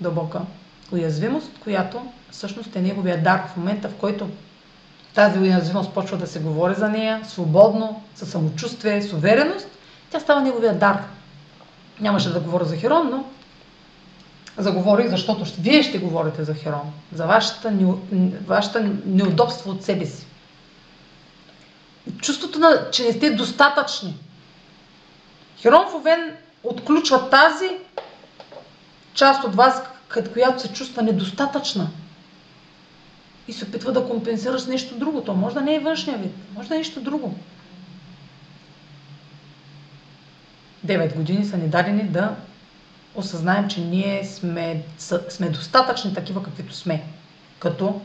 дълбока 0.00 0.40
уязвимост, 0.92 1.50
която 1.62 2.02
всъщност 2.30 2.76
е 2.76 2.80
неговия 2.80 3.22
дар 3.22 3.48
в 3.48 3.56
момента, 3.56 3.88
в 3.88 3.94
който 3.94 4.28
тази 5.14 5.38
уязвимост 5.38 5.94
почва 5.94 6.16
да 6.16 6.26
се 6.26 6.40
говори 6.40 6.74
за 6.74 6.88
нея, 6.88 7.20
свободно, 7.28 8.02
със 8.14 8.30
самочувствие, 8.30 9.02
с 9.02 9.12
увереност, 9.12 9.68
тя 10.10 10.20
става 10.20 10.40
неговия 10.40 10.78
дар. 10.78 11.04
Нямаше 12.00 12.32
да 12.32 12.40
говоря 12.40 12.64
за 12.64 12.76
Херон, 12.76 13.10
но 13.10 13.24
заговорих, 14.58 15.08
защото 15.08 15.44
вие 15.58 15.82
ще 15.82 15.98
говорите 15.98 16.44
за 16.44 16.54
Херон, 16.54 16.92
за 17.12 17.26
вашата, 17.26 17.72
вашата 18.46 18.90
неудобство 19.06 19.70
от 19.70 19.84
себе 19.84 20.06
си. 20.06 20.26
Чувството, 22.18 22.58
на, 22.58 22.90
че 22.90 23.04
не 23.04 23.12
сте 23.12 23.30
достатъчни. 23.30 24.14
Херон 25.58 25.90
в 25.90 25.94
Овен 25.94 26.36
отключва 26.62 27.30
тази 27.30 27.68
част 29.14 29.44
от 29.44 29.54
вас, 29.54 29.82
която 30.32 30.62
се 30.62 30.72
чувства 30.72 31.02
недостатъчна. 31.02 31.90
И 33.48 33.52
се 33.52 33.64
опитва 33.64 33.92
да 33.92 34.08
компенсира 34.08 34.58
с 34.58 34.66
нещо 34.66 34.94
друго. 34.94 35.24
То 35.24 35.34
може 35.34 35.54
да 35.54 35.60
не 35.60 35.74
е 35.74 35.80
външния 35.80 36.18
вид, 36.18 36.32
може 36.54 36.68
да 36.68 36.74
е 36.74 36.78
нещо 36.78 37.00
друго. 37.00 37.34
9 40.86 41.14
години 41.14 41.44
са 41.44 41.56
ни 41.56 41.68
дадени 41.68 42.04
да 42.04 42.36
осъзнаем, 43.14 43.68
че 43.68 43.80
ние 43.80 44.24
сме, 44.24 44.82
сме 45.28 45.48
достатъчни 45.48 46.14
такива, 46.14 46.42
каквито 46.42 46.74
сме. 46.74 47.04
Като 47.58 48.00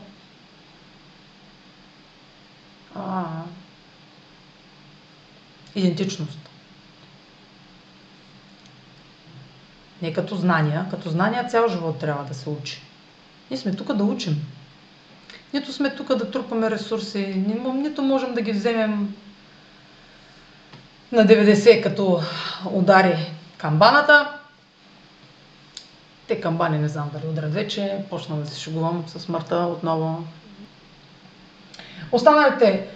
идентичност. 5.76 6.38
Не 10.02 10.12
като 10.12 10.36
знания. 10.36 10.86
Като 10.90 11.10
знания 11.10 11.48
цял 11.48 11.68
живот 11.68 11.98
трябва 11.98 12.24
да 12.24 12.34
се 12.34 12.48
учи. 12.48 12.82
Ние 13.50 13.58
сме 13.58 13.74
тук 13.74 13.92
да 13.94 14.04
учим. 14.04 14.36
Нито 15.52 15.72
сме 15.72 15.94
тук 15.94 16.14
да 16.14 16.30
трупаме 16.30 16.70
ресурси, 16.70 17.44
нито 17.74 18.02
можем 18.02 18.34
да 18.34 18.40
ги 18.40 18.52
вземем 18.52 19.14
на 21.12 21.26
90 21.26 21.82
като 21.82 22.22
удари 22.72 23.32
камбаната. 23.58 24.32
Те 26.28 26.40
камбани 26.40 26.78
не 26.78 26.88
знам 26.88 27.10
дали 27.12 27.26
ударят 27.26 27.54
вече, 27.54 27.98
почна 28.10 28.36
да 28.36 28.46
се 28.46 28.60
шегувам 28.60 29.04
с 29.06 29.20
смъртта 29.20 29.56
отново. 29.56 30.24
Останалите 32.12 32.88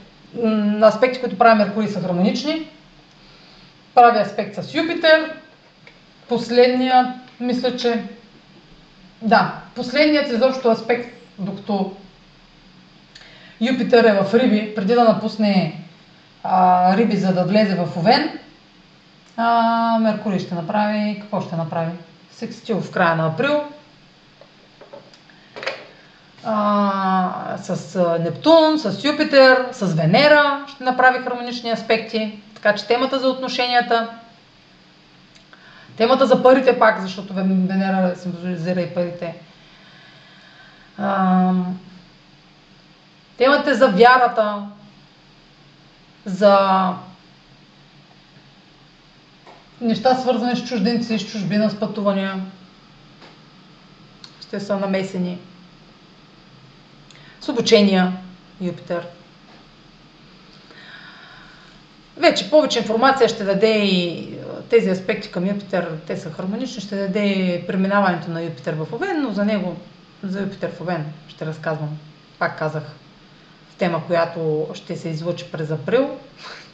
аспекти, 0.83 1.21
които 1.21 1.39
прави 1.39 1.59
Меркурий 1.59 1.89
са 1.89 2.01
хармонични. 2.01 2.69
Прави 3.95 4.19
аспект 4.19 4.55
с 4.55 4.75
Юпитер. 4.75 5.37
Последният, 6.29 7.07
мисля, 7.41 7.77
че... 7.77 8.05
Да, 9.23 9.55
последният 9.75 10.33
изобщо 10.33 10.71
аспект, 10.71 11.09
докато 11.39 11.93
Юпитер 13.61 14.05
е 14.05 14.23
в 14.23 14.35
Риби, 14.35 14.75
преди 14.75 14.95
да 14.95 15.05
напусне 15.05 15.81
а, 16.43 16.97
Риби, 16.97 17.17
за 17.17 17.35
да 17.35 17.45
влезе 17.45 17.75
в 17.75 17.97
Овен, 17.97 18.39
а, 19.37 19.99
Меркурий 20.01 20.39
ще 20.39 20.55
направи... 20.55 21.19
Какво 21.21 21.41
ще 21.41 21.57
направи? 21.57 21.93
Секстил 22.31 22.81
в 22.81 22.91
края 22.91 23.17
на 23.17 23.27
април. 23.27 23.63
А, 26.45 27.57
с 27.59 27.99
Нептун, 28.21 28.79
с 28.79 29.05
Юпитер, 29.05 29.69
с 29.73 29.87
Венера 29.95 30.65
ще 30.75 30.85
направи 30.85 31.19
хармонични 31.19 31.71
аспекти. 31.71 32.43
Така 32.55 32.75
че 32.75 32.87
темата 32.87 33.19
за 33.19 33.29
отношенията, 33.29 34.09
темата 35.97 36.27
за 36.27 36.43
парите 36.43 36.79
пак, 36.79 37.01
защото 37.01 37.35
Венера 37.35 38.17
символизира 38.17 38.81
и 38.81 38.95
парите. 38.95 39.35
А, 40.99 41.53
темата 43.39 43.71
е 43.71 43.75
за 43.75 43.89
вярата, 43.89 44.63
за 46.25 46.59
неща 49.81 50.15
свързани 50.15 50.57
с 50.57 50.65
чужденци, 50.65 51.19
с 51.19 51.27
чужбина, 51.27 51.71
с 51.71 51.81
пътувания. 51.81 52.35
Ще 54.41 54.61
са 54.61 54.77
намесени. 54.77 55.39
С 57.41 57.49
обучения, 57.49 58.13
Юпитер. 58.61 59.07
Вече 62.17 62.51
повече 62.51 62.79
информация 62.79 63.29
ще 63.29 63.45
даде 63.45 63.79
и 63.79 64.29
тези 64.71 64.91
аспекти 64.91 65.31
към 65.31 65.47
Юпитер, 65.47 65.91
те 66.07 66.17
са 66.17 66.31
хармонични, 66.31 66.83
ще 66.83 66.97
даде 66.97 67.65
преминаването 67.67 68.31
на 68.31 68.43
Юпитер 68.43 68.75
в 68.75 68.93
Овен, 68.93 69.23
но 69.23 69.33
за 69.33 69.45
него, 69.45 69.77
за 70.23 70.41
Юпитер 70.41 70.71
в 70.71 70.81
Овен 70.81 71.05
ще 71.29 71.47
разказвам. 71.47 71.99
Пак 72.39 72.59
казах, 72.59 72.83
в 73.71 73.75
тема, 73.75 74.07
която 74.07 74.69
ще 74.75 74.97
се 74.97 75.09
излучи 75.09 75.45
през 75.53 75.71
април. 75.71 76.11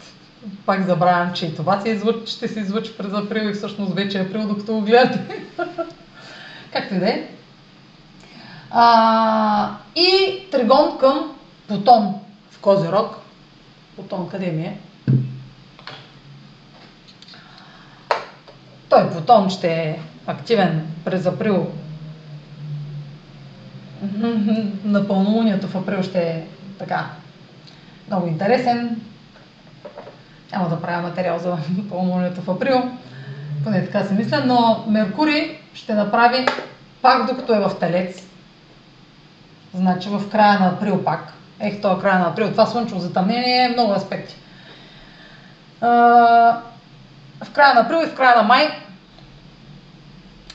Пак 0.67 0.87
забравям, 0.87 1.33
че 1.33 1.47
и 1.47 1.55
това 1.55 1.81
се 1.81 1.89
излучи, 1.89 2.33
ще 2.33 2.49
се 2.49 2.61
излучи 2.61 2.97
през 2.97 3.12
април 3.12 3.49
и 3.49 3.53
всъщност 3.53 3.95
вече 3.95 4.19
е 4.19 4.23
април, 4.23 4.49
докато 4.49 4.75
го 4.75 4.81
гледате. 4.81 5.21
Както 6.73 6.95
и 6.95 6.99
да 6.99 7.09
е. 7.09 7.36
И 9.97 10.39
тригон 10.51 10.99
към 10.99 11.37
Плутон 11.69 12.14
в 12.51 12.61
Козирог. 12.61 13.17
Плутон 13.97 14.29
къде 14.29 14.51
ми 14.51 14.62
е? 14.62 14.79
Той 18.89 19.11
Плутон 19.11 19.51
ще 19.51 19.69
е 19.69 19.99
активен 20.27 20.87
през 21.05 21.27
април. 21.27 21.67
На 24.85 25.09
пълнолунието 25.09 25.69
в 25.69 25.77
април 25.77 26.03
ще 26.03 26.19
е 26.19 26.47
така 26.79 27.11
много 28.09 28.27
интересен. 28.27 29.01
Няма 30.53 30.69
да 30.69 30.81
правя 30.81 31.03
материал 31.03 31.39
за 31.39 31.59
пълнолунието 31.89 32.41
в 32.41 32.51
април, 32.51 32.83
поне 33.64 33.85
така 33.85 34.05
си 34.05 34.14
мисля, 34.14 34.43
но 34.47 34.85
Меркурий 34.89 35.59
ще 35.75 35.95
направи 35.95 36.47
пак 37.03 37.27
докато 37.27 37.55
е 37.55 37.61
в 37.61 37.79
Телец. 37.81 38.26
Значи 39.77 40.09
в 40.09 40.29
края 40.31 40.61
на 40.61 40.66
април 40.66 41.05
пак. 41.05 41.33
Ех, 41.61 41.81
това 41.81 42.01
края 42.01 42.18
на 42.18 42.29
април. 42.29 42.51
Това 42.51 42.66
слънчево 42.66 43.01
затъмнение 43.01 43.64
е 43.64 43.68
много 43.68 43.93
аспекти. 43.93 44.37
в 45.81 47.51
края 47.53 47.74
на 47.74 47.81
април 47.81 48.03
и 48.03 48.11
в 48.11 48.14
края 48.14 48.37
на 48.37 48.43
май 48.43 48.70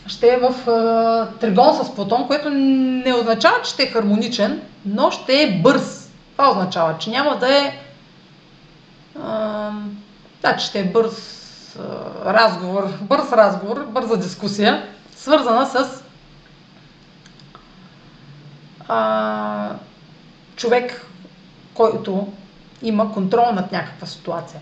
ще 0.07 0.27
е 0.27 0.37
в 0.37 0.53
тригон 1.39 1.73
с 1.75 1.95
Плутон, 1.95 2.27
което 2.27 2.49
не 2.49 3.13
означава, 3.13 3.55
че 3.63 3.71
ще 3.71 3.83
е 3.83 3.87
хармоничен, 3.87 4.61
но 4.85 5.11
ще 5.11 5.43
е 5.43 5.59
бърз. 5.61 6.11
Това 6.31 6.49
означава, 6.49 6.97
че 6.97 7.09
няма 7.09 7.37
да 7.37 7.57
е 7.57 7.73
да, 10.41 10.57
че 10.57 10.65
ще 10.65 10.79
е 10.79 10.83
бърз 10.83 11.39
разговор, 12.25 12.89
бърз 13.01 13.31
разговор, 13.31 13.85
бърза 13.85 14.17
дискусия, 14.17 14.83
свързана 15.15 15.65
с 15.65 16.00
а, 18.93 19.75
човек, 20.55 21.05
който 21.73 22.27
има 22.81 23.13
контрол 23.13 23.51
над 23.51 23.71
някаква 23.71 24.07
ситуация. 24.07 24.59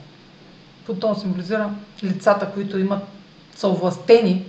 Плутон 0.86 1.16
символизира 1.16 1.70
лицата, 2.04 2.52
които 2.54 2.80
имат 2.80 3.04
са 3.56 3.68
овластени 3.68 4.46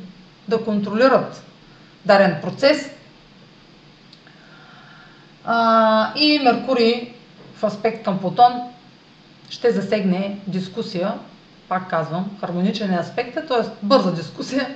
да 0.49 0.65
контролират 0.65 1.43
дарен 2.07 2.39
процес. 2.43 2.91
А, 5.45 6.13
и 6.17 6.39
Меркурий 6.39 7.13
в 7.55 7.65
аспект 7.65 8.05
към 8.05 8.19
Плутон 8.19 8.53
ще 9.51 9.73
засегне 9.73 10.39
дискусия, 10.47 11.15
пак 11.69 11.91
казвам, 11.91 12.31
хармоничен 12.41 12.93
е 12.95 12.99
аспект, 12.99 13.49
т.е. 13.49 13.69
бърза 13.83 14.15
дискусия, 14.15 14.69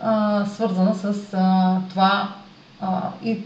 а, 0.00 0.46
свързана 0.46 0.94
с 0.94 1.14
а, 1.34 1.76
това 1.90 2.34
а, 2.80 3.10
и 3.24 3.42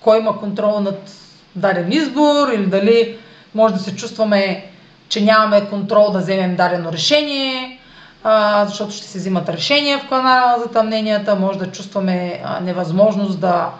кой 0.00 0.18
има 0.18 0.38
контрол 0.38 0.80
над 0.80 1.10
даден 1.56 1.92
избор 1.92 2.48
или 2.48 2.66
дали 2.66 3.18
може 3.54 3.74
да 3.74 3.80
се 3.80 3.96
чувстваме, 3.96 4.64
че 5.08 5.24
нямаме 5.24 5.68
контрол 5.68 6.10
да 6.10 6.18
вземем 6.18 6.56
дадено 6.56 6.92
решение, 6.92 7.80
а, 8.24 8.64
защото 8.66 8.92
ще 8.92 9.06
се 9.06 9.18
взимат 9.18 9.48
решения 9.48 9.98
в 9.98 10.08
канала 10.08 10.52
на 10.52 10.58
затъмненията, 10.58 11.36
може 11.36 11.58
да 11.58 11.70
чувстваме 11.72 12.40
а, 12.44 12.60
невъзможност 12.60 13.40
да 13.40 13.70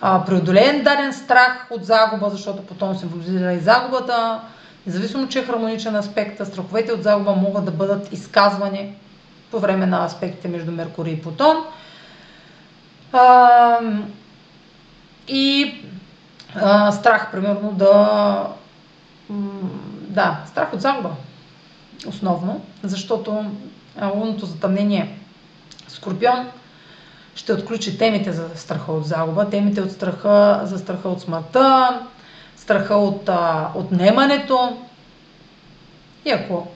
а, 0.00 0.24
преодолеем 0.24 0.82
даден 0.82 1.12
страх 1.12 1.66
от 1.70 1.84
загуба, 1.84 2.30
защото 2.30 2.62
потом 2.62 2.96
символизира 2.96 3.52
и 3.52 3.58
загубата. 3.58 4.40
Независимо, 4.86 5.28
че 5.28 5.38
е 5.38 5.42
хармоничен 5.44 5.96
аспект, 5.96 6.46
страховете 6.46 6.92
от 6.92 7.02
загуба 7.02 7.32
могат 7.32 7.64
да 7.64 7.70
бъдат 7.70 8.12
изказвани 8.12 8.94
по 9.50 9.58
време 9.58 9.86
на 9.86 10.04
аспектите 10.04 10.48
между 10.48 10.72
Меркурий 10.72 11.12
и 11.12 11.22
Плутон. 11.22 11.56
И 15.28 15.74
а, 16.54 16.92
страх, 16.92 17.30
примерно, 17.32 17.72
да. 17.72 18.48
Да, 20.08 20.40
страх 20.46 20.72
от 20.72 20.80
загуба. 20.80 21.10
Основно, 22.06 22.64
защото 22.82 23.50
лунното 24.14 24.46
затъмнение 24.46 25.18
Скорпион 25.88 26.50
ще 27.34 27.52
отключи 27.52 27.98
темите 27.98 28.32
за 28.32 28.48
страха 28.54 28.92
от 28.92 29.06
загуба, 29.06 29.50
темите 29.50 29.80
от 29.80 29.92
страха, 29.92 30.60
за 30.64 30.78
страха 30.78 31.08
от 31.08 31.20
смъртта, 31.20 32.00
страха 32.56 32.94
от 32.94 33.28
а, 33.28 33.70
отнемането. 33.74 34.78
И 36.24 36.30
ако 36.30 36.68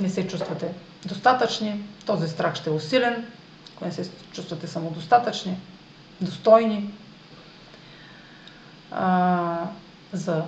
не 0.00 0.08
се 0.08 0.28
чувствате 0.28 0.72
достатъчни, 1.06 1.82
този 2.06 2.28
страх 2.28 2.54
ще 2.54 2.70
е 2.70 2.72
усилен. 2.72 3.26
Ако 3.76 3.84
не 3.84 3.92
се 3.92 4.10
чувствате 4.32 4.66
самодостатъчни, 4.66 5.56
достойни 6.20 6.90
а, 8.90 9.58
за 10.12 10.42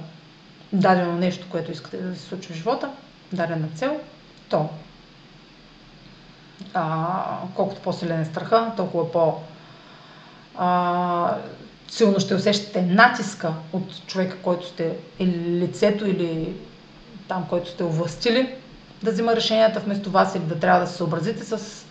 дадено 0.72 1.12
нещо, 1.12 1.46
което 1.50 1.72
искате 1.72 1.96
да 1.96 2.16
се 2.16 2.22
случи 2.22 2.52
в 2.52 2.56
живота, 2.56 2.90
дадена 3.32 3.68
цел, 3.74 4.00
то 4.48 4.68
а, 6.74 7.14
колкото 7.54 7.80
по-силен 7.80 8.20
е 8.20 8.24
страха, 8.24 8.72
толкова 8.76 9.12
по- 9.12 9.38
а, 10.56 11.36
силно 11.88 12.20
ще 12.20 12.34
усещате 12.34 12.82
натиска 12.82 13.52
от 13.72 14.06
човека, 14.06 14.36
който 14.42 14.66
сте, 14.66 14.96
или 15.18 15.60
лицето, 15.60 16.06
или 16.06 16.54
там, 17.28 17.46
който 17.48 17.70
сте 17.70 17.84
овластили, 17.84 18.54
да 19.02 19.12
взима 19.12 19.36
решенията 19.36 19.80
вместо 19.80 20.10
вас 20.10 20.34
или 20.34 20.42
да 20.42 20.60
трябва 20.60 20.80
да 20.80 20.86
се 20.86 20.96
съобразите 20.96 21.44
с 21.44 21.84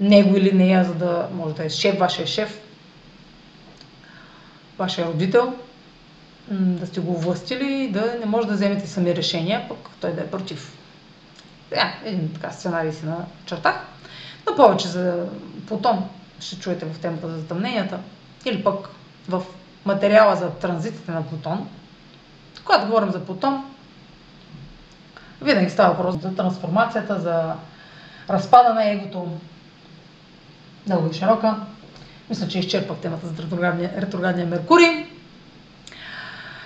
него 0.00 0.36
или 0.36 0.52
нея, 0.52 0.84
за 0.84 0.94
да 0.94 1.28
може 1.32 1.54
да 1.54 1.64
е 1.64 1.70
шеф, 1.70 1.98
вашия 1.98 2.26
шеф, 2.26 2.60
вашия 4.78 5.06
родител. 5.06 5.54
да 6.50 6.86
сте 6.86 7.00
го 7.00 7.18
властили 7.18 7.84
и 7.84 7.90
да 7.90 8.16
не 8.20 8.26
може 8.26 8.48
да 8.48 8.54
вземете 8.54 8.86
сами 8.86 9.16
решения, 9.16 9.68
пък 9.68 9.78
той 10.00 10.12
да 10.12 10.20
е 10.20 10.26
против. 10.26 10.72
Да, 11.70 11.94
един 12.04 12.32
така 12.32 12.50
сценарий 12.50 12.92
си 12.92 13.06
на 13.06 13.24
чертах. 13.46 13.86
Но 14.46 14.56
повече 14.56 14.88
за 14.88 15.26
Плутон 15.68 16.08
ще 16.40 16.58
чуете 16.58 16.86
в 16.86 16.98
темата 16.98 17.28
за 17.28 17.38
затъмненията 17.38 17.98
или 18.44 18.64
пък 18.64 18.88
в 19.28 19.42
материала 19.84 20.36
за 20.36 20.50
транзитите 20.50 21.10
на 21.10 21.22
Плутон. 21.22 21.68
Когато 22.64 22.86
говорим 22.86 23.10
за 23.10 23.24
Плутон, 23.24 23.64
винаги 25.42 25.70
става 25.70 25.94
въпрос 25.94 26.22
за 26.22 26.34
трансформацията, 26.34 27.20
за 27.20 27.54
разпада 28.30 28.74
на 28.74 28.90
егото, 28.90 29.28
дълго 30.86 31.08
и 31.10 31.14
широка. 31.14 31.56
Мисля, 32.30 32.48
че 32.48 32.58
изчерпах 32.58 32.96
темата 32.96 33.26
за 33.26 33.42
ретроградния, 33.42 33.90
ретроградния 33.98 34.46
Меркурий. 34.46 35.06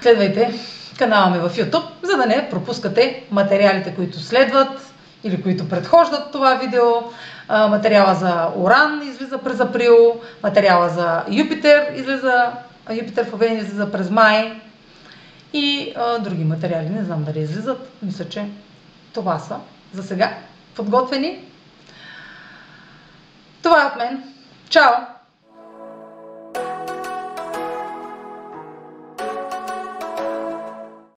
Следвайте 0.00 0.54
канала 0.98 1.30
ми 1.30 1.38
в 1.38 1.50
YouTube, 1.50 1.86
за 2.02 2.16
да 2.16 2.26
не 2.26 2.48
пропускате 2.50 3.24
материалите, 3.30 3.94
които 3.94 4.20
следват 4.20 4.92
или 5.24 5.42
които 5.42 5.68
предхождат 5.68 6.32
това 6.32 6.54
видео. 6.54 6.84
Материала 7.48 8.14
за 8.14 8.48
Оран 8.56 9.02
излиза 9.08 9.38
през 9.38 9.60
април, 9.60 10.20
материала 10.42 10.88
за 10.88 11.22
Юпитер 11.30 11.92
излиза, 11.94 12.52
Юпитер 12.94 13.30
в 13.30 13.34
Овен 13.34 13.58
излиза 13.58 13.92
през 13.92 14.10
май 14.10 14.60
и 15.52 15.92
а, 15.96 16.18
други 16.18 16.44
материали. 16.44 16.88
Не 16.88 17.04
знам 17.04 17.24
дали 17.24 17.40
излизат. 17.40 17.90
Мисля, 18.02 18.28
че 18.28 18.44
това 19.12 19.38
са 19.38 19.56
за 19.92 20.02
сега 20.02 20.34
подготвени. 20.74 21.38
Това 23.62 23.82
е 23.82 23.86
от 23.86 23.96
мен. 23.96 24.34
Чао! 24.68 25.19